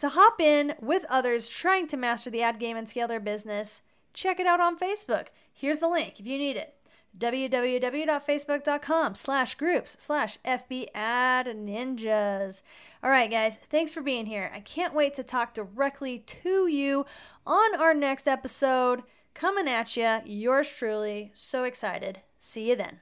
To 0.01 0.09
hop 0.09 0.41
in 0.41 0.75
with 0.81 1.05
others 1.11 1.47
trying 1.47 1.87
to 1.89 1.97
master 1.99 2.31
the 2.31 2.41
ad 2.41 2.59
game 2.59 2.79
and 2.79 2.89
scale 2.89 3.07
their 3.07 3.21
business, 3.21 3.83
check 4.15 4.41
it 4.41 4.47
out 4.47 4.59
on 4.59 4.79
Facebook. 4.79 5.27
Here's 5.53 5.81
the 5.81 5.89
link 5.89 6.19
if 6.19 6.27
you 6.27 6.39
need 6.39 6.57
it 6.57 6.75
www.facebook.com 7.19 9.15
slash 9.15 9.57
groups 9.57 9.97
slash 9.99 10.39
FB 10.43 10.87
ad 10.95 11.49
ninjas. 11.49 12.63
All 13.03 13.11
right, 13.11 13.31
guys, 13.31 13.59
thanks 13.69 13.93
for 13.93 14.01
being 14.01 14.25
here. 14.25 14.51
I 14.55 14.61
can't 14.61 14.95
wait 14.95 15.13
to 15.15 15.23
talk 15.23 15.53
directly 15.53 16.21
to 16.21 16.67
you 16.67 17.05
on 17.47 17.79
our 17.79 17.93
next 17.93 18.27
episode. 18.27 19.03
Coming 19.35 19.69
at 19.69 19.99
you, 19.99 20.21
yours 20.25 20.71
truly. 20.71 21.31
So 21.35 21.65
excited. 21.65 22.21
See 22.39 22.71
you 22.71 22.77
then. 22.77 23.01